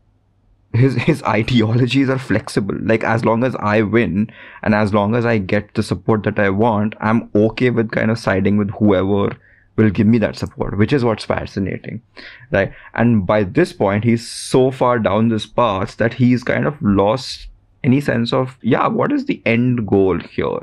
his 0.72 0.94
his 0.94 1.22
ideologies 1.24 2.09
are 2.09 2.18
flexible. 2.18 2.76
Like 2.80 3.04
as 3.04 3.24
long 3.24 3.44
as 3.44 3.56
i 3.56 3.83
win 3.83 4.30
and 4.62 4.74
as 4.74 4.94
long 4.94 5.14
as 5.14 5.26
i 5.26 5.38
get 5.38 5.74
the 5.74 5.83
support 5.83 6.22
that 6.24 6.38
i 6.38 6.48
want 6.48 6.94
i'm 7.00 7.28
okay 7.35 7.70
with 7.70 7.90
kind 7.90 8.11
of 8.11 8.18
siding 8.18 8.56
with 8.56 8.70
whoever 8.70 9.37
will 9.76 9.90
give 9.90 10.06
me 10.06 10.18
that 10.18 10.37
support 10.37 10.76
which 10.76 10.92
is 10.92 11.04
what's 11.04 11.24
fascinating 11.24 12.02
right? 12.50 12.72
And 12.94 13.26
by 13.26 13.44
this 13.44 13.72
point 13.72 14.04
he's 14.04 14.26
so 14.26 14.70
far 14.70 14.98
down 14.98 15.28
this 15.28 15.46
path 15.46 15.96
that 15.96 16.14
he's 16.14 16.44
kind 16.44 16.66
of 16.66 16.80
lost 16.83 17.48
any 17.83 18.00
sense 18.00 18.33
of 18.33 18.56
yeah 18.61 18.87
what 18.87 19.12
is 19.12 19.24
the 19.24 19.42
end 19.46 19.87
goal 19.87 20.18
here? 20.18 20.61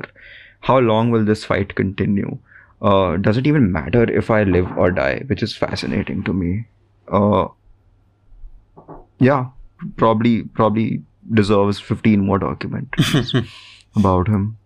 How 0.60 0.78
long 0.78 1.10
will 1.10 1.24
this 1.24 1.44
fight 1.44 1.74
continue? 1.74 2.38
Uh, 2.80 3.16
does 3.16 3.36
it 3.36 3.46
even 3.46 3.72
matter 3.72 4.04
if 4.10 4.30
i 4.30 4.42
live 4.44 4.70
or 4.78 4.90
die? 4.90 5.24
Which 5.26 5.42
is 5.42 5.56
fascinating 5.56 6.22
to 6.24 6.32
me. 6.32 6.66
Uh, 7.08 7.48
yeah 9.18 9.48
probably 9.96 10.42
probably 10.42 11.02
deserves 11.34 11.78
15 11.80 12.24
more 12.24 12.38
documentaries 12.38 13.46
about 13.96 14.28
him. 14.28 14.56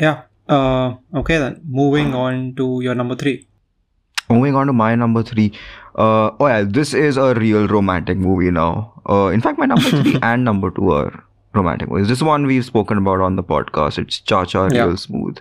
Yeah 0.00 0.22
uh 0.48 0.94
okay 1.14 1.38
then. 1.38 1.60
Moving 1.68 2.14
on 2.14 2.54
to 2.56 2.80
your 2.82 2.94
number 2.94 3.14
three. 3.14 3.46
Moving 4.30 4.54
on 4.54 4.66
to 4.66 4.72
my 4.72 4.94
number 4.94 5.22
three. 5.22 5.52
Uh 5.94 6.30
oh 6.40 6.46
yeah 6.46 6.62
this 6.62 6.94
is 6.94 7.16
a 7.16 7.34
real 7.34 7.66
romantic 7.68 8.16
movie 8.16 8.50
now. 8.50 9.02
Uh 9.08 9.26
in 9.26 9.40
fact 9.40 9.58
my 9.58 9.66
number 9.66 9.90
three 9.90 10.18
and 10.22 10.44
number 10.44 10.70
two 10.70 10.92
are 10.92 11.24
romantic 11.54 11.90
movies. 11.90 12.08
This 12.08 12.22
one 12.22 12.46
we've 12.46 12.64
spoken 12.64 12.98
about 12.98 13.20
on 13.20 13.36
the 13.36 13.42
podcast. 13.42 13.98
It's 13.98 14.20
cha 14.20 14.44
cha 14.44 14.68
yeah. 14.72 14.84
real 14.84 14.96
smooth. 14.96 15.38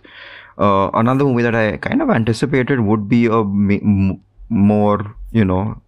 Uh 0.57 0.89
another 0.93 1.23
movie 1.23 1.43
that 1.43 1.55
i 1.55 1.77
kind 1.77 2.01
of 2.01 2.09
anticipated 2.09 2.79
would 2.79 3.07
be 3.07 3.25
a 3.27 3.39
m- 3.41 4.19
more 4.49 5.15
you 5.31 5.45
know 5.45 5.79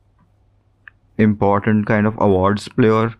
important 1.19 1.85
kind 1.85 2.07
of 2.07 2.15
awards 2.19 2.67
player 2.69 3.13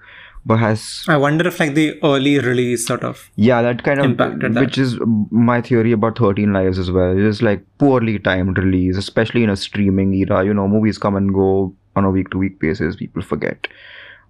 but 0.45 0.57
has 0.57 1.05
I 1.07 1.17
wonder 1.17 1.47
if 1.47 1.59
like 1.59 1.73
the 1.75 1.99
early 2.03 2.39
release 2.39 2.85
sort 2.85 3.03
of 3.03 3.29
yeah 3.35 3.61
that 3.61 3.83
kind 3.83 3.99
of 3.99 4.05
impacted 4.05 4.55
which 4.55 4.75
that. 4.75 4.81
is 4.81 4.97
my 5.31 5.61
theory 5.61 5.91
about 5.91 6.17
13 6.17 6.53
lives 6.53 6.79
as 6.79 6.91
well 6.91 7.11
it 7.11 7.23
is 7.23 7.41
like 7.41 7.65
poorly 7.77 8.19
timed 8.19 8.57
release 8.57 8.97
especially 8.97 9.43
in 9.43 9.49
a 9.49 9.55
streaming 9.55 10.13
era 10.13 10.45
you 10.45 10.53
know 10.53 10.67
movies 10.67 10.97
come 10.97 11.15
and 11.15 11.33
go 11.33 11.73
on 11.95 12.05
a 12.05 12.09
week 12.09 12.29
to 12.31 12.37
week 12.37 12.59
basis 12.59 12.95
people 12.95 13.21
forget 13.21 13.67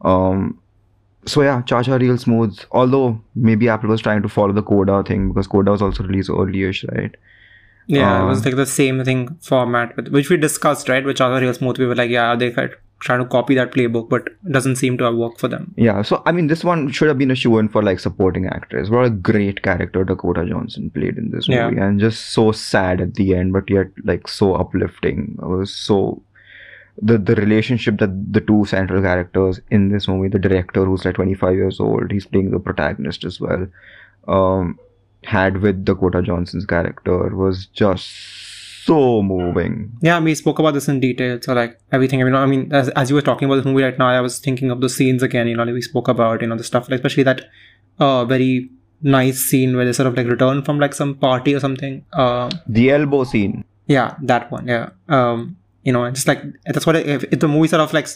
um 0.02 0.60
so 1.26 1.42
yeah 1.44 1.62
cha 1.62 1.84
cha 1.84 1.96
real 1.96 2.18
smooth 2.18 2.60
although 2.72 3.22
maybe 3.36 3.70
apple 3.70 3.90
was 3.90 4.02
trying 4.02 4.22
to 4.22 4.30
follow 4.30 4.54
the 4.54 4.64
coda 4.64 5.04
thing 5.04 5.28
because 5.30 5.48
coda 5.48 5.72
was 5.72 5.82
also 5.82 6.04
released 6.04 6.30
earlyish 6.30 6.86
right 6.98 7.16
yeah, 7.92 8.22
it 8.22 8.26
was 8.28 8.38
um, 8.38 8.44
like 8.44 8.56
the 8.56 8.68
same 8.68 9.04
thing 9.04 9.40
format, 9.42 9.96
with, 9.96 10.10
which 10.10 10.30
we 10.30 10.38
discussed, 10.38 10.88
right? 10.90 11.04
Which 11.04 11.20
other 11.22 11.42
real 11.42 11.56
smooth. 11.56 11.80
We 11.80 11.88
were 11.88 11.96
like, 11.96 12.12
yeah, 12.12 12.36
they 12.36 12.52
trying 13.00 13.20
to 13.20 13.26
copy 13.26 13.56
that 13.56 13.72
playbook, 13.72 14.10
but 14.10 14.28
doesn't 14.52 14.76
seem 14.76 14.98
to 14.98 15.06
have 15.06 15.16
worked 15.16 15.40
for 15.40 15.48
them. 15.48 15.74
Yeah, 15.78 16.02
so 16.02 16.22
I 16.26 16.32
mean, 16.32 16.48
this 16.48 16.64
one 16.64 16.92
should 16.92 17.08
have 17.08 17.18
been 17.18 17.32
a 17.32 17.36
shoe 17.36 17.58
in 17.58 17.70
for 17.70 17.82
like 17.82 18.00
supporting 18.00 18.46
actress. 18.48 18.90
What 18.90 19.06
a 19.06 19.10
great 19.10 19.62
character 19.62 20.04
Dakota 20.04 20.46
Johnson 20.46 20.90
played 20.90 21.18
in 21.18 21.32
this 21.32 21.48
movie, 21.48 21.78
yeah. 21.78 21.86
and 21.86 22.00
just 22.00 22.32
so 22.32 22.52
sad 22.52 23.02
at 23.02 23.16
the 23.16 23.36
end, 23.36 23.54
but 23.54 23.70
yet 23.70 23.88
like 24.04 24.28
so 24.28 24.56
uplifting. 24.56 25.38
It 25.42 25.46
was 25.46 25.74
so 25.74 26.22
the 27.02 27.18
the 27.18 27.36
relationship 27.36 27.98
that 28.00 28.34
the 28.34 28.42
two 28.42 28.66
central 28.66 29.02
characters 29.02 29.62
in 29.72 29.90
this 29.90 30.08
movie, 30.08 30.28
the 30.28 30.40
director 30.40 30.86
who's 30.86 31.06
like 31.06 31.16
25 31.16 31.56
years 31.56 31.80
old, 31.80 32.12
he's 32.12 32.26
playing 32.26 32.52
the 32.52 32.60
protagonist 32.60 33.24
as 33.24 33.40
well, 33.40 33.68
um, 34.28 34.78
had 35.24 35.62
with 35.62 35.86
Dakota 35.86 36.22
Johnson's 36.22 36.66
character 36.66 37.36
was 37.36 37.68
just 37.68 38.10
so 38.90 39.22
moving. 39.22 39.92
Yeah, 40.02 40.20
we 40.20 40.36
spoke 40.36 40.60
about 40.60 40.74
this 40.74 40.88
in 40.88 41.00
detail. 41.00 41.40
So 41.42 41.54
like 41.54 41.80
everything, 41.92 42.20
you 42.20 42.30
know, 42.30 42.38
I 42.38 42.46
mean, 42.46 42.74
as, 42.74 42.90
as 42.90 43.10
you 43.10 43.16
were 43.16 43.22
talking 43.22 43.46
about 43.46 43.58
this 43.58 43.66
movie 43.66 43.84
right 43.84 43.98
now, 43.98 44.10
I 44.10 44.22
was 44.22 44.40
thinking 44.40 44.72
of 44.72 44.82
the 44.82 44.90
scenes 44.90 45.24
again. 45.24 45.48
You 45.48 45.58
know, 45.58 45.64
like 45.64 45.74
we 45.74 45.82
spoke 45.82 46.08
about, 46.08 46.42
you 46.42 46.48
know, 46.48 46.58
the 46.58 46.64
stuff, 46.64 46.90
like, 46.90 47.00
especially 47.00 47.24
that 47.24 47.46
uh, 48.00 48.26
very 48.26 48.70
nice 49.02 49.40
scene 49.40 49.76
where 49.76 49.86
they 49.86 49.94
sort 49.94 50.08
of 50.08 50.18
like 50.18 50.28
return 50.28 50.64
from 50.64 50.80
like 50.80 50.94
some 50.94 51.16
party 51.16 51.54
or 51.54 51.60
something. 51.60 52.04
Uh, 52.14 52.50
the 52.68 52.92
elbow 52.92 53.24
scene. 53.24 53.64
Yeah, 53.88 54.16
that 54.24 54.52
one. 54.52 54.68
Yeah. 54.68 54.90
Um, 55.08 55.58
you 55.84 55.94
know, 55.94 56.10
just 56.12 56.28
like 56.28 56.44
that's 56.66 56.86
what 56.86 56.96
if, 56.96 57.24
if 57.24 57.40
the 57.40 57.48
movie 57.48 57.68
sort 57.68 57.82
of 57.82 57.94
like 57.94 58.08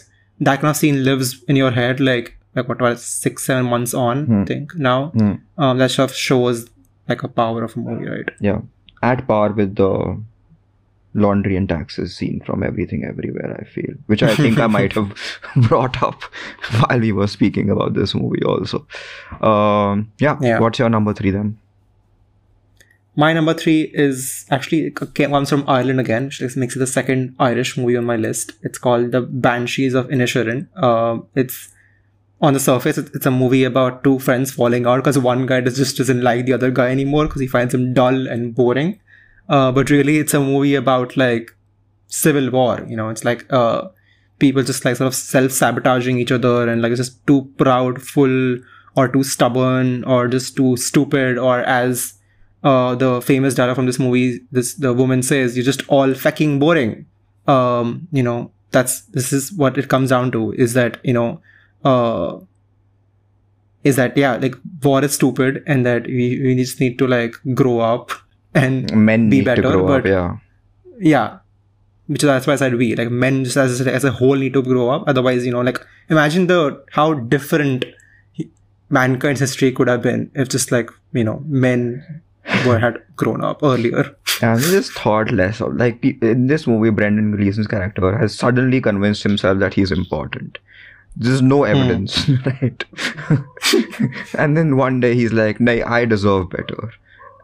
that 0.42 0.62
kind 0.62 0.70
of 0.70 0.78
scene 0.78 1.04
lives 1.04 1.44
in 1.48 1.56
your 1.56 1.72
head, 1.72 2.00
like 2.00 2.38
like 2.56 2.68
what 2.68 2.82
was 2.82 3.04
six 3.04 3.46
seven 3.46 3.66
months 3.66 3.94
on, 3.94 4.26
hmm. 4.26 4.42
I 4.42 4.46
think 4.46 4.76
now, 4.76 5.08
hmm. 5.08 5.34
um, 5.58 5.78
that 5.78 5.92
sort 5.92 6.12
of 6.12 6.16
shows 6.16 6.70
like 7.10 7.24
a 7.24 7.28
power 7.28 7.64
of 7.64 7.76
a 7.76 7.80
movie, 7.80 8.08
right? 8.08 8.30
Yeah, 8.40 8.62
at 9.02 9.28
par 9.28 9.52
with 9.54 9.76
the 9.76 10.22
laundry 11.14 11.56
and 11.56 11.70
taxes 11.70 12.16
scene 12.16 12.42
from 12.46 12.64
everything 12.64 13.04
everywhere 13.06 13.58
i 13.60 13.64
feel 13.66 13.94
which 14.08 14.24
i 14.24 14.36
think 14.36 14.60
i 14.60 14.68
might 14.68 14.94
have 14.94 15.16
brought 15.68 16.02
up 16.02 16.24
while 16.80 17.00
we 17.00 17.12
were 17.12 17.28
speaking 17.28 17.70
about 17.70 17.94
this 17.94 18.16
movie 18.16 18.44
also 18.44 18.86
um, 19.42 20.12
yeah, 20.20 20.38
yeah 20.42 20.60
what's 20.60 20.80
your 20.80 20.90
number 20.90 21.14
three 21.14 21.32
then 21.32 21.58
my 23.16 23.32
number 23.32 23.54
three 23.54 23.92
is 23.94 24.46
actually 24.50 24.90
comes 24.90 25.50
from 25.50 25.64
Ireland 25.68 26.00
again, 26.00 26.32
which 26.42 26.56
makes 26.56 26.76
it 26.76 26.80
the 26.80 26.88
second 26.88 27.36
Irish 27.40 27.78
movie 27.78 27.96
on 27.96 28.06
my 28.06 28.16
list. 28.16 28.54
It's 28.64 28.80
called 28.80 29.12
The 29.12 29.22
Banshees 29.22 29.94
of 29.94 30.08
Inisherin. 30.08 30.68
Uh, 30.76 31.22
it's 31.36 31.70
on 32.42 32.54
the 32.54 32.60
surface, 32.60 32.98
it's 32.98 33.26
a 33.26 33.32
movie 33.32 33.64
about 33.64 34.04
two 34.04 34.20
friends 34.20 34.52
falling 34.52 34.86
out 34.86 34.98
because 34.98 35.18
one 35.18 35.46
guy 35.46 35.62
just 35.62 35.96
doesn't 35.96 36.22
like 36.22 36.46
the 36.46 36.54
other 36.54 36.72
guy 36.72 36.90
anymore 36.90 37.26
because 37.26 37.40
he 37.40 37.48
finds 37.48 37.74
him 37.74 37.94
dull 37.94 38.28
and 38.28 38.54
boring. 38.54 39.00
Uh, 39.50 39.72
but 39.72 39.90
really, 39.90 40.18
it's 40.18 40.34
a 40.34 40.40
movie 40.40 40.76
about 40.76 41.18
like 41.18 41.52
civil 42.08 42.50
war. 42.50 42.86
You 42.88 42.96
know, 42.96 43.10
it's 43.10 43.26
like 43.26 43.52
uh, 43.52 43.90
people 44.40 44.64
just 44.64 44.86
like 44.86 44.96
sort 44.96 45.08
of 45.08 45.16
self 45.16 45.52
sabotaging 45.52 46.18
each 46.20 46.32
other 46.32 46.68
and 46.68 46.82
like 46.82 46.92
it's 46.92 47.00
just 47.00 47.26
too 47.28 47.52
proud, 47.58 48.02
full, 48.02 48.58
or 48.96 49.08
too 49.08 49.24
stubborn, 49.24 50.04
or 50.06 50.28
just 50.28 50.56
too 50.56 50.78
stupid, 50.78 51.38
or 51.38 51.60
as 51.62 52.14
uh, 52.64 52.96
the 52.96 53.22
famous 53.22 53.56
dialogue 53.56 53.76
from 53.76 53.86
this 53.86 54.00
movie, 54.00 54.40
this 54.52 54.76
the 54.76 54.94
woman 54.94 55.22
says, 55.22 55.58
"You're 55.58 55.66
just 55.66 55.84
all 55.88 56.14
fucking 56.14 56.60
boring." 56.60 57.06
Um, 57.48 58.08
you 58.12 58.24
know, 58.24 58.52
that's 58.72 59.02
this 59.02 59.34
is 59.34 59.52
what 59.52 59.78
it 59.78 59.90
comes 59.90 60.10
down 60.10 60.32
to. 60.32 60.54
Is 60.54 60.74
that 60.74 61.00
you 61.04 61.14
know, 61.14 61.42
uh, 61.84 62.40
is 63.84 63.98
that 63.98 64.16
yeah, 64.16 64.38
like 64.38 64.56
war 64.82 65.04
is 65.04 65.14
stupid, 65.14 65.64
and 65.68 65.86
that 65.86 66.06
we 66.08 66.40
we 66.42 66.56
just 66.56 66.80
need 66.80 66.98
to 67.00 67.08
like 67.08 67.36
grow 67.54 67.80
up 67.80 68.12
and 68.54 68.96
men 69.06 69.30
be 69.30 69.42
better. 69.42 69.62
but 69.62 70.00
up, 70.00 70.06
yeah, 70.06 70.38
yeah, 71.00 71.38
which 72.08 72.24
is 72.24 72.28
that's 72.28 72.48
why 72.48 72.54
I 72.54 72.58
said 72.58 72.76
we 72.76 72.96
like 72.96 73.10
men 73.12 73.44
just 73.46 73.58
as 73.58 73.82
as 73.82 74.04
a 74.04 74.12
whole 74.12 74.36
need 74.36 74.54
to 74.54 74.62
grow 74.62 74.90
up. 74.90 75.04
Otherwise, 75.08 75.46
you 75.46 75.52
know, 75.52 75.62
like 75.62 75.80
imagine 76.10 76.48
the 76.48 76.84
how 76.92 77.14
different 77.14 77.86
mankind's 78.90 79.40
history 79.40 79.72
could 79.72 79.88
have 79.88 80.02
been 80.02 80.30
if 80.36 80.50
just 80.50 80.72
like 80.72 80.90
you 81.14 81.24
know 81.24 81.44
men 81.48 82.22
were 82.68 82.80
had 82.80 83.02
grown 83.16 83.44
up 83.44 83.64
earlier. 83.64 84.16
And 84.42 84.60
he 84.60 84.72
just 84.72 84.92
thought 84.92 85.32
less 85.32 85.62
of 85.62 85.76
like 85.76 86.04
in 86.04 86.48
this 86.48 86.68
movie, 86.68 86.90
Brendan 86.90 87.32
Gleeson's 87.38 87.68
character 87.68 88.18
has 88.18 88.36
suddenly 88.36 88.82
convinced 88.82 89.24
himself 89.24 89.60
that 89.60 89.74
he's 89.74 89.92
important. 89.92 90.58
There's 91.16 91.42
no 91.42 91.64
Hmm. 91.64 91.76
evidence, 91.76 92.28
right? 92.46 92.84
and 94.38 94.58
then 94.58 94.78
one 94.78 95.00
day 95.00 95.14
he's 95.16 95.32
like, 95.34 95.60
"Nay, 95.60 95.82
I 95.84 96.06
deserve 96.06 96.50
better." 96.50 96.92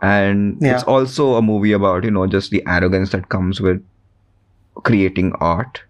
And 0.02 0.58
Yeah. 0.62 0.76
it's 0.76 0.84
also 0.84 1.36
a 1.36 1.42
movie 1.42 1.72
about 1.74 2.04
you 2.04 2.12
know 2.12 2.26
just 2.28 2.52
the 2.52 2.64
arrogance 2.66 3.10
that 3.12 3.30
comes 3.30 3.60
with 3.62 3.82
creating 4.84 5.34
art, 5.40 5.82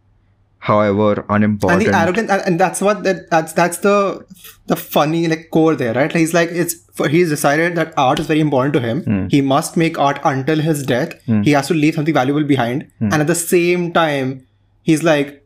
however 0.60 1.26
unimportant. 1.30 1.84
And 1.84 1.94
the 1.94 1.98
arrogance 1.98 2.32
and, 2.32 2.60
that's 2.60 2.82
what 2.82 3.04
that 3.04 3.30
that's 3.30 3.54
that's 3.54 3.78
the 3.80 4.26
the 4.68 4.76
funny 4.76 5.28
like 5.28 5.50
core 5.52 5.76
there 5.76 5.94
right? 5.94 6.12
He's 6.12 6.34
like 6.34 6.50
it's 6.50 6.76
for 6.94 7.08
he's 7.08 7.30
decided 7.30 7.76
that 7.76 7.94
art 7.98 8.20
is 8.20 8.28
very 8.28 8.40
important 8.40 8.74
to 8.74 8.80
him. 8.80 9.04
Hmm. 9.04 9.28
he 9.28 9.42
must 9.42 9.78
make 9.78 10.00
art 10.00 10.20
until 10.24 10.60
his 10.60 10.84
death. 10.84 11.14
He 11.26 11.52
has 11.52 11.68
to 11.68 11.74
leave 11.74 11.96
something 11.96 12.14
valuable 12.14 12.44
behind. 12.44 12.88
Hmm. 13.00 13.14
and 13.14 13.22
at 13.22 13.28
the 13.28 13.36
same 13.36 13.92
time 13.94 14.46
he's 14.84 15.04
like 15.04 15.39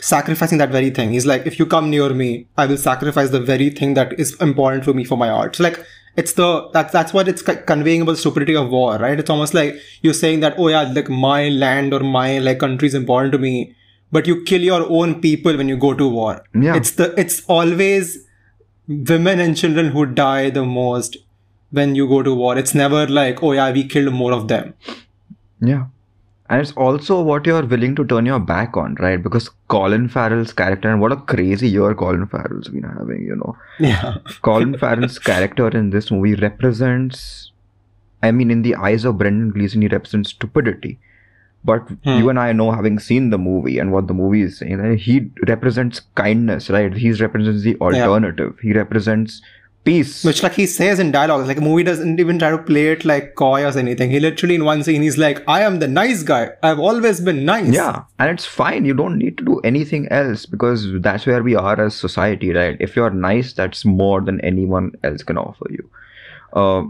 sacrificing 0.00 0.58
that 0.58 0.70
very 0.70 0.90
thing. 0.90 1.10
He's 1.12 1.26
like 1.26 1.46
if 1.46 1.58
you 1.58 1.66
come 1.66 1.90
near 1.90 2.10
me 2.10 2.46
i 2.56 2.66
will 2.66 2.76
sacrifice 2.76 3.30
the 3.30 3.40
very 3.40 3.70
thing 3.70 3.94
that 3.94 4.18
is 4.18 4.34
important 4.40 4.84
for 4.84 4.94
me 4.94 5.04
for 5.04 5.16
my 5.16 5.28
art. 5.28 5.56
So 5.56 5.64
like 5.64 5.84
it's 6.16 6.32
the 6.34 6.68
that's 6.72 6.92
that's 6.92 7.12
what 7.12 7.28
it's 7.28 7.42
conveying 7.42 8.02
about 8.02 8.12
the 8.12 8.18
stupidity 8.18 8.56
of 8.56 8.70
war 8.70 8.96
right? 8.98 9.18
It's 9.18 9.30
almost 9.30 9.54
like 9.54 9.76
you're 10.02 10.14
saying 10.14 10.40
that 10.40 10.54
oh 10.58 10.68
yeah 10.68 10.82
like 10.82 11.08
my 11.08 11.48
land 11.48 11.94
or 11.94 12.00
my 12.00 12.38
like 12.38 12.58
country 12.58 12.88
is 12.88 12.94
important 12.94 13.32
to 13.32 13.38
me 13.38 13.74
but 14.12 14.26
you 14.26 14.42
kill 14.42 14.60
your 14.60 14.90
own 14.90 15.20
people 15.20 15.56
when 15.56 15.68
you 15.68 15.76
go 15.76 15.94
to 15.94 16.08
war. 16.08 16.44
Yeah. 16.54 16.74
it's 16.76 16.92
the 16.92 17.14
it's 17.20 17.44
always 17.46 18.18
women 18.88 19.38
and 19.38 19.56
children 19.56 19.92
who 19.92 20.06
die 20.06 20.50
the 20.50 20.64
most 20.64 21.16
when 21.70 21.94
you 21.94 22.08
go 22.08 22.22
to 22.22 22.34
war. 22.34 22.58
It's 22.58 22.74
never 22.74 23.06
like 23.06 23.42
oh 23.42 23.52
yeah 23.52 23.70
we 23.70 23.86
killed 23.86 24.12
more 24.12 24.32
of 24.32 24.48
them. 24.48 24.74
Yeah. 25.60 25.86
And 26.50 26.60
it's 26.60 26.72
also 26.72 27.20
what 27.22 27.46
you're 27.46 27.64
willing 27.64 27.94
to 27.96 28.04
turn 28.04 28.26
your 28.26 28.40
back 28.40 28.76
on, 28.76 28.96
right? 28.96 29.22
Because 29.22 29.48
Colin 29.68 30.08
Farrell's 30.08 30.52
character, 30.52 30.90
and 30.90 31.00
what 31.00 31.12
a 31.12 31.16
crazy 31.16 31.68
year 31.68 31.94
Colin 31.94 32.26
Farrell's 32.26 32.66
been 32.68 32.82
having, 32.82 33.22
you 33.22 33.36
know. 33.36 33.56
yeah 33.78 34.16
Colin 34.42 34.76
Farrell's 34.76 35.18
character 35.20 35.68
in 35.68 35.90
this 35.90 36.10
movie 36.10 36.34
represents, 36.34 37.52
I 38.22 38.32
mean, 38.32 38.50
in 38.50 38.62
the 38.62 38.74
eyes 38.74 39.04
of 39.04 39.16
Brendan 39.18 39.50
Gleeson, 39.50 39.82
he 39.82 39.88
represents 39.88 40.30
stupidity. 40.30 40.98
But 41.62 41.88
Hmm. 42.04 42.16
you 42.18 42.28
and 42.30 42.38
I 42.40 42.52
know, 42.52 42.70
having 42.72 42.98
seen 42.98 43.30
the 43.30 43.38
movie 43.38 43.78
and 43.78 43.92
what 43.92 44.06
the 44.08 44.14
movie 44.14 44.42
is 44.42 44.58
saying, 44.58 44.96
he 44.96 45.30
represents 45.46 46.00
kindness, 46.14 46.68
right? 46.70 46.92
He 46.92 47.12
represents 47.12 47.62
the 47.62 47.76
alternative. 47.76 48.58
He 48.62 48.72
represents 48.72 49.42
peace. 49.84 50.24
which 50.24 50.42
like 50.42 50.52
he 50.52 50.66
says 50.66 50.98
in 50.98 51.10
dialogue 51.10 51.46
like 51.46 51.56
a 51.56 51.60
movie 51.66 51.82
doesn't 51.82 52.20
even 52.20 52.38
try 52.38 52.50
to 52.50 52.58
play 52.58 52.88
it 52.88 53.04
like 53.10 53.34
coy 53.34 53.64
or 53.64 53.70
anything 53.78 54.10
he 54.10 54.20
literally 54.20 54.54
in 54.54 54.64
one 54.64 54.82
scene 54.82 55.00
he's 55.02 55.16
like 55.16 55.42
i 55.48 55.62
am 55.62 55.78
the 55.78 55.88
nice 55.88 56.22
guy 56.22 56.50
i've 56.62 56.78
always 56.78 57.20
been 57.28 57.44
nice 57.46 57.72
Yeah, 57.72 58.02
and 58.18 58.30
it's 58.30 58.44
fine. 58.44 58.84
You 58.84 58.94
don't 58.94 59.16
need 59.16 59.38
to 59.38 59.44
do 59.44 59.58
anything 59.60 60.06
else 60.08 60.44
because 60.44 60.86
that's 61.00 61.24
where 61.26 61.42
we 61.42 61.54
are 61.54 61.80
as 61.80 61.94
society, 61.94 62.52
right? 62.52 62.76
If 62.78 62.94
you're 62.96 63.10
nice, 63.10 63.52
that's 63.54 63.84
more 63.84 64.20
than 64.20 64.40
anyone 64.42 64.92
else 65.02 65.22
can 65.22 65.38
offer 65.38 65.66
you. 65.70 65.90
Uh, 66.52 66.82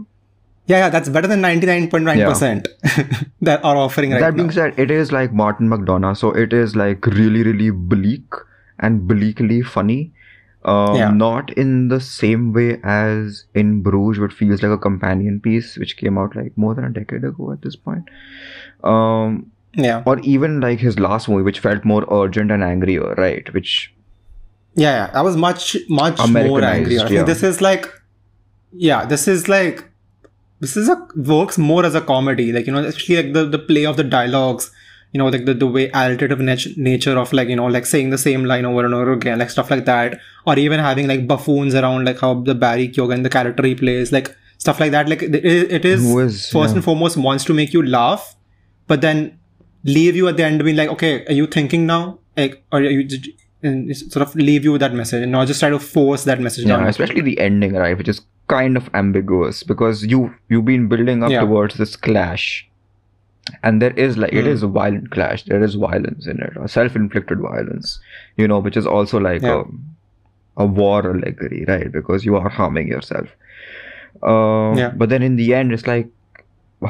yeah 0.67 0.77
yeah 0.83 0.89
that's 0.89 1.09
better 1.09 1.27
than 1.27 1.41
99.9% 1.41 3.25
that 3.41 3.63
are 3.63 3.75
offering 3.77 4.11
right 4.11 4.19
that 4.19 4.31
now. 4.31 4.37
being 4.37 4.51
said, 4.51 4.77
it 4.77 4.91
is 4.91 5.11
like 5.11 5.31
Martin 5.33 5.69
McDonagh, 5.69 6.17
so 6.17 6.31
it 6.31 6.53
is 6.53 6.75
like 6.75 7.05
really, 7.07 7.43
really 7.43 7.69
bleak 7.69 8.25
and 8.79 9.07
bleakly 9.07 9.61
funny. 9.61 10.11
Um, 10.63 10.95
Yeah. 10.95 11.11
Not 11.11 11.51
in 11.53 11.87
the 11.87 11.99
same 11.99 12.53
way 12.53 12.79
as 12.83 13.45
in 13.55 13.81
Bruges, 13.81 14.19
which 14.19 14.33
feels 14.33 14.61
like 14.61 14.71
a 14.71 14.77
companion 14.77 15.39
piece, 15.39 15.77
which 15.77 15.97
came 15.97 16.17
out 16.17 16.35
like 16.35 16.57
more 16.57 16.75
than 16.75 16.85
a 16.85 16.89
decade 16.89 17.23
ago 17.23 17.51
at 17.51 17.61
this 17.61 17.75
point. 17.75 18.09
Um, 18.83 19.51
yeah 19.73 20.03
or 20.05 20.19
even 20.19 20.59
like 20.59 20.79
his 20.79 20.99
last 20.99 21.29
movie, 21.29 21.43
which 21.43 21.59
felt 21.59 21.85
more 21.85 22.05
urgent 22.11 22.51
and 22.51 22.63
angrier, 22.63 23.15
right? 23.15 23.51
Which 23.53 23.93
yeah 24.75 25.05
yeah 25.05 25.19
i 25.19 25.21
was 25.21 25.35
much 25.35 25.75
much 25.89 26.17
more 26.29 26.63
angry 26.63 26.97
i 26.97 27.01
think 27.01 27.11
yeah. 27.11 27.23
this 27.23 27.43
is 27.43 27.61
like 27.61 27.87
yeah 28.71 29.05
this 29.05 29.27
is 29.27 29.49
like 29.49 29.83
this 30.59 30.77
is 30.77 30.87
a 30.87 31.07
works 31.15 31.57
more 31.57 31.85
as 31.85 31.95
a 31.95 32.01
comedy 32.01 32.51
like 32.53 32.65
you 32.65 32.71
know 32.71 32.83
especially 32.83 33.17
like 33.17 33.33
the, 33.33 33.45
the 33.45 33.59
play 33.59 33.85
of 33.85 33.97
the 33.97 34.03
dialogues 34.03 34.71
you 35.13 35.17
know 35.19 35.27
like 35.27 35.45
the, 35.45 35.53
the 35.53 35.67
way 35.67 35.89
alliterative 35.93 36.39
nat- 36.39 36.77
nature 36.77 37.17
of 37.17 37.33
like 37.33 37.49
you 37.49 37.55
know 37.55 37.65
like 37.67 37.85
saying 37.85 38.09
the 38.11 38.17
same 38.17 38.45
line 38.45 38.65
over 38.65 38.85
and 38.85 38.93
over 38.93 39.11
again 39.13 39.39
like 39.39 39.49
stuff 39.49 39.69
like 39.71 39.85
that. 39.85 40.19
Or 40.45 40.57
even 40.57 40.79
having 40.79 41.07
like 41.07 41.27
buffoons 41.27 41.75
around 41.75 42.05
like 42.05 42.19
how 42.19 42.33
the 42.51 42.55
barry 42.55 42.87
Keoghan 42.89 43.23
the 43.23 43.29
character 43.29 43.63
he 43.65 43.75
plays 43.75 44.11
like 44.11 44.35
stuff 44.57 44.79
like 44.79 44.91
that. 44.91 45.09
Like 45.09 45.21
it, 45.23 45.35
it 45.45 45.85
is 45.85 46.03
is- 46.05 46.49
first 46.49 46.69
yeah. 46.71 46.75
and 46.75 46.83
foremost 46.83 47.17
wants 47.17 47.43
to 47.45 47.53
make 47.53 47.73
you 47.73 47.83
laugh 47.85 48.35
but 48.87 49.01
then 49.01 49.37
leave 49.83 50.15
you 50.15 50.27
at 50.27 50.37
the 50.37 50.43
end 50.45 50.63
being 50.63 50.75
like 50.77 50.89
okay 50.89 51.25
are 51.25 51.33
you 51.33 51.47
thinking 51.47 51.85
now? 51.85 52.19
Like 52.37 52.63
or 52.71 52.79
are 52.79 52.83
you 52.83 53.93
sort 53.93 54.23
of 54.27 54.33
leave 54.35 54.63
you 54.63 54.71
with 54.71 54.81
that 54.81 54.93
message 54.93 55.21
and 55.23 55.31
not 55.31 55.45
just 55.47 55.59
try 55.59 55.69
to 55.69 55.77
force 55.79 56.23
that 56.23 56.39
message 56.39 56.65
yeah 56.65 56.77
down. 56.77 56.87
especially 56.87 57.21
the 57.21 57.39
ending 57.39 57.73
right 57.73 57.95
which 57.97 58.07
is 58.07 58.21
kind 58.47 58.75
of 58.75 58.89
ambiguous 58.95 59.61
because 59.63 60.03
you 60.05 60.33
you've 60.49 60.65
been 60.65 60.87
building 60.87 61.21
up 61.23 61.29
Yeah. 61.29 61.41
towards 61.41 61.75
this 61.77 61.95
clash 61.95 62.67
and 63.63 63.81
there 63.81 63.93
is 64.05 64.17
like 64.17 64.33
it 64.33 64.45
Hmm. 64.45 64.51
is 64.51 64.63
a 64.63 64.67
violent 64.67 65.09
clash 65.11 65.43
there 65.43 65.63
is 65.63 65.75
violence 65.75 66.27
in 66.27 66.39
it 66.47 66.53
a 66.63 66.67
self-inflicted 66.67 67.39
violence 67.39 67.99
you 68.37 68.47
know 68.47 68.59
which 68.59 68.77
is 68.77 68.87
also 68.87 69.19
like 69.19 69.41
Yeah. 69.41 69.63
a, 70.57 70.63
a 70.63 70.65
war 70.65 70.99
allegory 71.11 71.65
right 71.67 71.91
because 71.91 72.25
you 72.25 72.35
are 72.35 72.49
harming 72.49 72.87
yourself 72.87 73.27
uh, 74.23 74.73
Yeah. 74.77 74.89
but 74.95 75.09
then 75.09 75.21
in 75.23 75.35
the 75.35 75.53
end 75.53 75.71
it's 75.73 75.87
like 75.87 76.09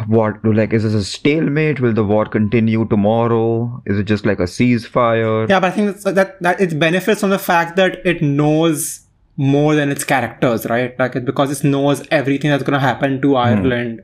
what 0.08 0.44
like 0.46 0.72
is 0.74 0.84
this 0.84 0.94
a 0.94 1.04
stalemate 1.04 1.80
will 1.82 1.94
the 1.94 2.04
war 2.04 2.26
continue 2.26 2.86
tomorrow 2.92 3.82
is 3.86 3.98
it 4.00 4.06
just 4.06 4.26
like 4.26 4.40
a 4.40 4.44
ceasefire 4.44 5.50
yeah 5.50 5.60
but 5.60 5.68
i 5.68 5.72
think 5.72 5.88
that's, 5.88 6.04
that 6.20 6.42
that 6.42 6.62
it 6.62 6.80
benefits 6.80 7.20
from 7.22 7.30
the 7.30 7.40
fact 7.40 7.76
that 7.76 7.98
it 8.06 8.22
knows 8.22 9.02
more 9.36 9.76
than 9.76 9.90
its 9.92 10.04
characters 10.06 10.66
right 10.68 10.98
like 10.98 11.16
it, 11.18 11.26
because 11.26 11.52
it 11.60 11.68
knows 11.68 12.06
everything 12.10 12.50
that's 12.50 12.64
going 12.64 12.74
to 12.80 12.80
happen 12.80 13.16
Hmm. 13.16 13.22
to 13.22 13.36
ireland 13.36 14.02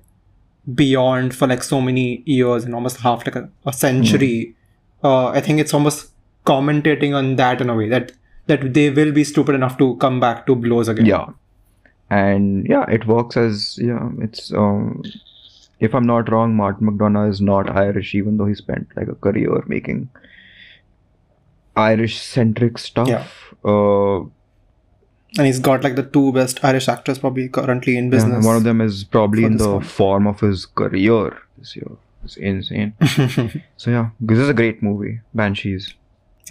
beyond 0.75 1.33
for 1.35 1.47
like 1.47 1.63
so 1.63 1.79
many 1.81 2.21
years 2.25 2.63
and 2.65 2.75
almost 2.75 2.97
half 2.97 3.25
like 3.25 3.35
a, 3.35 3.49
a 3.65 3.73
century 3.73 4.53
Hmm. 5.01 5.07
uh, 5.07 5.27
i 5.29 5.39
think 5.41 5.59
it's 5.59 5.73
almost 5.73 6.11
commentating 6.45 7.15
on 7.15 7.35
that 7.37 7.61
in 7.61 7.69
a 7.69 7.75
way 7.75 7.87
that 7.89 8.11
that 8.47 8.73
they 8.73 8.89
will 8.89 9.11
be 9.11 9.23
stupid 9.23 9.55
enough 9.55 9.77
to 9.77 9.95
come 9.97 10.19
back 10.19 10.45
to 10.47 10.55
blows 10.55 10.87
again 10.87 11.05
yeah 11.05 11.25
and 12.09 12.65
yeah 12.67 12.85
it 12.89 13.05
works 13.07 13.37
as 13.37 13.77
yeah 13.81 14.09
it's 14.19 14.51
um 14.53 15.03
if 15.79 15.93
i'm 15.93 16.05
not 16.05 16.31
wrong 16.31 16.55
martin 16.55 16.87
mcdonagh 16.89 17.29
is 17.29 17.41
not 17.41 17.69
irish 17.83 18.15
even 18.15 18.37
though 18.37 18.45
he 18.45 18.55
spent 18.55 18.87
like 18.95 19.07
a 19.07 19.15
career 19.15 19.63
making 19.67 20.09
irish 21.75 22.19
centric 22.19 22.77
stuff 22.77 23.07
Yeah. 23.07 23.25
uh 23.63 24.25
and 25.37 25.45
he's 25.45 25.59
got 25.59 25.83
like 25.83 25.95
the 25.95 26.03
two 26.03 26.31
best 26.31 26.63
irish 26.63 26.87
actors 26.87 27.19
probably 27.19 27.49
currently 27.49 27.97
in 27.97 28.05
yeah, 28.05 28.11
business 28.11 28.45
one 28.45 28.55
of 28.55 28.63
them 28.63 28.79
is 28.81 29.03
probably 29.03 29.43
in 29.43 29.57
the 29.57 29.71
one. 29.75 29.83
form 29.83 30.27
of 30.27 30.39
his 30.39 30.65
career. 30.65 31.37
This 31.57 31.75
year. 31.75 31.91
It's 32.23 32.37
insane. 32.37 32.93
So 33.77 33.91
yeah 33.91 34.09
this 34.19 34.37
is 34.37 34.49
a 34.49 34.53
great 34.53 34.81
movie 34.83 35.19
banshees. 35.33 35.93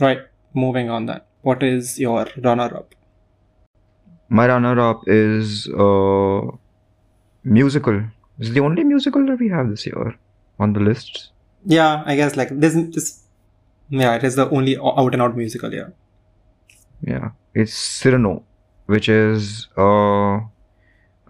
Right. 0.00 0.20
Moving 0.54 0.90
on 0.90 1.06
then. 1.06 1.20
What 1.42 1.62
is 1.62 1.98
your 1.98 2.26
runner-up? 2.42 2.94
My 4.28 4.46
runner-up 4.48 5.02
is 5.06 5.68
uh 5.68 6.42
musical. 7.44 8.02
Is 8.38 8.52
the 8.52 8.60
only 8.60 8.84
musical 8.84 9.24
that 9.26 9.38
we 9.38 9.48
have 9.48 9.70
this 9.70 9.86
year 9.86 10.14
on 10.58 10.72
the 10.72 10.80
list 10.80 11.30
Yeah, 11.64 12.02
I 12.06 12.16
guess 12.16 12.36
like 12.36 12.50
this. 12.64 12.74
This, 12.96 13.22
yeah, 13.88 14.14
it 14.16 14.24
is 14.24 14.34
the 14.36 14.48
only 14.50 14.76
out 14.78 15.12
and 15.14 15.22
out 15.22 15.36
musical. 15.36 15.72
Yeah. 15.72 15.88
Yeah, 17.02 17.30
it's 17.54 17.74
Cyrano, 17.74 18.44
which 18.86 19.08
is 19.08 19.68
uh 19.76 20.40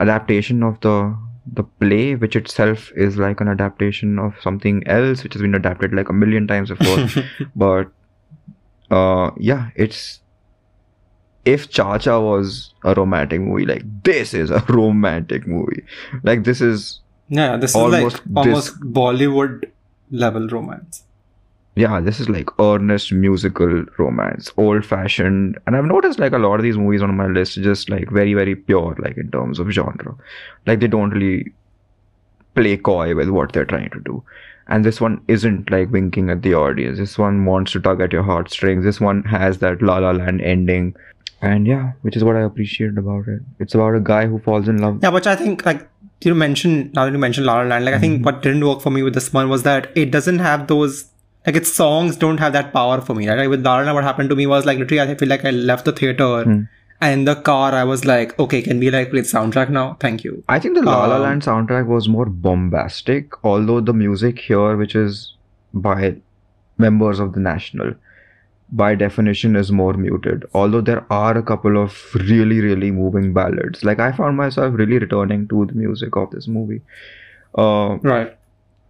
adaptation 0.00 0.62
of 0.62 0.80
the 0.80 1.16
the 1.52 1.62
play, 1.62 2.14
which 2.16 2.34
itself 2.34 2.90
is 2.96 3.16
like 3.16 3.40
an 3.40 3.48
adaptation 3.48 4.18
of 4.18 4.34
something 4.42 4.86
else, 4.86 5.22
which 5.22 5.34
has 5.34 5.42
been 5.42 5.54
adapted 5.54 5.94
like 5.94 6.08
a 6.08 6.12
million 6.12 6.46
times 6.46 6.70
before. 6.70 7.08
but 7.56 7.88
uh, 8.90 9.30
yeah, 9.38 9.70
it's 9.76 10.20
if 11.44 11.70
Cha 11.70 11.98
Cha 11.98 12.20
was 12.20 12.74
a 12.84 12.94
romantic 12.94 13.40
movie, 13.40 13.64
like 13.64 13.82
this 14.02 14.34
is 14.34 14.50
a 14.50 14.58
romantic 14.68 15.46
movie. 15.46 15.84
Like 16.22 16.44
this 16.44 16.60
is 16.60 17.00
Yeah, 17.28 17.56
this 17.56 17.74
Almost 17.74 18.16
is 18.16 18.22
like 18.26 18.46
almost 18.46 18.80
Bollywood 18.80 19.70
level 20.10 20.48
romance. 20.48 21.04
Yeah, 21.76 22.00
this 22.00 22.20
is 22.20 22.28
like 22.30 22.48
earnest 22.58 23.12
musical 23.12 23.84
romance, 23.98 24.50
old 24.56 24.84
fashioned. 24.84 25.58
And 25.66 25.76
I've 25.76 25.84
noticed 25.84 26.18
like 26.18 26.32
a 26.32 26.38
lot 26.38 26.54
of 26.54 26.62
these 26.62 26.78
movies 26.78 27.02
on 27.02 27.14
my 27.14 27.26
list 27.26 27.54
just 27.56 27.90
like 27.90 28.10
very, 28.10 28.32
very 28.32 28.56
pure, 28.56 28.96
like 28.98 29.18
in 29.18 29.30
terms 29.30 29.58
of 29.58 29.70
genre. 29.70 30.14
Like 30.66 30.80
they 30.80 30.86
don't 30.86 31.10
really 31.10 31.52
play 32.54 32.78
coy 32.78 33.14
with 33.14 33.28
what 33.28 33.52
they're 33.52 33.66
trying 33.66 33.90
to 33.90 34.00
do. 34.00 34.24
And 34.68 34.86
this 34.86 35.02
one 35.02 35.20
isn't 35.28 35.70
like 35.70 35.90
winking 35.90 36.30
at 36.30 36.40
the 36.40 36.54
audience. 36.54 36.98
This 36.98 37.18
one 37.18 37.44
wants 37.44 37.72
to 37.72 37.80
tug 37.80 38.00
at 38.00 38.10
your 38.10 38.22
heartstrings. 38.22 38.82
This 38.82 38.98
one 38.98 39.22
has 39.24 39.58
that 39.58 39.82
La 39.82 39.98
La 39.98 40.12
Land 40.12 40.40
ending. 40.40 40.96
And 41.42 41.66
yeah, 41.66 41.92
which 42.00 42.16
is 42.16 42.24
what 42.24 42.36
I 42.36 42.40
appreciated 42.40 42.96
about 42.96 43.28
it. 43.28 43.42
It's 43.58 43.74
about 43.74 43.94
a 43.94 44.00
guy 44.00 44.26
who 44.26 44.38
falls 44.38 44.66
in 44.66 44.78
love. 44.78 45.00
Yeah, 45.02 45.10
which 45.10 45.26
I 45.26 45.36
think 45.36 45.66
like 45.66 45.86
you 46.22 46.34
mentioned 46.34 46.94
now 46.94 47.04
that 47.04 47.12
you 47.12 47.18
mentioned 47.18 47.46
La 47.46 47.56
La 47.56 47.64
Land, 47.64 47.84
like 47.84 47.94
I 47.94 47.98
think 47.98 48.14
mm-hmm. 48.14 48.24
what 48.24 48.40
didn't 48.40 48.66
work 48.66 48.80
for 48.80 48.90
me 48.90 49.02
with 49.02 49.12
this 49.12 49.30
one 49.30 49.50
was 49.50 49.62
that 49.64 49.94
it 49.94 50.10
doesn't 50.10 50.38
have 50.38 50.68
those 50.68 51.10
like 51.46 51.56
its 51.56 51.72
songs 51.72 52.16
don't 52.16 52.38
have 52.38 52.52
that 52.54 52.72
power 52.72 53.00
for 53.00 53.14
me. 53.14 53.28
Right? 53.28 53.38
Like 53.38 53.48
with 53.48 53.64
La 53.64 53.92
what 53.94 54.04
happened 54.04 54.30
to 54.30 54.36
me 54.36 54.46
was 54.46 54.66
like 54.66 54.78
literally 54.78 55.00
I 55.00 55.14
feel 55.14 55.28
like 55.28 55.44
I 55.44 55.50
left 55.50 55.84
the 55.84 55.92
theater 55.92 56.42
and 57.00 57.12
in 57.12 57.24
the 57.26 57.34
car 57.36 57.72
I 57.74 57.84
was 57.84 58.04
like, 58.04 58.38
okay, 58.38 58.62
can 58.62 58.78
we 58.78 58.90
like 58.90 59.10
play 59.10 59.20
the 59.20 59.28
soundtrack 59.28 59.68
now? 59.70 59.96
Thank 60.00 60.24
you. 60.24 60.42
I 60.48 60.58
think 60.58 60.74
the 60.74 60.82
La 60.82 61.04
La 61.06 61.16
Um, 61.16 61.22
Land 61.22 61.42
soundtrack 61.42 61.86
was 61.86 62.08
more 62.08 62.26
bombastic, 62.26 63.32
although 63.44 63.80
the 63.80 63.92
music 63.92 64.38
here, 64.38 64.76
which 64.76 64.94
is 64.94 65.34
by 65.74 66.16
members 66.78 67.20
of 67.20 67.32
the 67.34 67.40
National, 67.40 67.94
by 68.72 68.94
definition 68.94 69.56
is 69.56 69.70
more 69.70 69.92
muted. 69.92 70.46
Although 70.54 70.80
there 70.80 71.04
are 71.10 71.36
a 71.38 71.42
couple 71.42 71.76
of 71.82 71.98
really, 72.14 72.60
really 72.60 72.90
moving 72.90 73.32
ballads. 73.32 73.84
Like 73.84 74.00
I 74.00 74.10
found 74.12 74.36
myself 74.36 74.74
really 74.74 74.98
returning 74.98 75.46
to 75.48 75.66
the 75.66 75.74
music 75.74 76.16
of 76.16 76.30
this 76.30 76.48
movie. 76.48 76.80
Uh, 77.56 77.98
Right. 78.02 78.36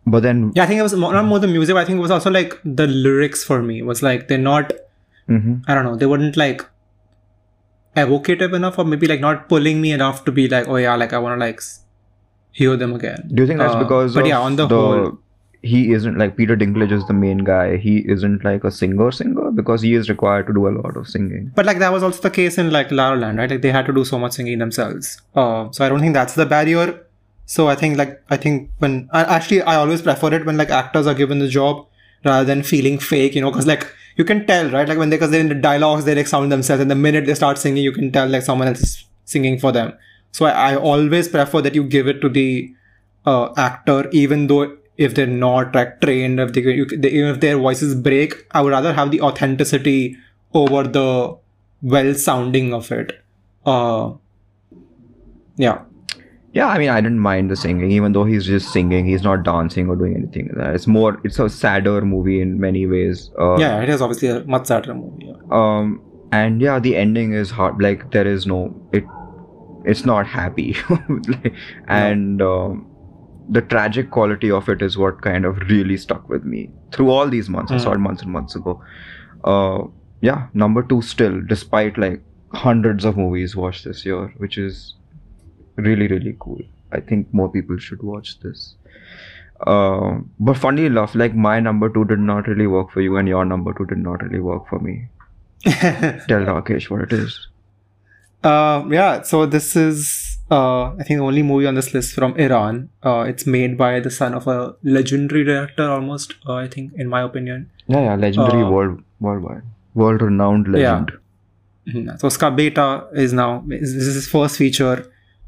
But 0.07 0.23
then, 0.23 0.53
Yeah, 0.55 0.65
I 0.65 0.67
think 0.67 0.79
it 0.79 0.83
was 0.83 0.95
more, 0.95 1.13
not 1.13 1.25
more 1.25 1.39
the 1.39 1.49
music. 1.49 1.75
But 1.75 1.81
I 1.81 1.85
think 1.85 1.99
it 1.99 2.03
was 2.03 2.11
also 2.11 2.31
like 2.31 2.55
the 2.65 2.87
lyrics 2.87 3.43
for 3.45 3.63
me. 3.63 3.79
It 3.81 3.87
was 3.87 4.03
like 4.03 4.29
they're 4.29 4.39
not. 4.47 4.73
Mhm. 5.29 5.63
I 5.67 5.75
don't 5.75 5.85
know. 5.85 5.97
They 5.97 6.07
weren't 6.07 6.37
like 6.37 6.65
evocative 7.97 8.53
enough, 8.53 8.79
or 8.79 8.85
maybe 8.85 9.07
like 9.07 9.21
not 9.21 9.49
pulling 9.49 9.81
me 9.81 9.93
enough 9.93 10.25
to 10.25 10.33
be 10.33 10.49
like, 10.49 10.69
oh 10.69 10.77
yeah, 10.77 10.95
like 10.97 11.13
I 11.13 11.19
want 11.19 11.39
to 11.41 11.45
like 11.45 11.61
hear 12.53 12.77
them 12.77 12.95
again. 12.95 13.29
do 13.35 13.43
you 13.43 13.47
think 13.47 13.59
that's 13.59 13.75
Uh, 13.75 13.79
because 13.85 14.15
but 14.15 14.27
yeah, 14.27 14.39
on 14.39 14.57
the 14.57 14.67
whole- 14.69 15.19
he 15.63 15.93
isn't 15.93 16.17
like 16.17 16.37
Peter 16.37 16.57
Dinklage 16.57 16.93
is 16.93 17.07
the 17.07 17.13
main 17.13 17.39
guy. 17.39 17.77
He 17.77 17.95
isn't 18.17 18.45
like 18.45 18.63
a 18.63 18.71
singer 18.71 19.11
singer 19.11 19.51
because 19.51 19.83
he 19.83 19.95
is 19.95 20.09
required 20.09 20.47
to 20.47 20.53
do 20.59 20.69
a 20.69 20.73
lot 20.77 20.97
of 20.97 21.09
singing. 21.09 21.51
But 21.57 21.67
like 21.67 21.81
that 21.81 21.93
was 21.93 22.03
also 22.05 22.21
the 22.23 22.31
case 22.31 22.57
in 22.59 22.71
like 22.71 22.93
La 22.93 23.09
La 23.09 23.15
Land, 23.17 23.39
right? 23.39 23.51
Like 23.51 23.63
they 23.63 23.73
had 23.73 23.87
to 23.87 23.93
do 23.93 24.05
so 24.05 24.19
much 24.19 24.33
singing 24.35 24.59
themselves. 24.59 25.21
Uh, 25.35 25.69
so 25.73 25.85
I 25.85 25.89
don't 25.89 25.99
think 26.01 26.15
that's 26.15 26.35
the 26.35 26.47
barrier. 26.47 27.01
So 27.47 27.69
I 27.69 27.77
think 27.77 27.97
like 27.97 28.23
I 28.29 28.37
think 28.37 28.71
when 28.79 29.09
I, 29.13 29.23
actually 29.23 29.63
I 29.63 29.77
always 29.77 30.03
prefer 30.03 30.35
it 30.35 30.45
when 30.45 30.57
like 30.57 30.71
actors 30.71 31.07
are 31.07 31.15
given 31.15 31.39
the 31.39 31.49
job 31.49 31.87
rather 32.25 32.45
than 32.45 32.63
feeling 32.63 32.99
fake, 32.99 33.35
you 33.35 33.41
know, 33.41 33.51
because 33.51 33.67
like 33.67 33.87
you 34.17 34.25
can 34.25 34.47
tell, 34.47 34.69
right? 34.71 34.89
Like 34.89 34.99
when 34.99 35.11
they 35.11 35.17
because 35.17 35.31
they're 35.31 35.41
in 35.41 35.49
the 35.49 35.55
dialogues, 35.55 36.05
they 36.05 36.15
like 36.15 36.27
sound 36.27 36.51
themselves, 36.51 36.83
and 36.83 36.91
the 36.91 36.97
minute 36.97 37.27
they 37.27 37.35
start 37.35 37.59
singing, 37.59 37.85
you 37.85 37.93
can 37.93 38.11
tell 38.11 38.29
like 38.29 38.43
someone 38.43 38.69
else 38.69 38.81
is 38.81 39.05
singing 39.25 39.59
for 39.59 39.73
them. 39.73 39.93
So 40.33 40.47
I, 40.47 40.73
I 40.73 40.77
always 40.77 41.29
prefer 41.29 41.63
that 41.63 41.75
you 41.75 41.85
give 41.85 42.09
it 42.09 42.21
to 42.21 42.29
the 42.29 42.75
uh, 43.25 43.53
actor, 43.57 44.09
even 44.11 44.49
though 44.49 44.77
if 44.97 45.15
they're 45.15 45.27
not 45.27 45.75
like 45.75 46.01
trained, 46.01 46.41
if 46.41 46.53
they, 46.53 46.63
you, 46.63 46.87
they 46.87 47.11
even 47.11 47.31
if 47.31 47.41
their 47.41 47.59
voices 47.59 47.95
break, 47.95 48.47
I 48.51 48.63
would 48.63 48.71
rather 48.71 48.93
have 48.93 49.11
the 49.11 49.21
authenticity 49.21 50.17
over 50.53 50.83
the 50.83 51.37
well 51.83 52.15
sounding 52.15 52.75
of 52.75 52.91
it. 52.91 53.23
Uh, 53.65 54.15
yeah, 55.57 55.83
Yeah, 56.57 56.69
I 56.69 56.79
mean, 56.79 56.89
I 56.89 57.03
didn't 57.03 57.19
mind 57.19 57.51
the 57.51 57.57
singing, 57.57 57.91
even 57.91 58.13
though 58.13 58.25
he's 58.25 58.47
just 58.47 58.73
singing. 58.73 59.05
He's 59.05 59.23
not 59.23 59.43
dancing 59.43 59.91
or 59.91 59.97
doing 59.97 60.15
anything. 60.17 60.47
like 60.47 60.57
that. 60.57 60.75
It's 60.75 60.87
more, 60.87 61.21
it's 61.23 61.39
a 61.39 61.51
sadder 61.51 62.01
movie 62.01 62.41
in 62.41 62.59
many 62.59 62.87
ways. 62.87 63.31
Uh, 63.39 63.59
yeah, 63.59 63.83
it 63.83 63.91
is 63.91 64.01
obviously 64.01 64.29
a 64.29 64.43
much 64.45 64.65
sadder 64.71 64.95
movie. 64.95 65.27
Yeah. 65.27 65.35
Um, 65.51 66.01
and 66.33 66.63
yeah, 66.63 66.79
the 66.79 66.97
ending 66.97 67.35
is 67.35 67.51
hard. 67.51 67.83
Like 67.83 68.11
there 68.11 68.27
is 68.27 68.47
no 68.47 68.63
it. 69.01 69.05
It's 69.85 70.07
not 70.07 70.27
happy, 70.27 70.75
Like, 71.29 71.53
and 71.89 72.41
um, 72.41 72.91
the 73.51 73.61
tragic 73.61 74.11
quality 74.11 74.51
of 74.51 74.71
it 74.71 74.81
is 74.81 74.97
what 74.97 75.21
kind 75.21 75.45
of 75.45 75.59
really 75.69 75.99
stuck 75.99 76.27
with 76.29 76.45
me 76.57 76.71
through 76.91 77.11
all 77.11 77.29
these 77.29 77.51
months. 77.51 77.71
I 77.71 77.77
saw 77.77 77.93
it 77.93 77.99
months 77.99 78.23
and 78.23 78.33
months 78.33 78.57
ago. 78.57 78.83
Uh, 79.45 79.85
yeah, 80.23 80.49
number 80.55 80.83
two 80.83 81.03
still, 81.03 81.41
despite 81.57 81.99
like 81.99 82.23
hundreds 82.53 83.05
of 83.05 83.17
movies 83.17 83.55
watched 83.55 83.85
this 83.85 84.07
year, 84.07 84.35
which 84.39 84.59
is 84.59 84.96
really 85.77 86.07
really 86.09 86.37
cool. 86.39 86.61
I 86.93 87.01
think 87.01 87.33
more 87.33 87.51
people 87.51 87.79
should 87.79 88.03
watch 88.03 88.39
this. 88.41 88.74
Uh, 89.61 90.18
but 90.39 90.57
funny 90.59 90.85
enough, 90.87 91.14
like 91.14 91.35
my 91.35 91.59
number 91.61 91.89
two 91.89 92.05
did 92.05 92.18
not 92.18 92.47
really 92.47 92.66
work 92.66 92.91
for 92.91 93.01
you, 93.01 93.16
and 93.16 93.27
your 93.29 93.45
number 93.45 93.72
two 93.72 93.87
did 93.87 93.99
not 93.99 94.22
really 94.22 94.41
work 94.41 94.68
for 94.68 94.79
me. 94.79 95.09
Tell 95.64 96.45
Rakesh 96.51 96.91
what 96.91 97.01
it 97.03 97.12
is. 97.12 97.49
Uh, 98.45 98.85
yeah, 98.91 99.22
so 99.22 99.47
this 99.47 99.74
is, 99.74 100.39
uh, 100.51 100.93
I 100.93 101.03
think, 101.03 101.18
the 101.18 101.24
only 101.24 101.43
movie 101.43 101.66
on 101.66 101.74
this 101.74 101.93
list 101.95 102.12
from 102.14 102.37
Iran. 102.37 102.91
Uh, 103.03 103.24
it's 103.27 103.47
made 103.47 103.77
by 103.79 103.99
the 103.99 104.11
son 104.11 104.35
of 104.35 104.47
a 104.47 104.77
legendary 104.85 105.43
director, 105.45 105.89
almost, 105.91 106.35
uh, 106.47 106.55
I 106.55 106.68
think, 106.68 106.93
in 106.95 107.09
my 107.09 107.22
opinion. 107.22 107.70
Yeah, 107.89 108.03
yeah, 108.03 108.14
legendary 108.14 108.62
Uh, 108.62 108.70
world, 108.70 109.03
worldwide, 109.20 109.62
world-renowned 109.95 110.68
legend. 110.68 111.12
Mhm. 111.89 112.20
So 112.20 112.29
Ska 112.29 112.51
Beta 112.51 113.07
is 113.14 113.33
now, 113.33 113.64
this 113.66 113.91
is 113.91 114.14
his 114.14 114.29
first 114.29 114.57
feature, 114.59 115.07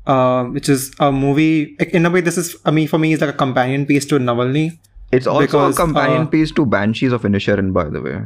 uh, 0.09 0.45
which 0.45 0.69
is 0.69 0.93
a 0.99 1.13
movie, 1.13 1.77
in 1.93 2.07
a 2.07 2.11
way, 2.11 2.21
this 2.23 2.39
is, 2.39 2.57
I 2.65 2.71
mean, 2.71 2.89
for 2.89 2.99
me, 2.99 3.13
it's 3.13 3.21
like 3.21 3.35
a 3.35 3.37
companion 3.37 3.87
piece 3.87 4.07
to 4.07 4.19
Navalny. 4.19 4.79
It's 5.13 5.27
also 5.27 5.47
Because, 5.47 5.79
a 5.79 5.81
companion 5.81 6.23
uh, 6.23 6.27
piece 6.27 6.51
to 6.53 6.67
Banshees 6.67 7.13
of 7.13 7.23
Inisherin, 7.23 7.73
by 7.73 7.85
the 7.85 8.01
way. 8.01 8.23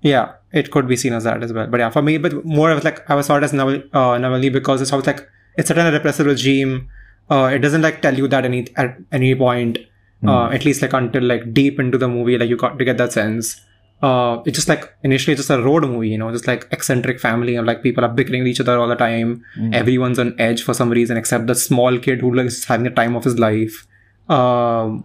Yeah, 0.00 0.32
it 0.52 0.70
could 0.70 0.86
be 0.86 0.96
seen 0.96 1.12
as 1.12 1.24
that 1.24 1.42
as 1.42 1.52
well. 1.52 1.66
But 1.66 1.80
yeah, 1.80 1.90
for 1.90 2.02
me, 2.02 2.18
but 2.18 2.44
more 2.44 2.70
of 2.70 2.84
like 2.84 3.08
I 3.10 3.14
was 3.16 3.26
thought 3.26 3.42
as 3.42 3.52
Naval, 3.52 3.82
uh, 3.92 4.16
Navalny 4.16 4.52
because 4.52 4.80
it's 4.80 4.92
always 4.92 5.06
like 5.06 5.28
it's 5.56 5.68
set 5.68 5.78
in 5.78 5.86
a 5.86 5.90
repressive 5.90 6.26
regime. 6.26 6.88
Uh, 7.28 7.50
it 7.52 7.58
doesn't 7.58 7.82
like 7.82 8.00
tell 8.00 8.16
you 8.16 8.28
that 8.28 8.44
any 8.44 8.68
at 8.76 8.96
any 9.10 9.34
point, 9.34 9.78
uh, 10.26 10.46
at 10.46 10.64
least 10.64 10.82
like 10.82 10.92
until 10.92 11.24
like 11.24 11.52
deep 11.52 11.80
into 11.80 11.98
the 11.98 12.06
movie, 12.06 12.38
like 12.38 12.48
you 12.48 12.56
got 12.56 12.78
to 12.78 12.84
get 12.84 12.96
that 12.98 13.12
sense. 13.12 13.60
Uh, 14.00 14.42
it's 14.46 14.56
just 14.56 14.68
like 14.68 14.94
initially 15.02 15.32
it's 15.32 15.40
just 15.40 15.50
a 15.50 15.60
road 15.62 15.82
movie, 15.82 16.08
you 16.08 16.18
know, 16.18 16.30
just 16.30 16.46
like 16.46 16.68
eccentric 16.70 17.18
family 17.18 17.56
and 17.56 17.66
like 17.66 17.82
people 17.82 18.04
are 18.04 18.08
bickering 18.08 18.42
with 18.42 18.48
each 18.48 18.60
other 18.60 18.78
all 18.78 18.86
the 18.88 18.94
time. 18.94 19.44
Everyone's 19.74 20.18
on 20.18 20.34
edge 20.38 20.62
for 20.62 20.72
some 20.72 20.90
reason 20.90 21.16
except 21.16 21.46
the 21.48 21.54
small 21.54 21.98
kid 21.98 22.20
who 22.20 22.32
like 22.32 22.46
is 22.46 22.64
having 22.64 22.84
the 22.84 22.90
time 22.90 23.16
of 23.16 23.24
his 23.24 23.38
life. 23.38 23.86
Um, 24.28 25.04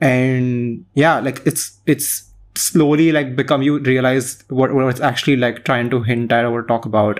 and 0.00 0.84
yeah 0.94 1.20
like 1.20 1.40
it's 1.46 1.78
it's 1.86 2.30
slowly 2.56 3.10
like 3.10 3.34
become 3.36 3.62
you 3.62 3.78
realize 3.80 4.44
what, 4.48 4.72
what 4.72 4.86
it's 4.88 5.00
actually 5.00 5.36
like 5.36 5.64
trying 5.64 5.90
to 5.90 6.02
hint 6.02 6.30
at 6.30 6.44
or 6.44 6.62
talk 6.62 6.84
about 6.84 7.18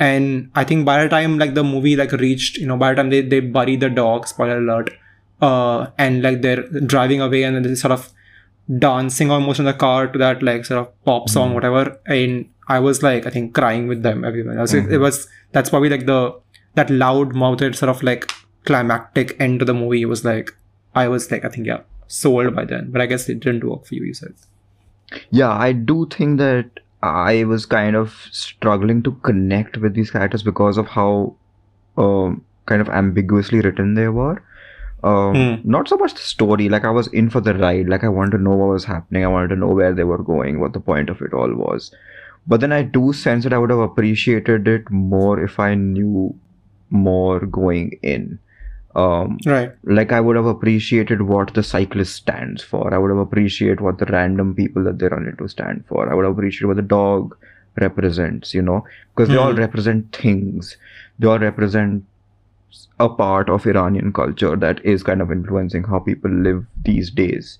and 0.00 0.50
i 0.54 0.64
think 0.64 0.84
by 0.84 1.02
the 1.02 1.08
time 1.08 1.38
like 1.38 1.54
the 1.54 1.62
movie 1.64 1.94
like 1.96 2.12
reached 2.12 2.56
you 2.58 2.66
know 2.66 2.76
by 2.76 2.90
the 2.90 2.96
time 2.96 3.10
they, 3.10 3.20
they 3.20 3.40
bury 3.40 3.76
the 3.76 3.88
dog 3.88 4.26
spoiler 4.26 4.58
alert 4.58 4.90
uh 5.40 5.86
and 5.98 6.22
like 6.22 6.42
they're 6.42 6.62
driving 6.80 7.20
away 7.20 7.42
and 7.44 7.54
then 7.56 7.62
they're 7.62 7.76
sort 7.76 7.92
of 7.92 8.12
dancing 8.78 9.30
almost 9.30 9.58
in 9.58 9.64
the 9.64 9.72
car 9.72 10.06
to 10.06 10.18
that 10.18 10.42
like 10.42 10.64
sort 10.64 10.80
of 10.80 11.04
pop 11.04 11.28
song 11.28 11.54
whatever. 11.54 12.00
And 12.06 12.48
i 12.68 12.78
was 12.78 13.02
like 13.02 13.26
i 13.26 13.30
think 13.30 13.54
crying 13.54 13.88
with 13.88 14.02
them 14.02 14.24
everyone 14.24 14.58
else. 14.58 14.72
It, 14.72 14.90
it 14.92 14.98
was 14.98 15.26
that's 15.52 15.70
probably 15.70 15.88
like 15.88 16.06
the 16.06 16.38
that 16.74 16.90
loud 16.90 17.34
mouthed 17.34 17.74
sort 17.74 17.90
of 17.90 18.02
like 18.02 18.30
climactic 18.64 19.36
end 19.40 19.58
to 19.58 19.64
the 19.64 19.74
movie 19.74 20.04
was 20.04 20.24
like 20.24 20.50
i 20.94 21.08
was 21.08 21.30
like 21.30 21.44
i 21.44 21.48
think 21.48 21.66
yeah 21.66 21.80
sold 22.06 22.54
by 22.54 22.64
then. 22.64 22.90
But 22.90 23.00
i 23.00 23.06
guess 23.06 23.28
it 23.28 23.40
didn't 23.40 23.64
work 23.64 23.86
for 23.86 23.94
you 23.94 24.04
you 24.04 24.14
said. 24.14 24.34
Yeah, 25.30 25.50
I 25.50 25.72
do 25.72 26.06
think 26.06 26.38
that 26.38 26.80
I 27.02 27.44
was 27.44 27.66
kind 27.66 27.96
of 27.96 28.28
struggling 28.30 29.02
to 29.02 29.12
connect 29.22 29.76
with 29.76 29.94
these 29.94 30.10
characters 30.10 30.42
because 30.42 30.78
of 30.78 30.86
how 30.86 31.34
um, 31.96 32.44
kind 32.66 32.80
of 32.80 32.88
ambiguously 32.88 33.60
written 33.60 33.94
they 33.94 34.08
were. 34.08 34.42
Um, 35.04 35.34
Hmm. 35.36 35.68
Not 35.70 35.88
so 35.88 35.96
much 35.96 36.14
the 36.14 36.20
story, 36.20 36.68
like 36.68 36.84
I 36.84 36.90
was 36.90 37.08
in 37.08 37.28
for 37.30 37.40
the 37.40 37.54
ride, 37.54 37.88
like 37.88 38.04
I 38.04 38.08
wanted 38.08 38.36
to 38.38 38.42
know 38.42 38.52
what 38.56 38.68
was 38.68 38.84
happening, 38.84 39.24
I 39.24 39.28
wanted 39.28 39.48
to 39.48 39.56
know 39.56 39.68
where 39.68 39.92
they 39.92 40.04
were 40.04 40.22
going, 40.22 40.60
what 40.60 40.72
the 40.74 40.80
point 40.80 41.10
of 41.10 41.20
it 41.22 41.32
all 41.34 41.52
was. 41.54 41.90
But 42.46 42.60
then 42.60 42.72
I 42.72 42.82
do 42.82 43.12
sense 43.12 43.44
that 43.44 43.52
I 43.52 43.58
would 43.58 43.70
have 43.70 43.80
appreciated 43.80 44.68
it 44.68 44.90
more 44.90 45.42
if 45.42 45.58
I 45.58 45.74
knew 45.74 46.34
more 46.90 47.40
going 47.40 47.98
in. 48.02 48.38
Um, 48.94 49.38
right 49.46 49.72
like 49.84 50.12
I 50.12 50.20
would 50.20 50.36
have 50.36 50.44
appreciated 50.44 51.22
what 51.22 51.54
the 51.54 51.62
cyclist 51.62 52.14
stands 52.14 52.62
for. 52.62 52.92
I 52.92 52.98
would 52.98 53.08
have 53.10 53.18
appreciated 53.18 53.80
what 53.80 53.98
the 53.98 54.04
random 54.06 54.54
people 54.54 54.84
that 54.84 54.98
they 54.98 55.08
run 55.08 55.26
into 55.26 55.48
stand 55.48 55.84
for. 55.88 56.10
I 56.10 56.14
would 56.14 56.26
have 56.26 56.34
appreciated 56.34 56.66
what 56.66 56.76
the 56.76 56.82
dog 56.82 57.34
represents, 57.80 58.52
you 58.52 58.60
know, 58.62 58.84
because 59.14 59.30
they 59.30 59.36
all 59.36 59.52
Hmm. 59.52 59.58
represent 59.58 60.14
things. 60.14 60.76
They 61.18 61.26
all 61.26 61.38
represent 61.38 62.04
a 63.00 63.08
part 63.08 63.48
of 63.48 63.66
Iranian 63.66 64.12
culture 64.12 64.56
that 64.56 64.84
is 64.84 65.02
kind 65.02 65.20
of 65.22 65.30
influencing 65.32 65.84
how 65.84 65.98
people 65.98 66.30
live 66.30 66.64
these 66.84 67.10
days. 67.10 67.58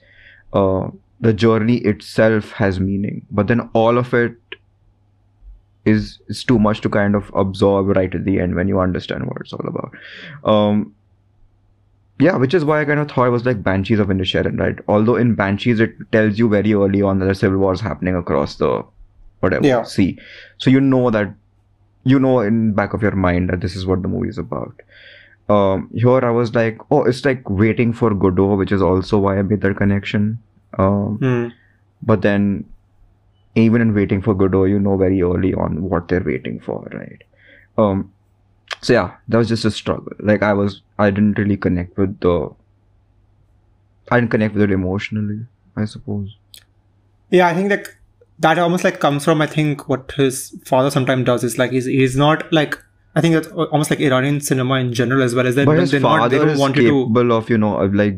Uh, 0.53 0.89
the 1.21 1.33
journey 1.33 1.77
itself 1.79 2.53
has 2.53 2.81
meaning, 2.81 3.25
but 3.31 3.47
then 3.47 3.69
all 3.75 3.99
of 3.99 4.13
it 4.15 4.35
is 5.85 6.19
is 6.29 6.45
too 6.45 6.59
much 6.59 6.81
to 6.81 6.89
kind 6.89 7.15
of 7.17 7.31
absorb 7.35 7.89
right 7.97 8.15
at 8.15 8.25
the 8.25 8.39
end 8.41 8.55
when 8.55 8.69
you 8.69 8.81
understand 8.81 9.27
what 9.27 9.39
it's 9.41 9.53
all 9.53 9.67
about. 9.67 9.93
Um, 10.45 10.95
yeah, 12.21 12.37
which 12.37 12.55
is 12.55 12.65
why 12.65 12.81
I 12.81 12.85
kind 12.85 13.01
of 13.01 13.11
thought 13.11 13.27
it 13.27 13.31
was 13.31 13.45
like 13.45 13.63
Banshees 13.65 13.99
of 13.99 14.09
Inisherin, 14.09 14.59
right? 14.61 14.79
Although 14.87 15.17
in 15.17 15.35
Banshees 15.35 15.81
it 15.81 15.95
tells 16.13 16.39
you 16.39 16.49
very 16.49 16.73
early 16.75 17.03
on 17.03 17.19
that 17.19 17.27
the 17.27 17.35
civil 17.35 17.59
war 17.59 17.73
is 17.73 17.81
happening 17.81 18.15
across 18.15 18.57
the 18.57 18.85
whatever 19.41 19.67
Yeah. 19.67 19.83
sea, 19.83 20.19
so 20.59 20.71
you 20.71 20.81
know 20.81 21.11
that 21.11 21.35
you 22.05 22.19
know 22.19 22.41
in 22.41 22.73
back 22.73 22.95
of 22.95 23.03
your 23.03 23.15
mind 23.17 23.51
that 23.51 23.61
this 23.61 23.77
is 23.77 23.87
what 23.87 24.03
the 24.03 24.09
movie 24.09 24.29
is 24.29 24.39
about. 24.39 24.75
Um, 25.49 25.91
here 25.95 26.25
I 26.25 26.31
was 26.31 26.55
like, 26.55 26.79
oh, 26.91 27.03
it's 27.05 27.25
like 27.25 27.49
waiting 27.51 27.93
for 27.93 28.15
Godot, 28.15 28.55
which 28.57 28.73
is 28.73 28.83
also 28.83 29.19
why 29.19 29.39
I 29.39 29.43
made 29.43 29.61
that 29.63 29.77
connection. 29.77 30.39
Um, 30.79 31.19
Hmm. 31.19 31.49
but 32.03 32.23
then 32.23 32.65
even 33.55 33.83
in 33.83 33.95
waiting 33.95 34.23
for 34.23 34.35
Godot, 34.35 34.65
you 34.65 34.79
know 34.79 34.97
very 34.97 35.21
early 35.23 35.53
on 35.55 35.83
what 35.89 36.09
they're 36.09 36.23
waiting 36.25 36.59
for, 36.61 36.79
right? 36.93 37.23
Um, 37.77 38.11
So 38.81 38.93
yeah, 38.95 39.11
that 39.29 39.39
was 39.39 39.49
just 39.49 39.65
a 39.65 39.71
struggle. 39.71 40.13
Like 40.29 40.43
I 40.43 40.53
was, 40.61 40.81
I 40.99 41.11
didn't 41.11 41.39
really 41.39 41.57
connect 41.57 41.99
with 41.99 42.19
the. 42.21 42.51
I 44.11 44.19
didn't 44.21 44.31
connect 44.31 44.55
with 44.55 44.63
it 44.65 44.73
emotionally. 44.73 45.47
I 45.77 45.85
suppose. 45.85 46.37
Yeah, 47.31 47.47
I 47.49 47.55
think 47.55 47.71
like 47.71 47.87
that 48.39 48.59
almost 48.59 48.85
like 48.85 49.01
comes 49.01 49.25
from 49.25 49.41
I 49.41 49.47
think 49.47 49.89
what 49.89 50.13
his 50.13 50.55
father 50.65 50.91
sometimes 50.91 51.25
does 51.25 51.45
is 51.45 51.59
like 51.59 51.71
he's 51.71 51.87
he's 51.87 52.17
not 52.17 52.53
like 52.53 52.79
I 53.15 53.21
think 53.21 53.35
that's 53.35 53.49
almost 53.49 53.91
like 53.91 54.01
Iranian 54.01 54.41
cinema 54.41 54.77
in 54.77 54.93
general 54.93 55.23
as 55.23 55.35
well 55.35 55.47
as 55.47 55.55
that 55.57 55.67
But 55.67 55.79
his 55.79 55.91
they're 55.91 56.01
not 56.01 56.31
they 56.31 56.39
father 56.39 56.47
don't 56.47 56.55
is 56.55 56.59
want 56.59 56.77
you 56.77 56.83
to 56.83 56.89
capable 56.89 57.33
of 57.33 57.51
you 57.51 57.59
know 57.59 57.77
of 57.77 57.95
like 57.95 58.17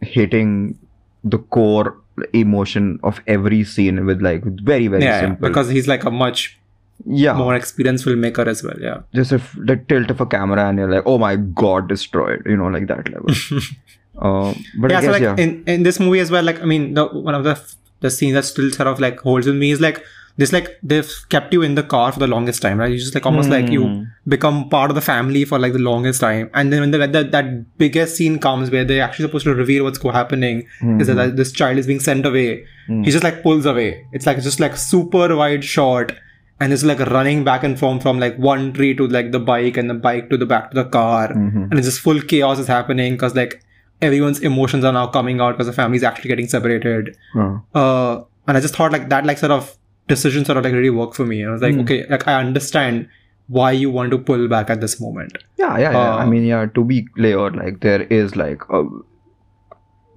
hitting 0.00 0.78
the 1.24 1.38
core 1.38 1.96
emotion 2.32 3.00
of 3.02 3.20
every 3.26 3.64
scene 3.64 4.04
with 4.06 4.22
like 4.22 4.44
very 4.44 4.86
very 4.86 5.02
yeah, 5.02 5.16
yeah, 5.16 5.20
simple. 5.20 5.48
because 5.48 5.68
he's 5.68 5.88
like 5.88 6.04
a 6.04 6.10
much 6.10 6.58
yeah, 7.06 7.34
more 7.34 7.54
experienced 7.54 8.04
filmmaker 8.04 8.46
as 8.46 8.62
well. 8.62 8.76
Yeah. 8.80 9.00
just 9.14 9.32
if 9.32 9.52
the 9.58 9.76
tilt 9.76 10.10
of 10.10 10.20
a 10.20 10.26
camera 10.26 10.68
and 10.68 10.78
you're 10.78 10.90
like, 10.90 11.02
oh 11.06 11.18
my 11.18 11.36
god, 11.36 11.88
destroyed. 11.88 12.42
You 12.46 12.56
know, 12.56 12.68
like 12.68 12.86
that 12.86 13.08
level. 13.08 13.30
uh, 14.18 14.54
but 14.78 14.90
yeah, 14.90 14.98
I 14.98 15.02
so 15.02 15.10
like 15.10 15.22
yeah. 15.22 15.36
in, 15.36 15.64
in 15.66 15.82
this 15.82 16.00
movie 16.00 16.20
as 16.20 16.30
well, 16.30 16.42
like 16.42 16.60
I 16.60 16.64
mean, 16.64 16.94
the 16.94 17.06
one 17.06 17.34
of 17.34 17.44
the 17.44 17.60
the 18.04 18.10
scene 18.18 18.34
that 18.38 18.44
still 18.52 18.70
sort 18.76 18.92
of 18.92 19.00
like 19.06 19.20
holds 19.28 19.46
with 19.50 19.56
me 19.56 19.70
is 19.76 19.80
like 19.88 20.04
this 20.42 20.52
like 20.54 20.68
they've 20.92 21.10
kept 21.32 21.52
you 21.56 21.62
in 21.66 21.74
the 21.78 21.82
car 21.82 22.06
for 22.12 22.20
the 22.20 22.26
longest 22.26 22.60
time, 22.62 22.80
right? 22.80 22.90
You 22.90 22.98
just 22.98 23.14
like 23.16 23.26
almost 23.30 23.50
like 23.50 23.66
Hmm. 23.66 23.72
you 23.74 24.06
become 24.34 24.56
part 24.68 24.90
of 24.90 24.96
the 24.96 25.04
family 25.08 25.44
for 25.50 25.60
like 25.64 25.76
the 25.76 25.84
longest 25.88 26.20
time, 26.20 26.50
and 26.54 26.72
then 26.72 26.80
when 26.84 26.90
the, 26.94 26.98
that 27.06 27.30
that 27.34 27.78
biggest 27.82 28.16
scene 28.20 28.38
comes 28.46 28.72
where 28.74 28.84
they're 28.84 29.04
actually 29.04 29.28
supposed 29.28 29.48
to 29.50 29.54
reveal 29.54 29.84
what's 29.84 30.02
happening 30.16 30.62
is 31.02 31.06
that, 31.06 31.14
hmm. 31.14 31.18
that 31.20 31.36
this 31.36 31.52
child 31.60 31.78
is 31.84 31.86
being 31.92 32.00
sent 32.08 32.26
away. 32.32 32.48
Hmm. 32.88 33.02
He 33.04 33.16
just 33.16 33.24
like 33.28 33.42
pulls 33.46 33.66
away. 33.74 33.88
It's 34.12 34.26
like 34.30 34.42
just 34.48 34.60
like 34.66 34.76
super 34.76 35.34
wide 35.42 35.64
shot. 35.64 36.14
And 36.60 36.72
it's 36.72 36.84
like 36.88 37.00
running 37.12 37.42
back 37.46 37.64
and 37.68 37.78
forth 37.78 38.02
from 38.02 38.20
like 38.24 38.36
one 38.38 38.72
tree 38.72 38.94
to 38.98 39.06
like 39.14 39.32
the 39.32 39.40
bike 39.40 39.76
and 39.76 39.90
the 39.90 39.94
bike 39.94 40.28
to 40.30 40.36
the 40.42 40.46
back 40.46 40.70
to 40.70 40.76
the 40.82 40.84
car. 40.96 41.28
Mm-hmm. 41.28 41.62
And 41.64 41.78
it's 41.80 41.88
just 41.88 42.00
full 42.00 42.20
chaos 42.34 42.60
is 42.64 42.68
happening 42.68 43.14
because 43.14 43.34
like 43.38 43.63
everyone's 44.02 44.40
emotions 44.40 44.84
are 44.84 44.92
now 44.92 45.06
coming 45.06 45.40
out 45.40 45.52
because 45.52 45.66
the 45.66 45.72
family's 45.72 46.02
actually 46.02 46.28
getting 46.28 46.46
separated. 46.48 47.16
Uh, 47.34 47.58
Uh, 47.74 48.24
and 48.46 48.56
I 48.56 48.60
just 48.60 48.74
thought 48.76 48.92
like 48.92 49.08
that 49.08 49.24
like 49.26 49.38
sort 49.38 49.52
of 49.52 49.76
decision 50.08 50.44
sort 50.44 50.58
of 50.58 50.64
like 50.64 50.72
really 50.74 50.90
worked 50.90 51.14
for 51.16 51.24
me. 51.26 51.44
I 51.44 51.50
was 51.50 51.62
like, 51.62 51.74
okay, 51.76 52.06
like 52.08 52.26
I 52.28 52.34
understand 52.40 53.08
why 53.48 53.70
you 53.72 53.90
want 53.90 54.10
to 54.10 54.18
pull 54.18 54.48
back 54.48 54.68
at 54.70 54.80
this 54.80 55.00
moment. 55.00 55.36
yeah, 55.58 55.78
yeah, 55.78 55.92
yeah. 55.92 56.14
I 56.16 56.22
Uh, 56.22 56.26
mean, 56.26 56.44
yeah. 56.44 56.66
To 56.66 56.84
be 56.84 57.02
clear, 57.02 57.50
like 57.50 57.80
there 57.80 58.02
is 58.02 58.36
like 58.36 58.62
a, 58.70 58.84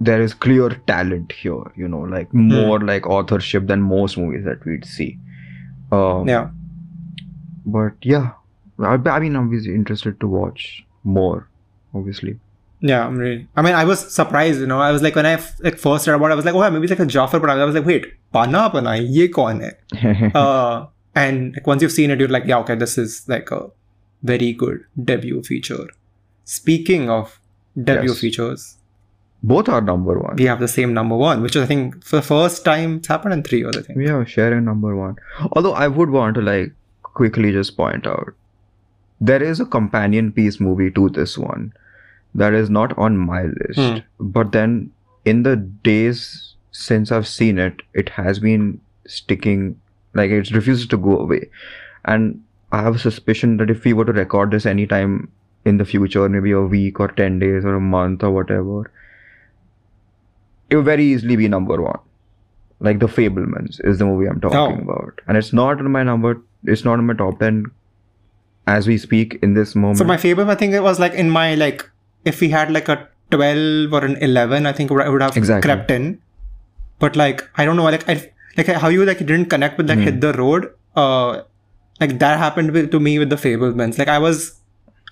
there 0.00 0.20
is 0.20 0.34
clear 0.34 0.68
talent 0.86 1.32
here. 1.32 1.72
You 1.76 1.88
know, 1.88 2.00
like 2.00 2.30
Hmm. 2.30 2.48
more 2.54 2.80
like 2.80 3.06
authorship 3.06 3.66
than 3.66 3.82
most 3.82 4.18
movies 4.18 4.44
that 4.44 4.64
we'd 4.64 4.84
see. 4.84 5.18
Um, 5.92 6.28
Yeah. 6.28 6.48
But 7.66 7.94
yeah, 8.02 8.30
I, 8.78 8.94
I 8.94 9.18
mean, 9.20 9.36
I'm 9.36 9.44
obviously 9.46 9.74
interested 9.74 10.18
to 10.20 10.26
watch 10.26 10.84
more. 11.04 11.48
Obviously. 11.94 12.38
Yeah, 12.80 13.04
I'm 13.06 13.18
really. 13.18 13.48
I 13.56 13.62
mean, 13.62 13.74
I 13.74 13.84
was 13.84 14.12
surprised. 14.14 14.60
You 14.60 14.66
know, 14.66 14.80
I 14.80 14.92
was 14.92 15.02
like 15.02 15.14
when 15.16 15.26
I 15.26 15.32
f- 15.32 15.56
like 15.60 15.78
first 15.78 16.06
read 16.06 16.14
about, 16.14 16.26
it, 16.30 16.32
I 16.32 16.36
was 16.36 16.44
like, 16.44 16.54
oh, 16.54 16.62
yeah, 16.62 16.70
maybe 16.70 16.84
it's 16.84 16.90
like 16.90 17.00
a 17.00 17.06
Jafar, 17.06 17.40
but 17.40 17.50
I 17.50 17.64
was 17.64 17.74
like, 17.74 17.84
wait, 17.84 18.06
Panah 18.32 18.70
Panahi, 18.72 19.06
ye 19.10 19.28
kaun 19.28 19.60
hai? 19.62 20.30
uh, 20.34 20.86
and 21.14 21.54
like 21.54 21.66
once 21.66 21.82
you've 21.82 21.92
seen 21.92 22.10
it, 22.12 22.20
you're 22.20 22.28
like, 22.28 22.44
yeah, 22.46 22.58
okay, 22.58 22.76
this 22.76 22.96
is 22.96 23.28
like 23.28 23.50
a 23.50 23.70
very 24.22 24.52
good 24.52 24.84
debut 25.04 25.42
feature. 25.42 25.86
Speaking 26.44 27.10
of 27.10 27.40
debut 27.82 28.10
Yes. 28.10 28.20
features, 28.20 28.76
Both 29.42 29.68
are 29.68 29.80
number 29.80 30.18
one. 30.18 30.36
we 30.36 30.44
have 30.44 30.60
the 30.60 30.68
same 30.68 30.94
number 30.94 31.16
one, 31.16 31.42
which 31.42 31.56
is 31.56 31.62
I 31.62 31.66
think 31.66 32.04
for 32.04 32.16
the 32.16 32.22
first 32.22 32.64
time 32.64 32.96
it's 32.98 33.08
happened 33.08 33.34
in 33.34 33.42
three 33.42 33.58
years. 33.60 33.76
I 33.76 33.82
think. 33.82 33.98
We 33.98 34.08
are 34.08 34.24
sharing 34.26 34.64
number 34.64 34.94
one. 34.96 35.16
Although 35.52 35.74
I 35.74 35.88
would 35.88 36.10
want 36.10 36.34
to 36.36 36.42
like 36.42 36.72
quickly 37.02 37.52
just 37.52 37.76
point 37.76 38.06
out 38.06 38.34
there 39.20 39.42
is 39.42 39.58
a 39.60 39.66
companion 39.66 40.30
piece 40.32 40.60
movie 40.60 40.90
to 40.92 41.08
this 41.08 41.36
one 41.36 41.72
that 42.34 42.54
is 42.54 42.70
not 42.70 42.96
on 42.98 43.16
my 43.16 43.42
list. 43.44 43.78
Hmm. 43.78 43.98
But 44.20 44.52
then 44.52 44.92
in 45.24 45.42
the 45.42 45.56
days 45.56 46.54
since 46.72 47.10
I've 47.10 47.26
seen 47.26 47.58
it, 47.58 47.82
it 47.94 48.08
has 48.10 48.38
been 48.38 48.80
sticking 49.06 49.80
like 50.14 50.30
it 50.30 50.50
refuses 50.50 50.86
to 50.88 50.96
go 50.96 51.18
away. 51.18 51.48
And 52.04 52.42
I 52.72 52.82
have 52.82 52.96
a 52.96 52.98
suspicion 52.98 53.56
that 53.56 53.70
if 53.70 53.84
we 53.84 53.92
were 53.92 54.04
to 54.04 54.12
record 54.12 54.50
this 54.50 54.66
anytime 54.66 55.30
in 55.64 55.78
the 55.78 55.84
future, 55.84 56.28
maybe 56.28 56.52
a 56.52 56.60
week 56.60 57.00
or 57.00 57.08
10 57.08 57.38
days 57.38 57.64
or 57.64 57.74
a 57.74 57.80
month 57.80 58.22
or 58.22 58.30
whatever, 58.30 58.90
it 60.70 60.76
would 60.76 60.84
very 60.84 61.04
easily 61.04 61.36
be 61.36 61.48
number 61.48 61.80
one. 61.80 61.98
Like 62.80 63.00
The 63.00 63.06
Fabelmans 63.06 63.80
is 63.84 63.98
the 63.98 64.04
movie 64.06 64.28
I'm 64.28 64.40
talking 64.40 64.86
Oh. 64.88 64.92
about. 64.92 65.20
And 65.26 65.36
it's 65.36 65.52
not 65.52 65.80
in 65.80 65.90
my 65.90 66.02
number, 66.02 66.40
it's 66.64 66.84
not 66.84 66.98
in 66.98 67.06
my 67.06 67.14
top 67.14 67.40
10 67.40 67.64
as 68.66 68.86
we 68.86 68.98
speak 68.98 69.38
in 69.42 69.54
this 69.54 69.74
moment. 69.74 69.98
So 69.98 70.04
my 70.04 70.16
favorite, 70.16 70.48
I 70.48 70.54
think 70.54 70.74
it 70.74 70.82
was 70.82 71.00
like 71.00 71.14
in 71.14 71.30
my 71.30 71.54
like 71.54 71.88
if 72.32 72.40
we 72.44 72.48
had 72.54 72.70
like 72.78 72.88
a 72.94 72.96
twelve 73.30 73.92
or 73.98 74.04
an 74.04 74.16
eleven, 74.28 74.66
I 74.66 74.72
think 74.72 74.90
I 74.92 75.08
would 75.08 75.22
have 75.26 75.36
Exactly. 75.36 75.68
crept 75.68 75.90
in. 75.98 76.08
But 77.04 77.16
like 77.24 77.44
I 77.56 77.64
don't 77.64 77.76
know, 77.82 77.84
like 77.96 78.08
I 78.08 78.16
like 78.56 78.66
how 78.84 78.88
you 78.88 79.04
like 79.04 79.18
didn't 79.18 79.46
connect 79.56 79.78
with 79.78 79.88
like 79.94 79.98
Hmm. 79.98 80.04
hit 80.10 80.20
the 80.26 80.32
road. 80.40 80.70
Uh, 80.96 81.42
like 82.00 82.18
that 82.24 82.38
happened 82.38 82.72
with, 82.72 82.90
to 82.92 83.00
me 83.00 83.18
with 83.18 83.30
the 83.30 83.36
Fabelmans. 83.44 83.98
Like 83.98 84.08
I 84.08 84.18
was 84.18 84.42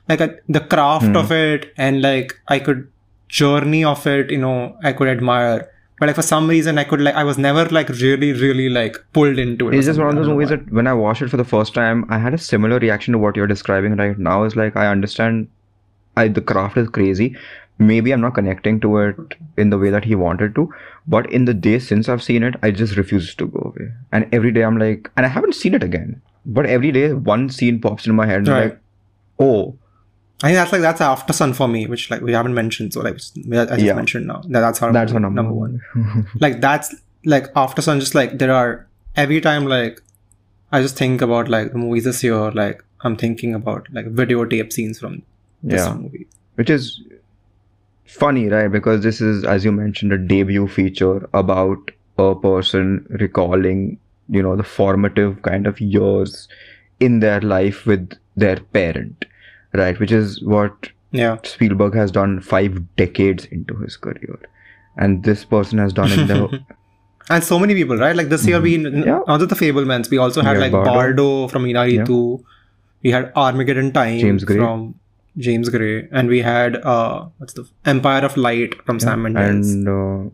like 0.09 0.21
a, 0.21 0.37
the 0.49 0.61
craft 0.75 1.07
Hmm. 1.07 1.17
of 1.23 1.33
it 1.33 1.73
and 1.77 2.03
like 2.03 2.35
I 2.49 2.59
could 2.59 2.87
journey 3.29 3.85
of 3.85 4.07
it. 4.07 4.31
You 4.31 4.39
know, 4.39 4.77
I 4.83 4.93
could 4.93 5.09
admire. 5.09 5.69
But 5.99 6.09
like 6.09 6.17
for 6.17 6.23
some 6.23 6.49
reason, 6.53 6.79
I 6.81 6.85
could 6.85 7.01
like 7.01 7.15
I 7.15 7.25
was 7.25 7.39
never 7.39 7.65
like 7.77 7.89
really 8.01 8.33
really 8.33 8.69
like 8.69 8.97
pulled 9.19 9.39
into 9.45 9.69
it. 9.69 9.75
It's 9.77 9.87
just 9.87 9.99
one 9.99 10.09
of 10.11 10.17
those 10.17 10.29
movies 10.29 10.51
that 10.51 10.71
when 10.71 10.87
I 10.87 10.93
watched 11.03 11.23
it 11.23 11.31
for 11.31 11.39
the 11.39 11.45
first 11.53 11.73
time, 11.75 12.05
I 12.17 12.19
had 12.19 12.35
a 12.35 12.39
similar 12.39 12.79
reaction 12.79 13.13
to 13.13 13.19
what 13.19 13.37
you're 13.37 13.47
describing 13.53 13.97
right 13.97 14.19
now. 14.19 14.43
Is 14.49 14.57
like 14.57 14.77
I 14.77 14.89
understand, 14.89 15.49
I 16.17 16.29
the 16.29 16.41
craft 16.41 16.77
is 16.77 16.89
crazy. 16.89 17.37
Maybe 17.79 18.13
I'm 18.13 18.23
not 18.23 18.35
connecting 18.35 18.81
to 18.81 18.97
it 18.99 19.17
in 19.59 19.69
the 19.71 19.79
way 19.79 19.91
that 19.91 20.05
he 20.05 20.15
wanted 20.15 20.55
to, 20.55 20.73
but 21.07 21.31
in 21.31 21.45
the 21.45 21.53
days 21.55 21.87
since 21.87 22.09
I've 22.09 22.23
seen 22.23 22.43
it, 22.43 22.55
I 22.63 22.71
just 22.71 22.97
refuse 22.97 23.35
to 23.35 23.47
go 23.47 23.73
away. 23.75 23.91
And 24.13 24.27
every 24.33 24.51
day 24.51 24.63
I'm 24.63 24.79
like, 24.79 25.11
and 25.17 25.27
I 25.27 25.29
haven't 25.29 25.55
seen 25.55 25.75
it 25.75 25.83
again, 25.83 26.23
but 26.47 26.65
every 26.67 26.91
day 26.93 27.13
one 27.13 27.51
scene 27.51 27.81
pops 27.81 28.07
in 28.07 28.15
my 28.15 28.25
head, 28.27 28.39
and 28.39 28.49
I'm 28.49 28.55
Right. 28.55 28.71
like, 28.71 28.81
oh, 29.39 29.77
I 30.43 30.49
think 30.49 30.57
that's 30.57 30.73
like 30.73 30.81
that's 30.83 31.01
Aftersun 31.01 31.55
for 31.55 31.69
me, 31.69 31.87
which 31.87 32.11
like 32.11 32.23
we 32.23 32.33
haven't 32.33 32.55
mentioned. 32.55 32.93
So 32.95 33.01
like 33.03 33.15
I 33.15 33.17
just 33.77 33.79
Yeah. 33.81 33.95
mentioned 33.95 34.27
now. 34.27 34.41
That, 34.49 34.61
that's 34.61 34.79
how 34.79 34.91
that's 34.93 35.13
our 35.13 35.21
number, 35.21 35.43
number 35.43 35.55
one. 35.55 36.27
like 36.41 36.61
that's 36.63 36.95
like 37.25 37.53
Aftersun. 37.55 38.01
Just 38.01 38.15
like 38.15 38.39
there 38.39 38.53
are 38.53 38.87
every 39.17 39.41
time 39.41 39.67
like 39.67 40.01
I 40.73 40.83
just 40.83 40.97
think 40.97 41.23
about 41.23 41.49
like 41.49 41.73
the 41.73 41.79
movies 41.79 42.05
this 42.05 42.23
year. 42.25 42.51
Like 42.53 42.83
I'm 43.03 43.17
thinking 43.17 43.55
about 43.55 43.89
like 43.93 44.07
videotape 44.07 44.73
scenes 44.75 44.99
from 45.01 45.23
Yeah. 45.75 45.95
movie. 45.95 46.27
which 46.55 46.71
is 46.71 47.03
funny 48.07 48.47
right 48.49 48.71
because 48.71 49.03
this 49.03 49.21
is 49.21 49.45
as 49.45 49.65
you 49.65 49.73
mentioned 49.73 50.13
a 50.13 50.19
debut 50.19 50.67
feature 50.69 51.29
about 51.35 51.91
a 52.19 52.35
person 52.35 53.05
recalling 53.21 53.99
you 54.29 54.43
know 54.43 54.57
the 54.57 54.63
formative 54.75 55.43
kind 55.43 55.67
of 55.67 55.81
years 55.81 56.49
in 57.01 57.21
their 57.21 57.41
life 57.41 57.85
with 57.87 58.13
their 58.37 58.57
parent 58.79 59.25
right 59.75 59.99
which 60.05 60.13
is 60.13 60.43
what 60.43 60.91
Yeah, 61.19 61.37
spielberg 61.51 61.95
has 61.95 62.11
done 62.15 62.41
five 62.41 62.79
decades 62.97 63.45
into 63.57 63.75
his 63.83 63.97
career 63.97 64.39
and 64.97 65.23
this 65.25 65.45
person 65.45 65.79
has 65.79 65.93
done 65.93 66.13
in 66.13 66.27
the 66.29 66.65
and 67.35 67.43
so 67.45 67.59
many 67.59 67.75
people, 67.75 67.97
right? 67.99 68.15
Like 68.19 68.29
this 68.29 68.47
year, 68.47 68.61
we 68.61 68.79
Mm-hmm. 68.79 69.03
Yeah. 69.09 69.21
not 69.29 69.41
just 69.41 69.51
the 69.53 69.57
Fabelmans, 69.61 70.11
we 70.11 70.19
also 70.25 70.43
had 70.43 70.55
Yeah, 70.57 70.61
like 70.65 70.73
Bardo. 70.73 70.93
Bardo, 70.95 71.49
from 71.49 71.65
Iñárritu. 71.65 72.19
We 73.03 73.11
had 73.11 73.33
Armageddon 73.45 73.91
Time 73.97 74.19
James 74.21 74.45
Gray. 74.45 74.59
from 74.59 74.95
James 75.39 75.69
Gray, 75.69 76.09
and 76.11 76.29
we 76.29 76.41
had 76.41 76.77
uh 76.77 77.27
what's 77.39 77.53
the 77.53 77.69
Empire 77.85 78.25
of 78.25 78.37
Light 78.37 78.75
from 78.87 78.99
Sam 79.01 79.23
Mendes. 79.23 79.73
and 79.75 79.89
uh, 79.89 80.31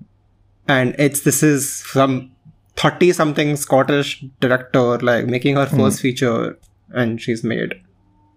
and 0.69 0.95
it's 0.99 1.21
this 1.21 1.43
is 1.43 1.69
some 1.87 2.31
30 2.77 3.13
something 3.13 3.57
scottish 3.57 4.25
director 4.41 4.99
like 4.99 5.27
making 5.27 5.57
her 5.57 5.67
first 5.67 6.01
feature 6.01 6.59
and 6.95 7.21
she's 7.21 7.43
made 7.45 7.75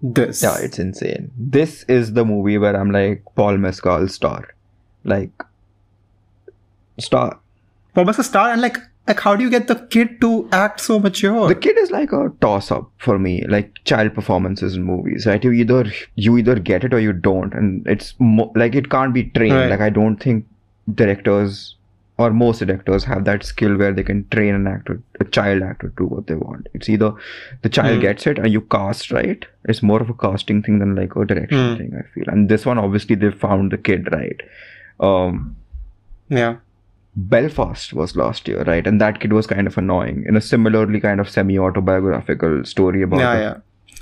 this. 0.01 0.41
Yeah 0.43 0.57
it's 0.59 0.79
insane. 0.79 1.31
This 1.37 1.83
is 1.83 2.13
the 2.13 2.25
movie 2.25 2.57
where 2.57 2.75
i'm 2.75 2.91
like 2.91 3.23
paul 3.35 3.57
mescal 3.57 4.07
star. 4.07 4.49
Like 5.03 5.31
star. 6.99 7.39
Almost 7.95 8.17
Mescal 8.17 8.23
star 8.23 8.49
and 8.49 8.61
like 8.61 8.77
like 9.07 9.19
how 9.19 9.35
do 9.35 9.43
you 9.43 9.49
get 9.51 9.67
the 9.67 9.75
kid 9.95 10.19
to 10.21 10.49
act 10.51 10.79
so 10.81 10.99
mature? 10.99 11.47
The 11.47 11.55
kid 11.55 11.77
is 11.77 11.91
like 11.91 12.11
a 12.11 12.31
toss 12.41 12.71
up 12.71 12.89
for 12.97 13.17
me 13.19 13.43
like 13.47 13.79
child 13.85 14.13
performances 14.15 14.75
in 14.75 14.83
movies 14.83 15.25
right? 15.25 15.43
You 15.43 15.51
either 15.51 15.85
you 16.15 16.37
either 16.37 16.55
get 16.59 16.83
it 16.83 16.93
or 16.93 16.99
you 16.99 17.13
don't 17.13 17.53
and 17.53 17.85
it's 17.87 18.13
mo- 18.19 18.51
like 18.55 18.75
it 18.75 18.89
can't 18.89 19.13
be 19.13 19.25
trained. 19.25 19.53
Right. 19.53 19.69
like 19.69 19.81
i 19.81 19.89
don't 19.89 20.17
think 20.17 20.45
directors 20.93 21.75
or 22.17 22.31
most 22.31 22.59
directors 22.59 23.03
have 23.03 23.25
that 23.25 23.43
skill 23.43 23.75
where 23.77 23.91
they 23.93 24.03
can 24.09 24.25
train 24.29 24.55
an 24.55 24.67
actor 24.67 25.01
a 25.19 25.25
child 25.25 25.61
actor 25.61 25.89
to 25.89 25.95
do 25.97 26.05
what 26.05 26.27
they 26.27 26.35
want. 26.35 26.67
It's 26.73 26.87
either 26.87 27.13
the 27.61 27.69
child 27.77 27.95
Hmm. 27.95 28.01
gets 28.01 28.25
it 28.25 28.37
and 28.39 28.51
you 28.53 28.61
cast 28.61 29.11
right? 29.11 29.45
It's 29.65 29.83
more 29.83 30.01
of 30.01 30.09
a 30.09 30.13
casting 30.13 30.61
thing 30.63 30.79
than 30.79 30.95
like 30.95 31.15
a 31.15 31.25
direction 31.25 31.65
Hmm. 31.71 31.77
thing 31.81 31.91
i 31.99 32.03
feel. 32.13 32.23
And 32.35 32.47
this 32.47 32.65
one 32.65 32.77
obviously 32.77 33.15
they 33.15 33.31
found 33.31 33.71
the 33.71 33.77
kid 33.89 34.07
right? 34.13 34.41
Um 35.09 35.57
yeah 36.29 36.55
Belfast 37.15 37.93
was 37.93 38.15
last 38.15 38.47
year, 38.47 38.63
right? 38.63 38.85
And 38.85 38.99
that 38.99 39.19
kid 39.19 39.31
was 39.33 39.47
kind 39.47 39.67
of 39.67 39.77
annoying 39.77 40.25
in 40.27 40.35
a 40.35 40.41
similarly 40.41 40.99
kind 40.99 41.19
of 41.19 41.29
semi 41.29 41.57
autobiographical 41.57 42.65
story 42.65 43.01
about 43.01 43.19
yeah 43.19 43.39
yeah 43.39 43.57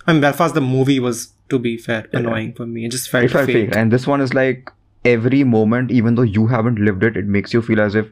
I 0.05 0.11
mean, 0.11 0.21
Belfast 0.21 0.53
the 0.53 0.61
movie 0.61 0.99
was, 0.99 1.31
to 1.49 1.57
be 1.59 1.77
fair, 1.77 2.07
annoying 2.11 2.53
for 2.53 2.65
me. 2.65 2.85
It 2.85 2.91
just 2.91 3.09
felt, 3.09 3.23
it 3.23 3.31
felt 3.31 3.45
fake. 3.45 3.69
fake. 3.69 3.75
And 3.75 3.89
this 3.91 4.05
one 4.05 4.19
is 4.19 4.33
like 4.33 4.69
every 5.05 5.45
moment, 5.45 5.91
even 5.91 6.15
though 6.15 6.23
you 6.23 6.47
haven't 6.47 6.77
lived 6.79 7.03
it, 7.03 7.15
it 7.15 7.25
makes 7.25 7.53
you 7.53 7.61
feel 7.61 7.79
as 7.79 7.95
if 7.95 8.07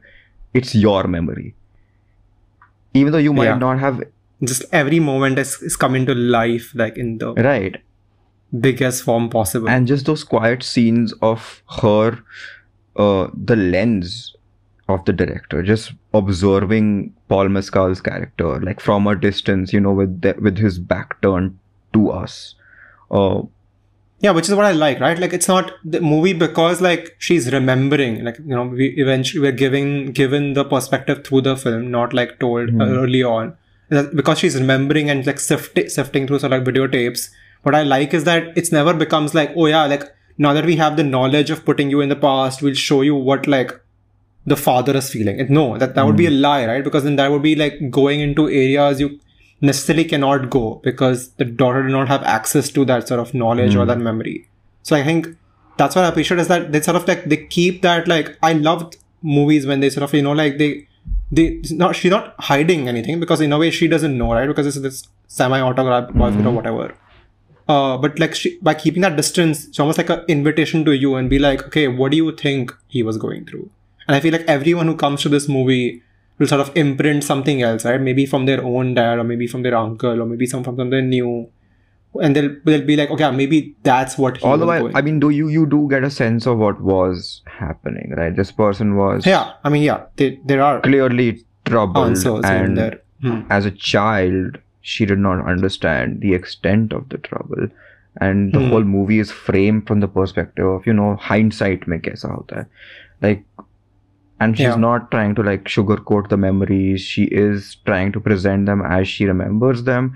it's 0.54 0.74
your 0.74 1.06
memory. 1.08 1.54
Even 2.93 3.12
though 3.12 3.18
you 3.18 3.34
might 3.34 3.45
Yeah. 3.45 3.58
not 3.58 3.80
have 3.80 4.04
Just 4.43 4.64
every 4.72 4.99
moment 4.99 5.38
is, 5.38 5.62
is 5.62 5.76
coming 5.76 6.06
to 6.06 6.16
life, 6.16 6.72
like 6.74 6.97
in 6.97 7.18
the 7.18 7.34
right. 7.34 7.76
biggest 8.60 9.04
form 9.04 9.30
possible. 9.30 9.68
and 9.70 9.86
just 9.88 10.06
those 10.06 10.24
quiet 10.24 10.64
scenes 10.64 11.14
of 11.22 11.62
her 11.82 12.20
uh, 12.95 13.28
the 13.34 13.56
lens 13.56 14.36
of 14.94 15.04
the 15.06 15.14
director 15.22 15.62
just 15.70 15.94
observing 16.20 16.88
paul 17.30 17.50
mescal's 17.56 18.02
character 18.10 18.50
like 18.68 18.80
from 18.80 19.08
a 19.08 19.16
distance 19.16 19.74
you 19.74 19.80
know 19.80 19.92
with 20.02 20.22
the, 20.22 20.36
with 20.39 20.58
his 20.58 20.80
back 20.80 21.22
turned 21.22 21.58
to 21.94 22.10
us. 22.10 22.56
Uh, 23.10 23.42
yeah 24.26 24.32
which 24.32 24.48
is 24.48 24.56
what 24.56 24.66
i 24.66 24.72
like 24.72 25.00
right? 25.00 25.20
Like 25.20 25.34
it's 25.34 25.48
not 25.48 25.72
the 25.84 26.00
movie 26.00 26.34
because 26.34 26.80
like 26.80 27.16
she's 27.20 27.52
remembering 27.52 28.24
like 28.24 28.38
you 28.39 28.56
know 28.56 28.64
we 28.66 28.88
eventually 29.06 29.42
we're 29.42 29.52
giving 29.64 30.12
given 30.20 30.54
the 30.54 30.64
perspective 30.64 31.26
through 31.26 31.42
the 31.42 31.56
film 31.58 31.89
not 31.92 32.14
like 32.14 32.39
told 32.39 32.70
Mhm. 32.70 32.98
early 33.04 33.24
on. 33.24 33.58
Because 34.20 34.39
she's 34.39 34.56
remembering 34.58 35.10
and 35.10 35.26
like 35.28 35.39
sifting, 35.39 35.89
sifting 35.89 36.26
through 36.28 36.39
sort 36.39 36.54
of 36.54 36.60
like 36.66 36.74
videotapes. 36.74 37.30
What 37.64 37.76
i 37.76 37.84
like 37.84 38.14
is 38.14 38.24
that 38.24 38.54
it's 38.62 38.72
never 38.72 38.94
becomes 38.94 39.34
like 39.39 39.52
oh 39.58 39.66
yeah 39.66 39.86
like 39.86 40.06
now 40.38 40.54
that 40.54 40.66
we 40.66 40.76
have 40.78 40.96
the 40.98 41.04
knowledge 41.04 41.50
of 41.50 41.66
putting 41.66 41.89
you 41.89 42.00
in 42.00 42.08
the 42.08 42.16
past 42.16 42.62
we'll 42.62 42.74
show 42.84 43.02
you 43.02 43.16
what 43.16 43.48
like 43.48 43.74
the 44.46 44.56
father 44.56 44.96
is 44.98 45.10
feeling. 45.10 45.39
It- 45.39 45.50
no 45.50 45.78
that 45.78 45.96
that 45.96 46.06
would 46.06 46.18
be 46.18 46.26
a 46.26 46.30
hmm. 46.30 46.42
lie 46.42 46.66
right? 46.66 46.84
Because 46.84 47.04
then 47.04 47.16
that 47.18 47.32
would 47.32 47.42
be 47.42 47.56
like 47.56 47.89
going 47.89 48.22
into 48.22 48.50
areas 48.50 49.00
you 49.00 49.20
necessarily 49.62 50.06
cannot 50.06 50.50
go 50.50 50.82
because 50.84 51.30
the 51.34 51.46
daughter 51.46 51.84
did 51.84 51.92
not 51.92 52.08
have 52.08 52.24
access 52.24 52.70
to 52.70 52.84
that 52.86 53.08
sort 53.08 53.20
of 53.20 53.34
knowledge 53.34 53.76
or 53.76 53.82
hmm. 53.82 53.88
that 53.89 54.00
memory. 54.00 54.48
So 54.84 54.96
i 54.96 55.04
think 55.04 55.28
that's 55.78 55.96
what 55.96 56.06
i 56.06 56.08
appreciate 56.08 56.39
is 56.39 56.48
that 56.48 56.72
they 56.72 56.82
sort 56.82 56.96
of 56.98 57.08
like 57.08 57.26
they 57.26 57.38
keep 57.38 57.84
that 57.84 58.08
like 58.08 58.38
i 58.42 58.54
loved 58.54 58.98
movies 59.22 59.68
when 59.68 59.80
they 59.80 59.89
sort 59.89 60.04
of 60.04 60.14
you 60.14 60.22
know 60.24 60.32
like 60.32 60.58
they 60.58 60.88
they 61.32 61.62
not 61.72 61.96
she's 61.96 62.12
not 62.12 62.36
hiding 62.39 62.88
anything 62.88 63.20
because 63.20 63.42
in 63.42 63.54
a 63.54 63.58
way 63.58 63.72
she 63.72 63.88
doesn't 63.88 64.18
know 64.18 64.34
right? 64.34 64.48
Because 64.48 64.68
it's 64.68 64.80
this 64.80 65.08
semi 65.28 65.60
autograph 65.60 66.12
boyfriend 66.14 66.46
or 66.46 66.50
hmm. 66.50 66.56
whatever. 66.56 66.96
Uh, 67.68 67.98
but 67.98 68.20
like 68.20 68.36
she, 68.36 68.58
by 68.62 68.74
keeping 68.74 69.02
that 69.02 69.16
distance, 69.16 69.66
it's 69.68 69.80
almost 69.80 69.98
like 69.98 70.10
an 70.10 70.26
invitation 70.28 70.84
to 70.84 70.92
you 70.92 71.16
and 71.16 71.30
be 71.30 71.39
like, 71.39 71.64
okay, 71.68 71.88
what 71.88 72.12
do 72.12 72.18
you 72.18 72.36
think 72.36 72.76
he 72.88 73.02
was 73.02 73.18
going 73.18 73.46
through? 73.46 73.70
And 74.12 74.18
I 74.18 74.20
feel 74.24 74.34
like 74.36 74.47
everyone 74.53 74.88
who 74.91 74.95
comes 75.01 75.22
to 75.26 75.30
this 75.34 75.47
movie 75.47 75.84
will 76.38 76.47
sort 76.51 76.62
of 76.62 76.72
imprint 76.82 77.24
something 77.28 77.62
else, 77.68 77.86
right? 77.89 78.01
Maybe 78.07 78.26
from 78.26 78.45
their 78.47 78.64
own 78.70 78.93
dad, 78.95 79.20
or 79.20 79.24
maybe 79.30 79.47
from 79.51 79.62
their 79.68 79.76
uncle, 79.82 80.22
or 80.24 80.26
maybe 80.32 80.47
some 80.53 80.64
from 80.66 80.80
something 80.82 81.07
new, 81.12 81.30
and 82.26 82.36
they'll 82.39 82.49
they'll 82.66 82.86
be 82.89 82.97
like, 83.01 83.14
okay, 83.18 83.30
maybe 83.38 83.59
that's 83.89 84.18
what 84.24 84.39
he 84.41 84.45
although 84.53 84.68
was 84.72 84.95
I. 84.95 84.99
I 84.99 85.01
mean 85.09 85.20
do 85.26 85.30
you 85.36 85.47
you 85.57 85.64
do 85.76 85.80
get 85.93 86.03
a 86.09 86.09
sense 86.18 86.49
of 86.53 86.57
what 86.66 86.82
was 86.82 87.30
happening 87.59 88.12
right 88.22 88.36
this 88.41 88.51
person 88.51 88.97
was 88.97 89.26
yeah, 89.26 89.53
I 89.64 89.70
mean, 89.70 89.84
yeah, 89.84 90.01
they, 90.18 90.28
there 90.53 90.62
are 90.62 90.82
clearly 90.82 91.30
troubled 91.72 92.05
answers 92.07 92.43
in 92.51 92.51
and 92.66 92.78
there. 92.84 92.99
Hmm. 93.22 93.39
as 93.59 93.66
a 93.66 93.72
child 93.72 94.57
she 94.82 95.05
did 95.14 95.20
not 95.30 95.45
understand 95.55 96.20
the 96.28 96.34
extent 96.41 96.91
of 96.99 97.07
the 97.16 97.20
trouble 97.30 97.68
and 98.28 98.51
the 98.51 98.59
Hmm. 98.59 98.70
whole 98.76 98.84
movie 98.84 99.20
is 99.20 99.32
framed 99.32 99.88
from 99.88 99.99
the 100.05 100.07
perspective 100.20 100.66
of 100.78 100.86
you 100.91 100.95
know 101.01 101.09
hindsight 101.32 101.88
mein 101.93 102.01
kaisa 102.07 102.32
hota 102.38 102.57
hai 102.62 102.66
like 103.28 103.45
and 104.44 104.58
she's 104.58 104.68
Yeah. 104.68 104.84
not 104.84 105.10
trying 105.16 105.34
to 105.39 105.44
like 105.48 105.66
sugarcoat 105.76 106.30
the 106.34 106.38
memories 106.44 107.02
she 107.16 107.24
is 107.46 107.76
trying 107.89 108.12
to 108.18 108.22
present 108.28 108.66
them 108.72 108.82
as 109.00 109.08
she 109.16 109.26
remembers 109.32 109.84
them 109.89 110.08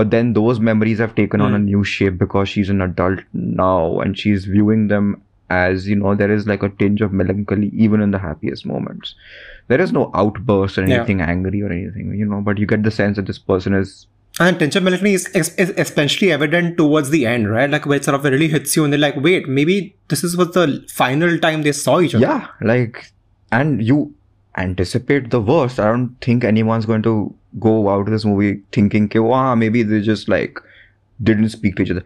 but 0.00 0.10
then 0.14 0.32
those 0.38 0.60
memories 0.68 0.98
have 1.04 1.14
taken 1.18 1.40
on 1.48 1.54
a 1.54 1.58
Hmm. 1.58 1.64
new 1.72 1.84
shape 1.94 2.18
because 2.22 2.48
she's 2.54 2.70
an 2.76 2.82
adult 2.86 3.20
now 3.32 4.00
and 4.06 4.18
she's 4.24 4.44
viewing 4.56 4.86
them 4.94 5.10
as 5.58 5.86
you 5.90 5.96
know 6.02 6.14
there 6.22 6.32
is 6.38 6.46
like 6.52 6.64
a 6.68 6.72
tinge 6.82 7.00
of 7.08 7.12
melancholy 7.22 7.70
even 7.86 8.02
in 8.06 8.10
the 8.16 8.22
happiest 8.24 8.66
moments 8.72 9.14
there 9.72 9.80
is 9.86 9.92
no 10.00 10.04
outburst 10.22 10.78
or 10.82 10.86
Yeah. 10.86 10.96
anything 10.98 11.22
angry 11.30 11.62
or 11.68 11.72
anything 11.78 12.14
you 12.22 12.26
know 12.34 12.40
but 12.50 12.58
you 12.64 12.66
get 12.76 12.82
the 12.88 12.94
sense 13.00 13.16
that 13.22 13.26
this 13.34 13.42
person 13.54 13.82
is 13.82 13.98
And 14.44 14.58
tension 14.58 14.84
melancholy 14.86 15.12
is, 15.18 15.24
is, 15.38 15.48
is 15.62 15.70
especially 15.82 16.26
evident 16.32 16.76
towards 16.80 17.08
the 17.12 17.20
end, 17.30 17.46
right? 17.52 17.70
Like 17.74 17.86
where 17.92 17.96
it 18.00 18.04
sort 18.08 18.14
of 18.18 18.26
really 18.32 18.46
hits 18.52 18.76
you, 18.76 18.82
and 18.84 18.92
they're 18.92 19.00
like, 19.04 19.16
"Wait, 19.24 19.48
maybe 19.56 19.76
this 20.12 20.20
is 20.28 20.36
was 20.40 20.50
the 20.56 20.66
final 20.98 21.32
time 21.46 21.64
they 21.68 21.72
saw 21.78 21.94
each 22.08 22.14
other." 22.18 22.26
yeah 22.26 22.44
like 22.72 23.00
and 23.52 23.82
you 23.82 24.12
anticipate 24.56 25.30
the 25.30 25.40
worst 25.40 25.78
i 25.80 25.86
don't 25.86 26.14
think 26.20 26.44
anyone's 26.44 26.86
going 26.86 27.02
to 27.02 27.32
go 27.60 27.88
out 27.88 28.00
of 28.00 28.10
this 28.10 28.24
movie 28.24 28.60
thinking 28.72 29.04
"Okay, 29.04 29.18
wow 29.20 29.54
maybe 29.54 29.82
they 29.82 30.00
just 30.00 30.28
like 30.28 30.58
didn't 31.22 31.48
speak 31.50 31.76
to 31.76 31.82
each 31.82 31.90
other 31.90 32.04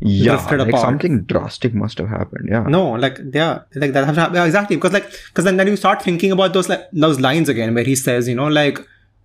yeah 0.00 0.36
like 0.52 0.68
apart. 0.68 0.82
something 0.82 1.22
drastic 1.22 1.74
must 1.74 1.98
have 1.98 2.08
happened 2.08 2.48
yeah 2.48 2.62
No, 2.62 2.92
like 2.92 3.18
yeah, 3.34 3.62
like 3.74 3.92
that. 3.94 4.06
happened. 4.06 4.36
yeah, 4.36 4.44
exactly 4.44 4.76
because 4.76 4.92
like 4.92 5.10
because 5.26 5.44
then, 5.44 5.56
then 5.56 5.66
you 5.66 5.74
start 5.76 6.02
thinking 6.02 6.30
about 6.30 6.52
those 6.52 6.68
like 6.68 6.84
those 6.92 7.18
lines 7.18 7.48
again 7.48 7.74
where 7.74 7.82
he 7.82 7.96
says, 7.96 8.28
you 8.28 8.36
know, 8.36 8.46
like 8.46 8.78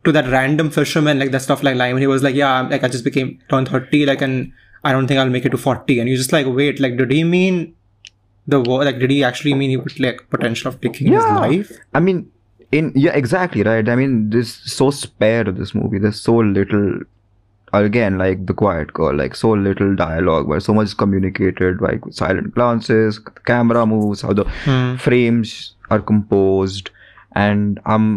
to 0.04 0.12
that 0.12 0.28
random 0.30 0.72
fisherman, 0.72 1.20
like 1.20 1.30
that 1.30 1.44
stuff 1.44 1.62
like 1.62 1.76
line 1.76 1.94
when 1.94 2.02
he 2.02 2.08
was 2.08 2.24
like, 2.24 2.34
yeah, 2.34 2.62
like 2.62 2.84
I 2.84 2.88
just 2.88 3.04
became 3.04 3.40
turned 3.52 3.70
thirty, 3.70 4.04
like 4.08 4.24
and 4.24 4.52
I 4.84 4.92
don't 4.94 5.06
think 5.06 5.20
I'll 5.20 5.30
make 5.30 5.46
it 5.46 5.50
to 5.52 5.60
forty, 5.60 6.00
and 6.00 6.10
you 6.10 6.18
just 6.18 6.34
like 6.34 6.48
wait, 6.48 6.80
like 6.80 6.98
did 6.98 7.12
he 7.12 7.24
mean 7.24 7.76
the 8.48 8.60
word? 8.60 8.86
Like 8.86 9.00
did 9.00 9.12
he 9.12 9.24
actually 9.24 9.54
mean 9.54 9.70
he 9.70 9.78
would 9.78 10.00
like 10.00 10.30
potential 10.30 10.70
of 10.70 10.80
taking 10.82 11.08
Yeah. 11.12 11.22
his 11.22 11.26
life? 11.40 11.72
i 11.94 12.00
mean 12.00 12.30
in 12.72 12.92
yeah 12.96 13.12
exactly 13.14 13.64
right 13.64 13.88
i 13.88 13.96
mean 13.96 14.30
this 14.32 14.52
so 14.76 14.90
spare 14.92 15.44
to 15.44 15.52
this 15.52 15.74
movie 15.76 16.00
there's 16.00 16.20
so 16.20 16.36
little 16.38 17.00
again 17.80 18.18
like 18.18 18.46
the 18.48 18.54
quiet 18.54 18.92
girl 18.94 19.16
like 19.16 19.36
so 19.36 19.52
little 19.52 19.96
dialogue 19.96 20.48
but 20.50 20.62
so 20.64 20.74
much 20.74 20.88
is 20.88 20.94
communicated 20.94 21.82
like 21.82 22.02
silent 22.12 22.54
glances 22.56 23.20
the 23.24 23.42
camera 23.52 23.86
moves 23.86 24.22
how 24.22 24.34
the 24.34 24.46
Hmm. 24.66 24.96
frames 25.06 25.54
are 25.90 26.00
composed 26.00 26.90
and 27.34 27.80
i'm 27.86 28.08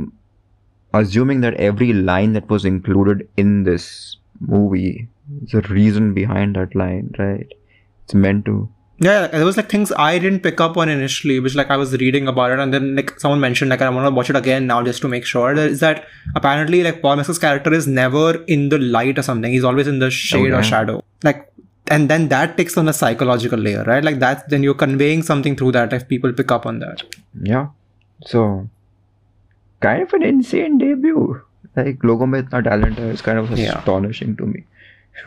assuming 0.95 1.41
that 1.43 1.55
every 1.55 1.93
line 1.93 2.33
that 2.33 2.49
was 2.49 2.65
included 2.65 3.27
in 3.37 3.65
this 3.65 4.17
movie 4.41 5.09
is 5.45 5.55
a 5.55 5.61
reason 5.73 6.13
behind 6.15 6.57
that 6.57 6.75
line 6.75 7.11
right 7.19 7.53
it's 8.05 8.15
meant 8.15 8.45
to 8.47 8.57
Yeah, 8.99 9.27
there 9.27 9.45
was 9.45 9.57
like 9.59 9.69
things 9.69 9.93
I 9.93 10.19
didn't 10.19 10.41
pick 10.41 10.59
up 10.61 10.77
on 10.79 10.89
initially, 10.89 11.39
which 11.39 11.55
like 11.55 11.71
I 11.71 11.77
was 11.77 11.93
reading 12.03 12.29
about 12.29 12.53
it, 12.53 12.59
and 12.59 12.73
then 12.73 12.97
like 12.97 13.11
someone 13.21 13.41
mentioned 13.41 13.69
like 13.69 13.83
I 13.83 13.91
want 13.91 14.07
to 14.07 14.11
watch 14.19 14.31
it 14.31 14.37
again 14.37 14.67
now 14.67 14.83
just 14.83 15.03
to 15.03 15.09
make 15.09 15.27
sure. 15.27 15.55
That 15.55 15.71
is 15.71 15.81
that 15.81 16.07
apparently 16.35 16.83
like 16.83 17.03
Paul 17.03 17.17
Mescal's 17.17 17.39
character 17.39 17.75
is 17.75 17.87
never 17.87 18.43
in 18.45 18.71
the 18.71 18.79
light 18.79 19.19
or 19.19 19.23
something. 19.23 19.53
He's 19.53 19.65
always 19.65 19.87
in 19.87 19.99
the 19.99 20.11
shade 20.11 20.53
or 20.53 20.63
shadow. 20.63 21.03
Like, 21.23 21.53
and 21.89 22.09
then 22.09 22.29
that 22.29 22.57
takes 22.57 22.79
on 22.79 22.89
a 22.89 22.93
psychological 22.95 23.59
layer, 23.59 23.85
right? 23.85 24.03
Like 24.03 24.19
that's 24.19 24.49
then 24.55 24.63
you're 24.63 24.75
conveying 24.87 25.23
something 25.23 25.57
through 25.57 25.73
that 25.73 25.93
if 25.93 26.09
people 26.09 26.33
pick 26.33 26.51
up 26.51 26.65
on 26.65 26.79
that. 26.87 27.03
yeah 27.43 27.67
so 28.25 28.43
kind 29.81 30.03
of 30.03 30.13
an 30.15 30.23
insane 30.23 30.79
debut 30.79 31.41
like 31.79 32.03
logo 32.11 32.27
mein 32.35 32.45
itna 32.47 32.61
talent 32.69 32.99
is 33.07 33.21
kind 33.27 33.39
of 33.41 33.51
Yeah. 33.63 33.79
astonishing 33.79 34.31
to 34.39 34.47
me 34.53 34.63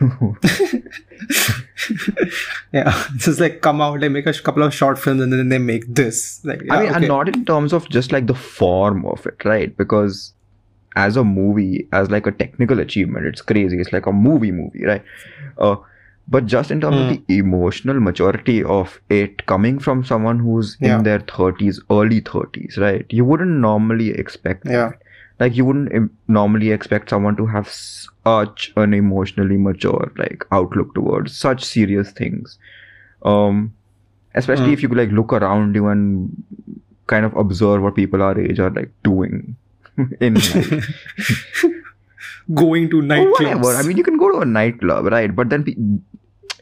Yeah, 2.72 2.92
just 3.16 3.40
like 3.40 3.60
come 3.62 3.80
out, 3.80 4.00
they 4.00 4.08
make 4.08 4.26
a 4.26 4.32
couple 4.32 4.62
of 4.62 4.72
short 4.74 4.98
films, 4.98 5.20
and 5.22 5.32
then 5.32 5.48
they 5.48 5.58
make 5.58 5.84
this. 5.92 6.40
Like, 6.44 6.62
yeah, 6.64 6.74
I 6.74 6.78
mean, 6.80 6.88
okay. 6.88 6.96
and 6.98 7.08
not 7.08 7.28
in 7.28 7.44
terms 7.44 7.72
of 7.72 7.88
just 7.88 8.12
like 8.12 8.26
the 8.26 8.34
form 8.34 9.04
of 9.06 9.26
it, 9.26 9.44
right? 9.44 9.76
Because 9.76 10.32
as 10.96 11.16
a 11.16 11.24
movie, 11.24 11.88
as 11.92 12.10
like 12.10 12.26
a 12.26 12.32
technical 12.32 12.78
achievement, 12.80 13.26
it's 13.26 13.42
crazy. 13.42 13.78
It's 13.78 13.92
like 13.92 14.06
a 14.06 14.12
movie 14.12 14.52
movie, 14.52 14.84
right? 14.84 15.02
Uh, 15.58 15.76
but 16.28 16.46
just 16.46 16.70
in 16.70 16.80
terms 16.80 16.96
of 16.96 17.08
the 17.08 17.22
emotional 17.38 17.98
maturity 17.98 18.62
of 18.62 19.00
it 19.08 19.46
coming 19.46 19.78
from 19.80 20.04
someone 20.04 20.38
who's 20.38 20.76
Yeah. 20.80 20.98
in 20.98 21.02
their 21.04 21.18
30s, 21.18 21.80
early 21.90 22.20
30s, 22.20 22.78
right? 22.78 23.04
You 23.10 23.24
wouldn't 23.24 23.50
normally 23.50 24.10
expect 24.10 24.64
that. 24.64 24.98
Like 25.40 25.56
you 25.56 25.64
wouldn't 25.64 25.90
im- 25.92 26.16
normally 26.28 26.70
expect 26.70 27.10
someone 27.10 27.34
to 27.36 27.46
have 27.46 27.68
such 28.26 28.72
an 28.76 28.94
emotionally 28.94 29.56
mature 29.56 30.12
like 30.16 30.44
outlook 30.52 30.94
towards 30.94 31.36
such 31.36 31.64
serious 31.64 32.10
things. 32.12 32.58
Um, 33.22 33.74
especially 34.34 34.68
Mm. 34.70 34.72
if 34.74 34.82
you 34.82 34.88
could 34.88 34.98
like 34.98 35.10
look 35.10 35.32
around 35.32 35.74
you 35.74 35.88
and 35.88 36.42
kind 37.06 37.24
of 37.24 37.34
observe 37.36 37.82
what 37.82 37.96
people 37.96 38.22
our 38.22 38.38
age 38.40 38.60
are 38.60 38.70
like 38.70 38.90
doing 39.02 39.56
in 40.20 40.34
going 42.54 42.90
to 42.90 42.96
nightclubs. 43.02 43.30
whatever. 43.40 43.74
I 43.74 43.82
mean, 43.82 43.96
you 43.96 44.04
can 44.04 44.16
go 44.16 44.30
to 44.32 44.38
a 44.40 44.44
nightclub, 44.44 45.06
right? 45.06 45.34
But 45.34 45.50
then 45.50 45.64
pe- 45.64 45.76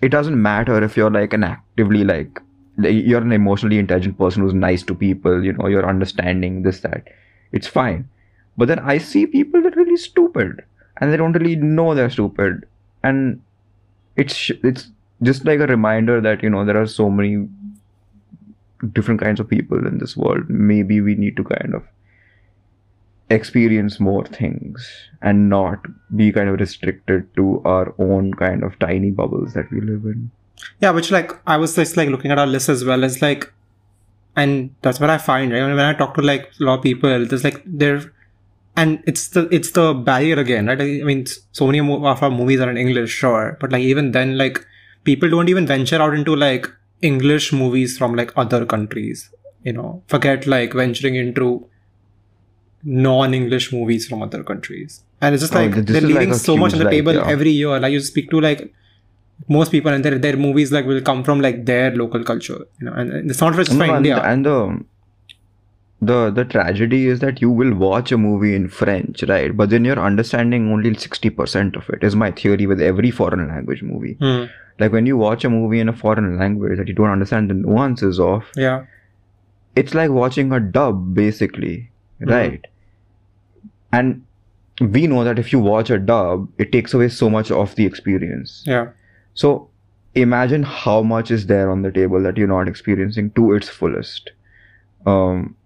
it 0.03 0.09
doesn't 0.11 0.41
matter 0.41 0.83
if 0.83 0.97
you're 0.97 1.11
like 1.11 1.33
an 1.33 1.45
actively 1.45 2.05
like 2.05 2.41
like, 2.81 2.95
you're 2.95 3.21
an 3.21 3.33
emotionally 3.33 3.79
intelligent 3.79 4.17
person 4.19 4.43
who's 4.43 4.55
nice 4.55 4.83
to 4.85 4.95
people. 4.95 5.45
You 5.45 5.53
know, 5.55 5.67
you're 5.67 5.89
understanding 5.89 6.63
this 6.63 6.81
that. 6.81 7.09
It's 7.51 7.67
fine. 7.67 8.09
But 8.57 8.69
then 8.69 8.79
I 8.81 8.99
see 8.99 9.27
people 9.27 9.63
that 9.63 9.77
are 9.77 9.81
really 9.85 9.97
stupid 9.97 10.63
and 10.99 11.13
they 11.13 11.17
don't 11.17 11.33
really 11.33 11.57
know 11.57 11.95
they're 11.95 12.11
stupid, 12.11 12.67
and 13.03 13.41
it's 14.17 14.51
it's 14.63 14.91
just 15.23 15.45
like 15.45 15.61
a 15.61 15.67
reminder 15.67 16.21
that 16.21 16.43
you 16.43 16.51
know 16.51 16.65
there 16.65 16.81
are 16.81 16.87
so 16.87 17.09
many 17.11 17.49
different 18.93 19.21
kinds 19.21 19.41
of 19.41 19.49
people 19.49 19.87
in 19.87 19.99
this 19.99 20.17
world. 20.17 20.49
Maybe 20.49 21.01
we 21.01 21.15
need 21.15 21.37
to 21.37 21.45
kind 21.45 21.75
of 21.75 21.83
experience 23.31 24.01
more 24.01 24.25
things 24.25 24.91
and 25.21 25.49
not 25.49 25.87
be 26.17 26.33
kind 26.33 26.49
of 26.49 26.59
restricted 26.59 27.29
to 27.37 27.61
our 27.65 27.95
own 27.99 28.33
kind 28.35 28.63
of 28.63 28.79
tiny 28.79 29.11
bubbles 29.11 29.53
that 29.53 29.71
we 29.71 29.81
live 29.81 30.05
in. 30.05 30.31
Yeah, 30.81 30.91
which 30.91 31.11
like 31.11 31.33
I 31.47 31.57
was 31.57 31.75
just 31.75 31.97
like 31.97 32.09
looking 32.09 32.31
at 32.31 32.39
our 32.39 32.47
list 32.47 32.69
as 32.69 32.85
well. 32.85 33.05
It's 33.05 33.21
like, 33.23 33.53
and 34.37 34.75
that's 34.83 35.01
what 35.01 35.11
I 35.11 35.19
find. 35.19 35.53
Right 35.53 35.63
when 35.63 35.79
I 35.79 35.95
talk 35.95 36.15
to 36.15 36.23
like 36.23 36.53
a 36.61 36.65
lot 36.65 36.79
of 36.79 36.83
people, 36.83 37.27
there's 37.27 37.45
like 37.45 37.63
there, 37.67 38.13
and 38.81 39.03
it's 39.13 39.23
the 39.37 39.43
it's 39.59 39.71
the 39.79 39.87
barrier 40.09 40.39
again, 40.43 40.67
right? 40.73 40.81
I 40.81 40.89
mean, 41.11 41.23
so 41.61 41.67
many 41.71 41.81
of 41.81 42.23
our 42.27 42.31
movies 42.41 42.61
are 42.67 42.71
in 42.75 42.79
English, 42.85 43.11
sure, 43.23 43.47
but 43.61 43.73
like 43.77 43.83
even 43.93 44.13
then, 44.19 44.37
like 44.43 44.61
people 45.11 45.29
don't 45.35 45.49
even 45.55 45.67
venture 45.73 46.01
out 46.07 46.15
into 46.21 46.37
like 46.45 46.69
English 47.11 47.53
movies 47.63 47.97
from 47.99 48.15
like 48.21 48.33
other 48.45 48.65
countries. 48.75 49.29
You 49.65 49.75
know, 49.79 49.89
forget 50.15 50.47
like 50.57 50.73
venturing 50.83 51.17
into 51.25 51.49
non-English 52.85 53.73
movies 53.73 54.07
from 54.09 54.23
other 54.23 54.43
countries. 54.43 55.03
And 55.21 55.35
it's 55.35 55.43
just 55.43 55.55
Oh, 55.55 55.61
like 55.61 55.73
this 55.75 55.85
they're 55.87 55.97
is 55.97 56.05
like 56.05 56.15
leaving 56.21 56.35
so 56.35 56.57
much 56.57 56.73
on 56.75 56.79
the 56.85 56.91
table 56.91 57.15
right, 57.15 57.27
yeah. 57.27 57.33
every 57.37 57.51
year. 57.51 57.79
Like 57.81 57.93
you 57.93 58.01
speak 58.01 58.31
to 58.31 58.41
like 58.41 58.73
most 59.49 59.73
people 59.73 59.93
and 59.93 60.05
their 60.05 60.19
their 60.27 60.37
movies 60.37 60.71
like 60.77 60.87
will 60.87 61.01
come 61.01 61.25
from 61.25 61.41
like 61.41 61.65
their 61.73 61.91
local 62.03 62.23
culture. 62.31 62.61
You 62.81 62.87
know, 62.87 62.93
and, 62.93 63.11
and 63.13 63.31
it's 63.31 63.41
not 63.41 63.55
just 63.55 63.73
for 63.73 63.77
No, 63.77 63.85
and, 63.85 63.97
India. 64.07 64.21
and 64.23 64.47
the 64.47 64.57
the 66.01 66.31
the 66.31 66.45
tragedy 66.45 67.07
is 67.09 67.19
that 67.21 67.41
you 67.43 67.51
will 67.51 67.75
watch 67.75 68.13
a 68.13 68.19
movie 68.19 68.55
in 68.55 68.69
French, 68.69 69.23
right? 69.25 69.57
But 69.57 69.71
then 69.71 69.85
you're 69.85 69.99
understanding 69.99 70.71
only 70.73 70.95
sixty 70.95 71.31
percent 71.31 71.75
of 71.77 71.89
it. 71.91 72.05
Is 72.05 72.15
my 72.15 72.31
theory 72.31 72.67
with 72.67 72.81
every 72.81 73.11
foreign 73.11 73.49
language 73.49 73.83
movie. 73.83 74.15
Hmm. 74.21 74.45
Like 74.79 74.93
when 74.93 75.07
you 75.07 75.17
watch 75.17 75.45
a 75.45 75.51
movie 75.51 75.81
in 75.81 75.89
a 75.89 75.93
foreign 75.93 76.39
language 76.39 76.79
that 76.79 76.87
you 76.87 76.95
don't 76.95 77.11
understand 77.11 77.51
the 77.51 77.55
nuances 77.55 78.21
of, 78.21 78.45
Yeah. 78.57 78.85
it's 79.75 79.93
like 79.93 80.11
watching 80.11 80.53
a 80.53 80.61
dub 80.61 81.15
basically, 81.15 81.91
Mhm. 82.21 82.31
right? 82.31 82.67
And 83.93 84.23
we 84.81 85.09
know 85.09 85.25
that 85.25 85.39
if 85.41 85.53
you 85.53 85.59
watch 85.59 85.91
a 85.91 85.99
dub, 85.99 86.49
it 86.59 86.71
takes 86.71 86.95
away 86.95 87.09
so 87.09 87.29
much 87.29 87.51
of 87.51 87.75
the 87.75 87.85
experience. 87.87 88.63
Yeah. 88.67 88.89
So 89.35 89.69
imagine 90.15 90.63
how 90.63 91.03
much 91.03 91.33
is 91.33 91.47
there 91.47 91.71
on 91.71 91.83
the 91.83 91.91
table 91.91 92.23
that 92.23 92.37
you're 92.37 92.47
not 92.57 92.69
experiencing 92.69 93.31
to 93.33 93.53
its 93.55 93.69
fullest. 93.69 94.31
Um, 95.07 95.57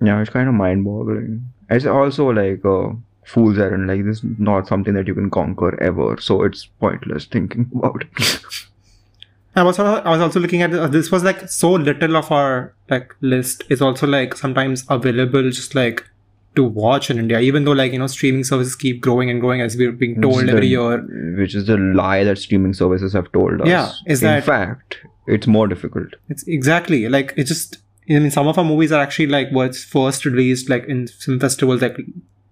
yeah, 0.00 0.20
it's 0.20 0.30
kind 0.30 0.48
of 0.48 0.54
mind-boggling. 0.54 1.44
It's 1.68 1.86
also 1.86 2.28
like 2.30 2.64
a 2.64 2.96
fool's 3.24 3.58
errand. 3.58 3.86
Like 3.86 4.04
this 4.04 4.18
is 4.18 4.24
not 4.38 4.66
something 4.66 4.94
that 4.94 5.06
you 5.06 5.14
can 5.14 5.30
conquer 5.30 5.80
ever. 5.82 6.16
So 6.20 6.42
it's 6.42 6.66
pointless 6.80 7.26
thinking 7.26 7.70
about 7.74 8.02
it. 8.04 8.40
I 9.56 9.62
was 9.64 9.78
also, 9.78 10.02
I 10.02 10.10
was 10.10 10.20
also 10.20 10.38
looking 10.40 10.62
at 10.62 10.70
this, 10.70 10.90
this 10.90 11.10
was 11.10 11.24
like 11.24 11.48
so 11.48 11.72
little 11.72 12.16
of 12.16 12.30
our 12.30 12.72
like 12.88 13.14
list 13.20 13.64
is 13.68 13.82
also 13.82 14.06
like 14.06 14.34
sometimes 14.36 14.84
available 14.88 15.50
just 15.50 15.74
like 15.74 16.04
to 16.56 16.64
watch 16.64 17.10
in 17.10 17.18
India, 17.18 17.40
even 17.40 17.64
though 17.64 17.72
like 17.72 17.92
you 17.92 17.98
know 17.98 18.06
streaming 18.06 18.44
services 18.44 18.74
keep 18.76 19.00
growing 19.00 19.28
and 19.30 19.40
growing 19.40 19.60
as 19.60 19.76
we're 19.76 19.92
being 19.92 20.20
told 20.22 20.48
every 20.48 20.60
the- 20.60 20.66
year. 20.68 20.98
Which 21.36 21.54
is 21.54 21.66
the 21.66 21.76
lie 21.76 22.24
that 22.24 22.38
streaming 22.38 22.74
services 22.74 23.12
have 23.12 23.30
told 23.32 23.60
us. 23.60 23.68
Yeah, 23.68 23.92
is 24.06 24.22
In 24.22 24.28
that- 24.28 24.44
fact, 24.44 24.98
it's 25.26 25.46
more 25.46 25.66
difficult. 25.68 26.08
It's 26.28 26.46
exactly 26.48 27.08
like 27.08 27.34
it's 27.36 27.48
just. 27.48 27.78
I 28.08 28.14
mean, 28.14 28.30
some 28.30 28.48
of 28.48 28.58
our 28.58 28.64
movies 28.64 28.92
are 28.92 29.00
actually 29.00 29.26
like 29.26 29.50
was 29.52 29.84
first 29.84 30.24
released 30.24 30.68
like 30.68 30.84
in 30.86 31.06
film 31.06 31.38
festivals 31.38 31.82
like 31.82 31.96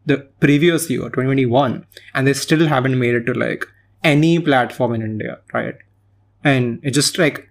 the 0.07 0.19
previous 0.41 0.89
year, 0.89 1.01
2021, 1.01 1.87
and 2.15 2.27
they 2.27 2.33
still 2.33 2.67
haven't 2.67 2.99
made 2.99 3.15
it 3.15 3.25
to 3.27 3.35
like 3.35 3.67
any 4.05 4.39
platform 4.39 4.95
in 4.95 5.03
India, 5.03 5.39
right? 5.53 5.75
And 6.45 6.81
it 6.83 6.93
just 6.93 7.19
like 7.19 7.49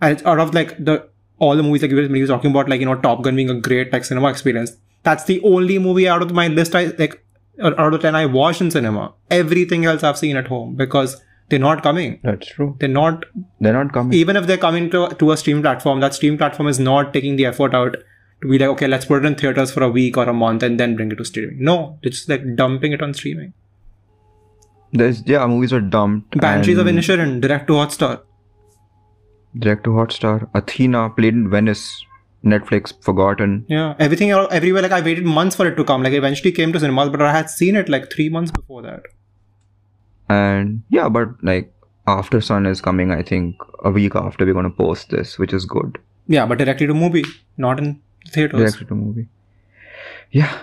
out 0.00 0.40
of 0.40 0.54
like 0.54 0.82
the 0.82 1.08
all 1.38 1.56
the 1.56 1.62
movies 1.62 1.82
like 1.82 1.90
you 1.90 1.96
were 1.96 2.26
talking 2.26 2.50
about 2.50 2.68
like 2.68 2.80
you 2.80 2.86
know 2.86 3.00
Top 3.00 3.22
Gun 3.22 3.36
being 3.36 3.50
a 3.50 3.60
great 3.60 3.92
like 3.92 4.04
cinema 4.04 4.28
experience. 4.28 4.72
That's 5.02 5.24
the 5.24 5.40
only 5.42 5.78
movie 5.78 6.08
out 6.08 6.22
of 6.22 6.32
my 6.32 6.48
list 6.48 6.74
I 6.74 6.86
like 6.98 7.24
out 7.62 7.94
of 7.94 8.00
ten 8.00 8.14
I 8.14 8.26
watched 8.26 8.60
in 8.60 8.70
cinema. 8.70 9.12
Everything 9.30 9.84
else 9.84 10.02
I've 10.02 10.18
seen 10.18 10.36
at 10.36 10.48
home 10.48 10.76
because 10.76 11.22
they're 11.50 11.58
not 11.58 11.82
coming. 11.82 12.18
That's 12.22 12.46
true. 12.48 12.76
They're 12.80 12.88
not 12.88 13.24
They're 13.60 13.72
not 13.72 13.92
coming. 13.92 14.14
even 14.18 14.36
if 14.36 14.46
they're 14.46 14.56
coming 14.58 14.88
to, 14.90 15.08
to 15.08 15.32
a 15.32 15.36
stream 15.36 15.60
platform, 15.62 16.00
that 16.00 16.14
stream 16.14 16.38
platform 16.38 16.68
is 16.68 16.78
not 16.78 17.12
taking 17.12 17.36
the 17.36 17.46
effort 17.46 17.74
out 17.74 17.96
to 18.42 18.48
be 18.48 18.58
like, 18.58 18.68
okay, 18.70 18.86
let's 18.88 19.04
put 19.04 19.22
it 19.24 19.26
in 19.26 19.34
theaters 19.34 19.70
for 19.70 19.82
a 19.82 19.90
week 19.90 20.16
or 20.16 20.24
a 20.24 20.32
month 20.32 20.62
and 20.62 20.80
then 20.80 20.96
bring 20.96 21.12
it 21.12 21.16
to 21.16 21.24
streaming. 21.24 21.62
No, 21.62 21.98
it's 22.02 22.16
just 22.18 22.28
like 22.30 22.54
dumping 22.56 22.92
it 22.92 23.02
on 23.02 23.12
streaming. 23.14 23.52
There's 24.92 25.22
yeah, 25.26 25.46
movies 25.46 25.72
are 25.72 25.80
dumped. 25.80 26.38
Banshees 26.40 26.78
of 26.78 26.86
and- 26.86 26.98
Inisherin, 26.98 27.40
direct 27.40 27.66
to 27.68 27.74
Hotstar. 27.74 28.22
Direct 29.58 29.84
to 29.84 29.90
Hotstar. 29.90 30.48
Athena 30.54 31.10
played 31.10 31.34
in 31.34 31.50
Venice. 31.50 32.04
Netflix 32.42 32.94
forgotten. 33.04 33.66
Yeah, 33.68 33.94
everything 33.98 34.30
everywhere. 34.30 34.80
Like 34.80 34.92
I 34.92 35.02
waited 35.02 35.26
months 35.26 35.54
for 35.56 35.66
it 35.66 35.74
to 35.76 35.84
come. 35.84 36.02
Like 36.02 36.14
eventually 36.14 36.52
came 36.52 36.72
to 36.72 36.80
cinemas, 36.80 37.10
but 37.10 37.20
I 37.20 37.32
had 37.32 37.50
seen 37.50 37.76
it 37.76 37.90
like 37.90 38.10
three 38.10 38.30
months 38.30 38.50
before 38.50 38.80
that. 38.80 39.02
And 40.30 40.82
yeah, 40.96 41.08
but 41.08 41.42
like 41.50 41.72
Aftersun 42.06 42.66
is 42.70 42.80
coming, 42.80 43.10
I 43.10 43.22
think, 43.22 43.56
a 43.84 43.90
week 43.90 44.14
after 44.14 44.46
we're 44.46 44.54
gonna 44.54 44.70
post 44.70 45.10
this, 45.10 45.38
which 45.38 45.52
is 45.52 45.64
good. 45.76 45.98
Yeah, 46.28 46.46
but 46.46 46.58
directly 46.58 46.86
to 46.86 46.94
movie, 46.94 47.24
not 47.66 47.78
in 47.84 48.00
theaters. 48.28 48.60
Directed 48.60 48.88
to 48.88 48.94
movie. 48.94 49.28
Yeah. 50.30 50.58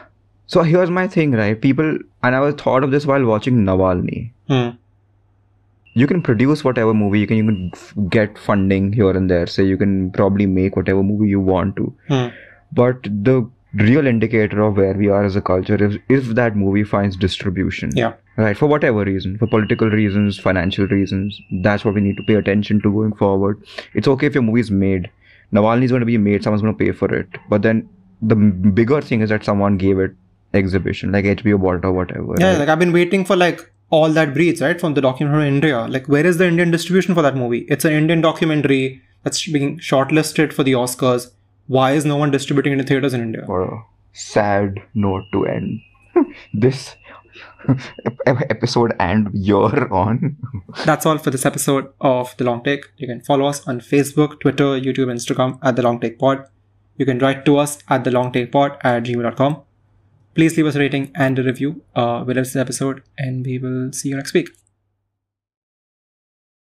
So 0.46 0.64
here's 0.64 0.90
my 0.90 1.08
thing, 1.08 1.34
right? 1.40 1.60
People 1.62 1.98
and 2.24 2.36
I 2.36 2.40
was 2.40 2.56
thought 2.56 2.84
of 2.84 2.92
this 2.92 3.06
while 3.06 3.26
watching 3.26 3.64
Navalny. 3.70 4.32
Hmm. 4.48 4.70
You 5.94 6.08
can 6.08 6.22
produce 6.22 6.64
whatever 6.64 6.94
movie, 6.94 7.20
you 7.20 7.28
can 7.28 7.38
you 7.38 7.46
can 7.46 7.72
f- 7.74 7.94
get 8.10 8.38
funding 8.38 8.94
here 8.94 9.10
and 9.10 9.30
there. 9.30 9.48
So 9.48 9.62
you 9.62 9.78
can 9.78 10.12
probably 10.12 10.46
make 10.46 10.76
whatever 10.76 11.04
movie 11.04 11.28
you 11.28 11.42
want 11.42 11.76
to. 11.78 11.94
Hmm. 12.08 12.28
But 12.72 13.04
the 13.30 13.50
real 13.74 14.08
indicator 14.08 14.62
of 14.62 14.78
where 14.78 14.94
we 14.94 15.10
are 15.10 15.24
as 15.24 15.36
a 15.36 15.42
culture 15.42 15.82
is 15.90 15.98
if 16.08 16.28
that 16.42 16.56
movie 16.56 16.84
finds 16.84 17.18
distribution. 17.18 17.92
Yeah. 17.96 18.14
Right, 18.38 18.56
for 18.56 18.68
whatever 18.68 19.04
reason, 19.04 19.38
for 19.40 19.48
political 19.48 19.90
reasons, 19.90 20.38
financial 20.38 20.86
reasons, 20.88 21.42
that's 21.64 21.84
what 21.84 21.96
we 21.96 22.02
need 22.02 22.18
to 22.18 22.24
pay 22.24 22.36
attention 22.36 22.80
to 22.84 22.92
going 22.92 23.14
forward. 23.16 23.64
It's 23.96 24.08
okay 24.08 24.28
if 24.28 24.36
your 24.36 24.44
movie 24.44 24.62
is 24.62 24.70
made. 24.70 25.10
Navalny 25.52 25.86
is 25.86 25.92
going 25.92 26.02
to 26.02 26.06
be 26.06 26.20
made, 26.20 26.44
someone's 26.44 26.62
going 26.62 26.78
to 26.78 26.86
pay 26.86 26.92
for 26.92 27.12
it. 27.14 27.28
But 27.50 27.64
then 27.64 27.90
the 28.22 28.36
bigger 28.36 29.02
thing 29.02 29.22
is 29.22 29.30
that 29.30 29.44
someone 29.44 29.78
gave 29.78 29.98
it 29.98 30.12
exhibition, 30.54 31.12
like 31.12 31.26
HBO 31.26 31.60
bought 31.60 31.76
it 31.78 31.86
or 31.86 31.94
whatever. 31.94 32.36
Yeah, 32.38 32.52
right? 32.52 32.60
like 32.60 32.70
I've 32.70 32.80
been 32.80 32.94
waiting 32.94 33.26
for 33.26 33.36
like 33.36 33.72
all 33.90 34.10
that 34.10 34.34
breathes, 34.34 34.62
right? 34.62 34.80
From 34.80 34.94
the 34.94 35.02
documentary 35.02 35.42
from 35.42 35.56
India. 35.56 35.88
Like, 35.88 36.08
where 36.08 36.26
is 36.26 36.38
the 36.38 36.48
Indian 36.48 36.72
distribution 36.72 37.16
for 37.16 37.22
that 37.22 37.36
movie? 37.36 37.66
It's 37.70 37.86
an 37.86 37.94
Indian 37.94 38.22
documentary 38.22 39.02
that's 39.24 39.48
being 39.48 39.80
shortlisted 39.80 40.54
for 40.54 40.64
the 40.64 40.74
Oscars. 40.74 41.32
Why 41.68 41.94
is 41.94 42.06
no 42.06 42.18
one 42.18 42.32
distributing 42.32 42.74
it 42.74 42.80
in 42.80 42.86
theaters 42.86 43.14
in 43.14 43.22
India? 43.22 43.44
For 43.46 43.64
a 43.64 43.84
sad 44.14 44.76
note 44.94 45.24
to 45.32 45.46
end 45.46 45.82
this 46.54 46.96
episode 48.26 48.94
and 49.00 49.34
year 49.34 49.88
on. 49.92 50.38
That's 50.86 51.06
all 51.06 51.18
for 51.18 51.32
this 51.32 51.46
episode 51.46 51.92
of 52.02 52.36
The 52.38 52.44
Long 52.44 52.64
Take. 52.64 52.86
You 52.98 53.08
can 53.08 53.22
follow 53.22 53.46
us 53.46 53.68
on 53.68 53.80
Facebook, 53.80 54.40
Twitter, 54.40 54.80
YouTube, 54.80 55.12
Instagram 55.16 55.60
at 55.64 55.76
The 55.76 55.82
Long 55.82 56.00
Take 56.00 56.20
Pod. 56.20 56.46
You 56.98 57.06
can 57.06 57.20
write 57.20 57.46
to 57.46 57.58
us 57.58 57.80
at 57.90 58.04
The 58.04 58.12
Long 58.12 58.32
Take 58.32 58.52
Pod 58.52 58.78
at 58.82 59.04
gmail.com. 59.04 59.62
Please 60.36 60.56
leave 60.56 60.68
us 60.68 60.76
a 60.76 60.80
rating 60.80 61.12
and 61.16 61.40
a 61.40 61.44
review. 61.44 61.82
Uh, 61.96 62.24
we 62.26 62.34
love 62.34 62.46
this 62.46 62.56
episode 62.56 63.04
and 63.18 63.46
we 63.46 63.58
will 63.58 63.92
see 63.92 64.10
you 64.10 64.16
next 64.16 64.34
week. 64.34 64.50